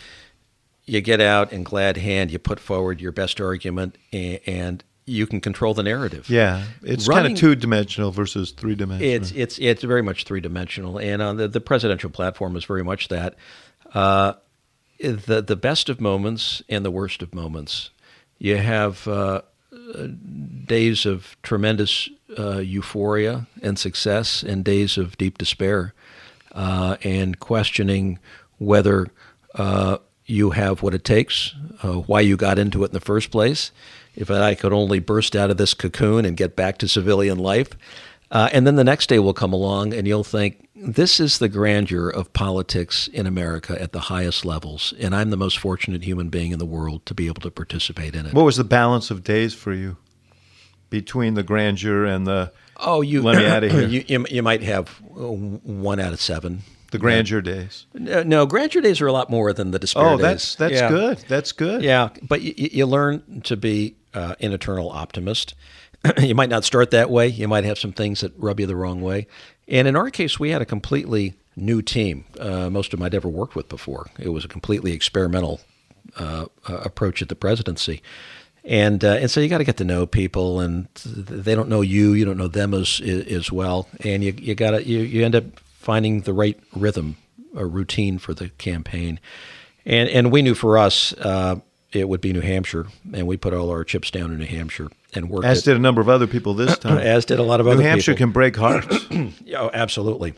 You 0.84 1.00
get 1.00 1.20
out 1.20 1.52
in 1.52 1.64
glad 1.64 1.96
hand, 1.96 2.30
you 2.30 2.38
put 2.38 2.60
forward 2.60 3.00
your 3.00 3.10
best 3.10 3.40
argument, 3.40 3.98
and, 4.12 4.38
and 4.46 4.84
you 5.04 5.26
can 5.26 5.40
control 5.40 5.74
the 5.74 5.82
narrative. 5.82 6.30
Yeah, 6.30 6.64
it's 6.82 7.08
Running, 7.08 7.24
kind 7.24 7.34
of 7.34 7.40
two 7.40 7.54
dimensional 7.56 8.12
versus 8.12 8.52
three 8.52 8.74
dimensional. 8.74 9.12
It's 9.12 9.32
it's 9.32 9.58
it's 9.58 9.82
very 9.82 10.02
much 10.02 10.24
three 10.24 10.40
dimensional, 10.40 10.98
and 10.98 11.22
on 11.22 11.36
the, 11.36 11.48
the 11.48 11.60
presidential 11.60 12.10
platform 12.10 12.56
is 12.56 12.64
very 12.64 12.84
much 12.84 13.08
that. 13.08 13.34
Uh, 13.92 14.34
the 15.00 15.42
the 15.42 15.56
best 15.56 15.88
of 15.88 16.00
moments 16.00 16.62
and 16.68 16.84
the 16.84 16.90
worst 16.90 17.22
of 17.22 17.34
moments. 17.34 17.90
You 18.38 18.56
have 18.56 19.06
uh, 19.08 19.42
days 20.66 21.06
of 21.06 21.36
tremendous 21.42 22.08
uh, 22.38 22.58
euphoria 22.58 23.46
and 23.62 23.78
success, 23.78 24.42
and 24.42 24.64
days 24.64 24.98
of 24.98 25.16
deep 25.18 25.38
despair 25.38 25.94
uh, 26.52 26.96
and 27.02 27.38
questioning 27.38 28.18
whether 28.58 29.08
uh, 29.54 29.98
you 30.24 30.50
have 30.50 30.82
what 30.82 30.94
it 30.94 31.04
takes, 31.04 31.54
uh, 31.82 31.94
why 31.94 32.20
you 32.20 32.36
got 32.36 32.58
into 32.58 32.82
it 32.82 32.88
in 32.88 32.92
the 32.92 33.00
first 33.00 33.30
place. 33.30 33.70
If 34.16 34.30
I 34.30 34.54
could 34.54 34.72
only 34.72 34.98
burst 34.98 35.36
out 35.36 35.50
of 35.50 35.58
this 35.58 35.74
cocoon 35.74 36.24
and 36.24 36.36
get 36.36 36.56
back 36.56 36.78
to 36.78 36.88
civilian 36.88 37.38
life. 37.38 37.70
Uh, 38.30 38.48
and 38.52 38.66
then 38.66 38.76
the 38.76 38.84
next 38.84 39.08
day 39.08 39.18
will 39.18 39.34
come 39.34 39.52
along 39.52 39.92
and 39.92 40.06
you'll 40.08 40.24
think, 40.24 40.65
this 40.76 41.18
is 41.18 41.38
the 41.38 41.48
grandeur 41.48 42.08
of 42.08 42.32
politics 42.32 43.08
in 43.08 43.26
America 43.26 43.80
at 43.80 43.92
the 43.92 44.00
highest 44.00 44.44
levels. 44.44 44.92
And 44.98 45.14
I'm 45.14 45.30
the 45.30 45.36
most 45.36 45.58
fortunate 45.58 46.04
human 46.04 46.28
being 46.28 46.52
in 46.52 46.58
the 46.58 46.66
world 46.66 47.06
to 47.06 47.14
be 47.14 47.26
able 47.26 47.40
to 47.42 47.50
participate 47.50 48.14
in 48.14 48.26
it. 48.26 48.34
What 48.34 48.44
was 48.44 48.56
the 48.56 48.64
balance 48.64 49.10
of 49.10 49.24
days 49.24 49.54
for 49.54 49.72
you 49.72 49.96
between 50.90 51.34
the 51.34 51.42
grandeur 51.42 52.04
and 52.04 52.26
the 52.26 52.52
Oh, 52.78 53.00
you 53.00 53.22
let 53.22 53.38
me 53.38 53.46
out 53.46 53.64
of 53.64 53.72
here. 53.72 53.86
You, 53.86 54.26
you, 54.28 54.42
might 54.42 54.62
have 54.62 55.00
uh, 55.10 55.28
one 55.28 55.98
out 55.98 56.12
of 56.12 56.20
seven. 56.20 56.62
The 56.92 56.98
grandeur 56.98 57.38
yeah. 57.38 57.54
days. 57.54 57.86
No, 57.94 58.22
no, 58.22 58.46
grandeur 58.46 58.80
days 58.80 59.00
are 59.00 59.06
a 59.06 59.12
lot 59.12 59.28
more 59.28 59.52
than 59.52 59.70
the 59.70 59.78
despair 59.78 60.04
oh, 60.04 60.16
days. 60.16 60.22
that's 60.22 60.54
that's 60.54 60.74
yeah. 60.74 60.88
good. 60.88 61.18
That's 61.26 61.52
good. 61.52 61.82
Yeah, 61.82 62.10
but 62.22 62.42
you, 62.42 62.54
you 62.56 62.86
learn 62.86 63.40
to 63.42 63.56
be 63.56 63.96
uh, 64.14 64.36
an 64.40 64.52
eternal 64.52 64.90
optimist. 64.90 65.54
you 66.18 66.34
might 66.34 66.48
not 66.48 66.64
start 66.64 66.92
that 66.92 67.10
way. 67.10 67.26
You 67.28 67.48
might 67.48 67.64
have 67.64 67.78
some 67.78 67.92
things 67.92 68.20
that 68.20 68.32
rub 68.36 68.60
you 68.60 68.66
the 68.66 68.76
wrong 68.76 69.00
way. 69.00 69.26
And 69.68 69.88
in 69.88 69.96
our 69.96 70.10
case, 70.10 70.38
we 70.38 70.50
had 70.50 70.62
a 70.62 70.66
completely 70.66 71.34
new 71.56 71.82
team, 71.82 72.24
uh, 72.38 72.70
most 72.70 72.92
of 72.92 72.98
them 72.98 73.06
I'd 73.06 73.14
ever 73.14 73.28
worked 73.28 73.56
with 73.56 73.68
before. 73.68 74.08
It 74.18 74.28
was 74.28 74.44
a 74.44 74.48
completely 74.48 74.92
experimental 74.92 75.60
uh, 76.16 76.46
uh 76.68 76.76
approach 76.76 77.20
at 77.22 77.28
the 77.28 77.34
presidency. 77.34 78.02
And, 78.64 79.04
uh, 79.04 79.12
and 79.12 79.30
so 79.30 79.40
you 79.40 79.48
got 79.48 79.58
to 79.58 79.64
get 79.64 79.76
to 79.78 79.84
know 79.84 80.06
people, 80.06 80.60
and 80.60 80.88
they 80.94 81.54
don't 81.54 81.68
know 81.68 81.82
you, 81.82 82.12
you 82.12 82.24
don't 82.24 82.36
know 82.36 82.48
them 82.48 82.74
as 82.74 83.00
as 83.00 83.52
well, 83.52 83.88
and 84.00 84.24
you 84.24 84.34
you 84.36 84.56
got 84.56 84.72
to 84.72 84.84
you, 84.84 84.98
you 84.98 85.24
end 85.24 85.36
up 85.36 85.44
finding 85.60 86.22
the 86.22 86.32
right 86.32 86.58
rhythm, 86.74 87.16
a 87.54 87.64
routine 87.64 88.18
for 88.18 88.34
the 88.34 88.48
campaign, 88.48 89.20
and 89.84 90.08
and 90.08 90.32
we 90.32 90.42
knew 90.42 90.56
for 90.56 90.78
us 90.78 91.12
uh, 91.12 91.60
it 92.00 92.08
would 92.08 92.20
be 92.20 92.32
New 92.32 92.40
Hampshire, 92.40 92.86
and 93.12 93.26
we 93.26 93.36
put 93.36 93.54
all 93.54 93.70
our 93.70 93.84
chips 93.84 94.10
down 94.10 94.32
in 94.32 94.38
New 94.38 94.46
Hampshire 94.46 94.88
and 95.14 95.30
worked. 95.30 95.46
As 95.46 95.60
it, 95.60 95.64
did 95.64 95.76
a 95.76 95.80
number 95.80 96.00
of 96.00 96.08
other 96.08 96.26
people 96.26 96.54
this 96.54 96.78
time. 96.80 96.98
as 96.98 97.24
did 97.24 97.38
a 97.38 97.42
lot 97.42 97.60
of 97.60 97.66
New 97.66 97.72
other 97.72 97.82
New 97.82 97.88
Hampshire 97.88 98.12
people. 98.12 98.26
can 98.26 98.32
break 98.32 98.56
hearts. 98.56 99.06
oh, 99.56 99.70
absolutely. 99.72 100.34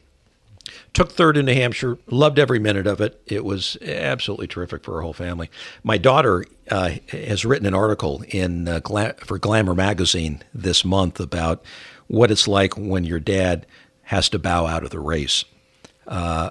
Took 0.92 1.12
third 1.12 1.36
in 1.36 1.46
New 1.46 1.54
Hampshire. 1.54 1.98
Loved 2.08 2.38
every 2.38 2.58
minute 2.58 2.86
of 2.86 3.00
it. 3.00 3.20
It 3.26 3.44
was 3.44 3.76
absolutely 3.82 4.46
terrific 4.46 4.84
for 4.84 4.96
our 4.96 5.02
whole 5.02 5.12
family. 5.12 5.50
My 5.82 5.98
daughter 5.98 6.44
uh, 6.70 6.92
has 7.08 7.44
written 7.44 7.66
an 7.66 7.74
article 7.74 8.22
in 8.28 8.68
uh, 8.68 8.80
Gla- 8.80 9.14
for 9.18 9.38
Glamour 9.38 9.74
magazine 9.74 10.42
this 10.52 10.84
month 10.84 11.20
about 11.20 11.62
what 12.06 12.30
it's 12.30 12.48
like 12.48 12.74
when 12.74 13.04
your 13.04 13.20
dad 13.20 13.66
has 14.04 14.28
to 14.30 14.38
bow 14.38 14.66
out 14.66 14.82
of 14.82 14.90
the 14.90 14.98
race. 14.98 15.44
Uh, 16.06 16.50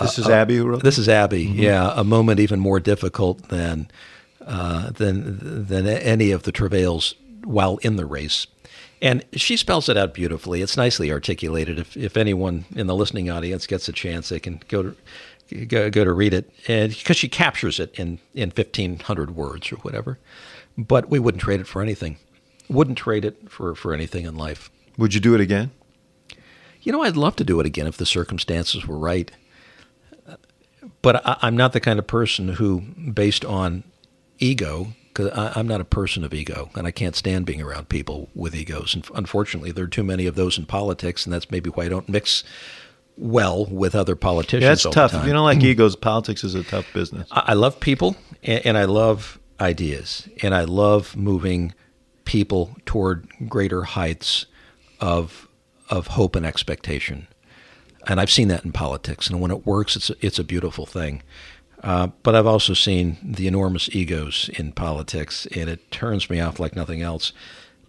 this 0.00 0.18
is 0.18 0.28
Abby 0.28 0.56
who 0.56 0.66
wrote 0.66 0.82
This 0.82 0.98
is 0.98 1.08
Abby. 1.08 1.42
Yeah, 1.42 1.92
a 1.96 2.04
moment 2.04 2.40
even 2.40 2.60
more 2.60 2.78
difficult 2.78 3.48
than 3.48 3.90
uh, 4.46 4.90
than 4.90 5.66
than 5.66 5.86
any 5.86 6.30
of 6.30 6.44
the 6.44 6.52
travails 6.52 7.14
while 7.44 7.76
in 7.78 7.96
the 7.96 8.06
race. 8.06 8.46
And 9.02 9.24
she 9.34 9.56
spells 9.56 9.88
it 9.88 9.96
out 9.96 10.14
beautifully. 10.14 10.62
It's 10.62 10.76
nicely 10.76 11.12
articulated. 11.12 11.78
If 11.78 11.96
if 11.96 12.16
anyone 12.16 12.64
in 12.74 12.86
the 12.86 12.94
listening 12.94 13.28
audience 13.28 13.66
gets 13.66 13.88
a 13.88 13.92
chance, 13.92 14.30
they 14.30 14.40
can 14.40 14.62
go 14.68 14.82
to 14.82 14.96
go, 15.66 15.90
go 15.90 16.04
to 16.04 16.12
read 16.12 16.32
it, 16.32 16.50
and 16.66 16.90
because 16.90 17.16
she 17.18 17.28
captures 17.28 17.78
it 17.78 17.94
in 17.98 18.18
in 18.34 18.50
fifteen 18.50 18.98
hundred 18.98 19.36
words 19.36 19.70
or 19.70 19.76
whatever. 19.76 20.18
But 20.78 21.10
we 21.10 21.18
wouldn't 21.18 21.42
trade 21.42 21.60
it 21.60 21.66
for 21.66 21.82
anything. 21.82 22.16
Wouldn't 22.68 22.98
trade 22.98 23.24
it 23.24 23.50
for 23.50 23.74
for 23.74 23.92
anything 23.92 24.24
in 24.24 24.34
life. 24.34 24.70
Would 24.96 25.12
you 25.12 25.20
do 25.20 25.34
it 25.34 25.40
again? 25.40 25.72
You 26.80 26.92
know, 26.92 27.02
I'd 27.02 27.16
love 27.16 27.36
to 27.36 27.44
do 27.44 27.60
it 27.60 27.66
again 27.66 27.86
if 27.86 27.96
the 27.96 28.06
circumstances 28.06 28.86
were 28.86 28.98
right. 28.98 29.30
But 31.02 31.26
I, 31.26 31.36
I'm 31.42 31.56
not 31.56 31.72
the 31.72 31.80
kind 31.80 31.98
of 31.98 32.06
person 32.06 32.48
who, 32.48 32.80
based 32.80 33.44
on 33.44 33.82
ego, 34.38 34.88
because 35.08 35.30
I'm 35.34 35.66
not 35.66 35.80
a 35.80 35.84
person 35.84 36.24
of 36.24 36.34
ego, 36.34 36.70
and 36.74 36.86
I 36.86 36.90
can't 36.90 37.16
stand 37.16 37.46
being 37.46 37.62
around 37.62 37.88
people 37.88 38.28
with 38.34 38.54
egos. 38.54 38.94
And 38.94 39.06
unfortunately, 39.14 39.72
there 39.72 39.84
are 39.84 39.88
too 39.88 40.04
many 40.04 40.26
of 40.26 40.34
those 40.34 40.58
in 40.58 40.66
politics, 40.66 41.24
and 41.24 41.32
that's 41.32 41.50
maybe 41.50 41.70
why 41.70 41.84
I 41.84 41.88
don't 41.88 42.08
mix 42.08 42.44
well 43.16 43.66
with 43.66 43.94
other 43.94 44.16
politicians. 44.16 44.62
Yeah, 44.62 44.72
it's 44.72 44.94
tough. 44.94 45.14
If 45.14 45.24
you 45.26 45.32
don't 45.32 45.44
like 45.44 45.58
mm-hmm. 45.58 45.68
egos, 45.68 45.96
politics 45.96 46.44
is 46.44 46.54
a 46.54 46.62
tough 46.62 46.86
business. 46.92 47.28
I 47.30 47.44
I 47.48 47.52
love 47.54 47.80
people 47.80 48.16
and, 48.42 48.66
and 48.66 48.78
I 48.78 48.84
love 48.84 49.38
ideas 49.60 50.28
and 50.42 50.54
I 50.54 50.64
love 50.64 51.16
moving 51.16 51.72
people 52.24 52.76
toward 52.84 53.26
greater 53.48 53.84
heights 53.84 54.46
of 55.00 55.48
of 55.88 56.08
hope 56.08 56.36
and 56.36 56.44
expectation. 56.44 57.28
And 58.08 58.20
I've 58.20 58.30
seen 58.30 58.48
that 58.48 58.64
in 58.64 58.70
politics, 58.70 59.28
and 59.28 59.40
when 59.40 59.50
it 59.50 59.66
works, 59.66 59.96
it's 59.96 60.10
a, 60.10 60.14
it's 60.20 60.38
a 60.38 60.44
beautiful 60.44 60.86
thing. 60.86 61.22
Uh, 61.82 62.08
but 62.22 62.34
I've 62.34 62.46
also 62.46 62.74
seen 62.74 63.18
the 63.22 63.46
enormous 63.46 63.88
egos 63.94 64.50
in 64.54 64.72
politics, 64.72 65.46
and 65.54 65.68
it 65.68 65.90
turns 65.90 66.28
me 66.30 66.40
off 66.40 66.58
like 66.58 66.74
nothing 66.74 67.02
else. 67.02 67.32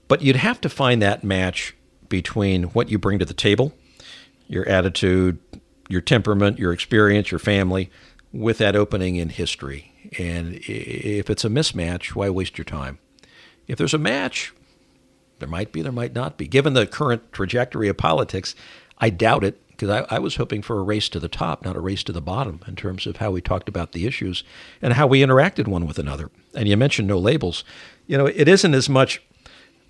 But 0.08 0.22
you'd 0.22 0.36
have 0.36 0.62
to 0.62 0.70
find 0.70 1.02
that 1.02 1.24
match 1.24 1.76
between 2.10 2.64
what 2.64 2.90
you 2.90 2.98
bring 2.98 3.20
to 3.20 3.26
the 3.26 3.34
table, 3.34 3.74
your 4.48 4.68
attitude, 4.68 5.40
your 5.90 6.02
temperament, 6.02 6.60
your 6.60 6.74
experience, 6.74 7.32
your 7.32 7.40
family, 7.40 7.90
with 8.32 8.58
that 8.60 8.76
opening 8.76 9.16
in 9.16 9.30
history. 9.30 9.94
And 10.18 10.56
if 10.68 11.30
it's 11.30 11.46
a 11.46 11.50
mismatch, 11.50 12.10
why 12.10 12.30
waste 12.30 12.58
your 12.58 12.66
time? 12.66 13.00
If 13.68 13.78
there's 13.78 13.94
a 13.94 14.00
match, 14.00 14.54
there 15.40 15.50
might 15.50 15.72
be, 15.72 15.82
there 15.82 15.92
might 15.92 16.14
not 16.14 16.38
be. 16.38 16.48
Given 16.48 16.74
the 16.74 16.88
current 16.88 17.32
trajectory 17.34 17.88
of 17.90 17.98
politics, 17.98 18.56
I 18.98 19.10
doubt 19.10 19.44
it 19.44 19.62
because 19.78 20.06
I, 20.10 20.16
I 20.16 20.20
was 20.20 20.36
hoping 20.36 20.62
for 20.62 20.80
a 20.80 20.84
race 20.84 21.08
to 21.10 21.20
the 21.20 21.28
top, 21.28 21.64
not 21.64 21.76
a 21.76 21.80
race 21.80 22.04
to 22.04 22.12
the 22.12 22.22
bottom 22.22 22.62
in 22.68 22.76
terms 22.76 23.06
of 23.06 23.18
how 23.18 23.32
we 23.32 23.42
talked 23.42 23.70
about 23.70 23.92
the 23.92 24.08
issues 24.08 24.44
and 24.82 24.94
how 24.94 25.06
we 25.06 25.22
interacted 25.22 25.68
one 25.68 25.86
with 25.86 26.00
another. 26.00 26.32
And 26.56 26.68
you 26.68 26.76
mentioned 26.76 27.08
no 27.08 27.20
labels. 27.20 27.64
You 28.08 28.18
know, 28.18 28.26
it 28.26 28.48
isn't 28.48 28.74
as 28.74 28.90
much 28.90 29.22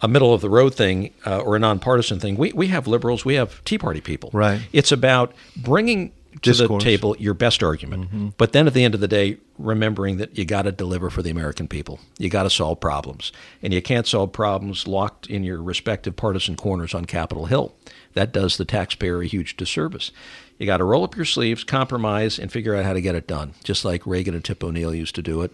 a 0.02 0.08
middle 0.08 0.34
of 0.34 0.42
the 0.42 0.50
road 0.50 0.76
thing 0.76 1.14
uh, 1.26 1.40
or 1.40 1.56
a 1.56 1.60
nonpartisan 1.60 2.20
thing. 2.20 2.36
We, 2.36 2.52
we 2.54 2.68
have 2.68 2.86
liberals, 2.86 3.26
we 3.26 3.36
have 3.36 3.64
Tea 3.64 3.78
Party 3.78 4.02
people. 4.02 4.30
Right. 4.34 4.62
It's 4.74 4.92
about 4.92 5.34
bringing 5.56 6.12
to 6.42 6.54
the 6.54 6.78
table 6.78 7.16
your 7.18 7.34
best 7.34 7.64
argument. 7.64 8.38
But 8.38 8.52
then 8.54 8.68
at 8.68 8.74
the 8.74 8.84
end 8.84 8.94
of 8.94 9.02
the 9.02 9.08
day, 9.08 9.38
remembering 9.58 10.18
that 10.18 10.38
you 10.38 10.46
got 10.46 10.64
to 10.64 10.72
deliver 10.72 11.10
for 11.10 11.22
the 11.22 11.30
American 11.30 11.68
people. 11.68 12.00
You 12.18 12.30
got 12.30 12.44
to 12.44 12.50
solve 12.50 12.80
problems. 12.80 13.32
And 13.62 13.74
you 13.74 13.82
can't 13.82 14.06
solve 14.08 14.32
problems 14.34 14.88
locked 14.88 15.28
in 15.28 15.44
your 15.44 15.62
respective 15.62 16.16
partisan 16.16 16.56
corners 16.56 16.94
on 16.94 17.06
Capitol 17.06 17.46
Hill. 17.46 17.74
That 18.14 18.32
does 18.32 18.58
the 18.58 18.66
taxpayer 18.66 19.22
a 19.22 19.28
huge 19.28 19.58
disservice. 19.58 20.12
You 20.58 20.66
got 20.66 20.78
to 20.78 20.84
roll 20.84 21.04
up 21.04 21.16
your 21.16 21.26
sleeves, 21.26 21.64
compromise, 21.64 22.40
and 22.40 22.52
figure 22.52 22.76
out 22.76 22.86
how 22.86 22.94
to 22.94 23.02
get 23.02 23.16
it 23.16 23.28
done, 23.28 23.54
just 23.64 23.86
like 23.86 24.08
Reagan 24.08 24.34
and 24.34 24.44
Tip 24.44 24.64
O'Neill 24.64 24.94
used 24.94 25.16
to 25.16 25.22
do 25.22 25.42
it, 25.42 25.52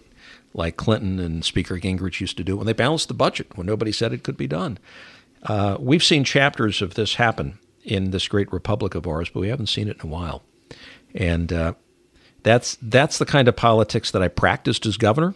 like 0.54 0.76
Clinton 0.76 1.18
and 1.18 1.44
Speaker 1.44 1.78
Gingrich 1.78 2.20
used 2.20 2.36
to 2.38 2.44
do 2.44 2.54
it 2.54 2.56
when 2.56 2.66
they 2.66 2.72
balanced 2.72 3.08
the 3.08 3.14
budget, 3.14 3.56
when 3.56 3.66
nobody 3.66 3.92
said 3.92 4.12
it 4.12 4.22
could 4.22 4.36
be 4.36 4.46
done. 4.46 4.78
Uh, 5.42 5.76
we've 5.78 6.02
seen 6.02 6.24
chapters 6.24 6.80
of 6.80 6.94
this 6.94 7.16
happen 7.16 7.58
in 7.82 8.12
this 8.12 8.28
great 8.28 8.50
republic 8.50 8.94
of 8.94 9.06
ours, 9.06 9.28
but 9.28 9.40
we 9.40 9.48
haven't 9.48 9.66
seen 9.66 9.88
it 9.88 10.02
in 10.02 10.08
a 10.08 10.12
while. 10.12 10.42
And 11.14 11.52
uh, 11.52 11.74
that's 12.42 12.76
that's 12.82 13.18
the 13.18 13.26
kind 13.26 13.48
of 13.48 13.56
politics 13.56 14.10
that 14.10 14.22
I 14.22 14.28
practiced 14.28 14.84
as 14.86 14.96
governor 14.96 15.34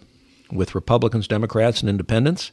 with 0.51 0.75
Republicans, 0.75 1.29
Democrats, 1.29 1.81
and 1.81 1.89
Independents. 1.89 2.51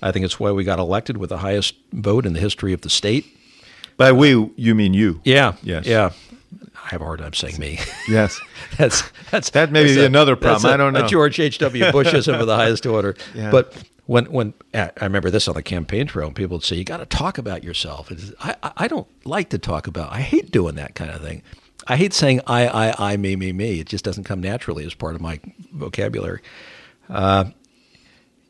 I 0.00 0.12
think 0.12 0.24
it's 0.24 0.38
why 0.38 0.52
we 0.52 0.62
got 0.64 0.78
elected 0.78 1.16
with 1.16 1.30
the 1.30 1.38
highest 1.38 1.74
vote 1.92 2.24
in 2.24 2.32
the 2.32 2.40
history 2.40 2.72
of 2.72 2.82
the 2.82 2.90
state. 2.90 3.26
By 3.96 4.12
we, 4.12 4.28
you 4.54 4.74
mean 4.76 4.94
you. 4.94 5.20
Yeah, 5.24 5.54
Yes. 5.62 5.86
yeah. 5.86 6.12
I 6.84 6.90
have 6.90 7.00
a 7.02 7.04
hard 7.04 7.18
time 7.18 7.34
saying 7.34 7.58
me. 7.58 7.80
Yes. 8.08 8.40
that's 8.78 9.02
that's 9.32 9.50
That 9.50 9.72
may 9.72 9.82
that's 9.82 9.96
be 9.96 10.04
another 10.04 10.36
that's 10.36 10.62
problem. 10.62 10.70
a- 10.70 10.74
I 10.74 10.76
don't 10.76 10.96
A 10.96 11.00
know. 11.00 11.08
George 11.08 11.40
H. 11.40 11.58
W. 11.58 11.84
Bushism 11.86 12.40
of 12.40 12.46
the 12.46 12.54
highest 12.56 12.86
order. 12.86 13.16
Yeah. 13.34 13.50
But 13.50 13.74
when 14.06 14.26
when 14.26 14.54
I 14.72 14.90
remember 15.02 15.30
this 15.30 15.48
on 15.48 15.54
the 15.54 15.62
campaign 15.62 16.06
trail, 16.06 16.30
people 16.30 16.58
would 16.58 16.64
say, 16.64 16.76
"You 16.76 16.84
got 16.84 16.98
to 16.98 17.06
talk 17.06 17.36
about 17.36 17.62
yourself." 17.64 18.10
I- 18.40 18.54
I 18.76 18.86
don't 18.88 19.06
like 19.26 19.50
to 19.50 19.58
talk 19.58 19.86
about. 19.88 20.12
I 20.12 20.20
hate 20.20 20.50
doing 20.52 20.76
that 20.76 20.94
kind 20.94 21.10
of 21.10 21.20
thing. 21.20 21.42
I 21.86 21.96
hate 21.96 22.12
saying 22.12 22.40
I 22.46 22.66
I 22.66 23.12
I 23.12 23.16
me 23.16 23.36
me 23.36 23.52
me. 23.52 23.80
It 23.80 23.86
just 23.86 24.04
doesn't 24.04 24.24
come 24.24 24.40
naturally 24.40 24.84
as 24.84 24.94
part 24.94 25.14
of 25.14 25.20
my 25.20 25.40
vocabulary. 25.72 26.40
Uh, 27.08 27.44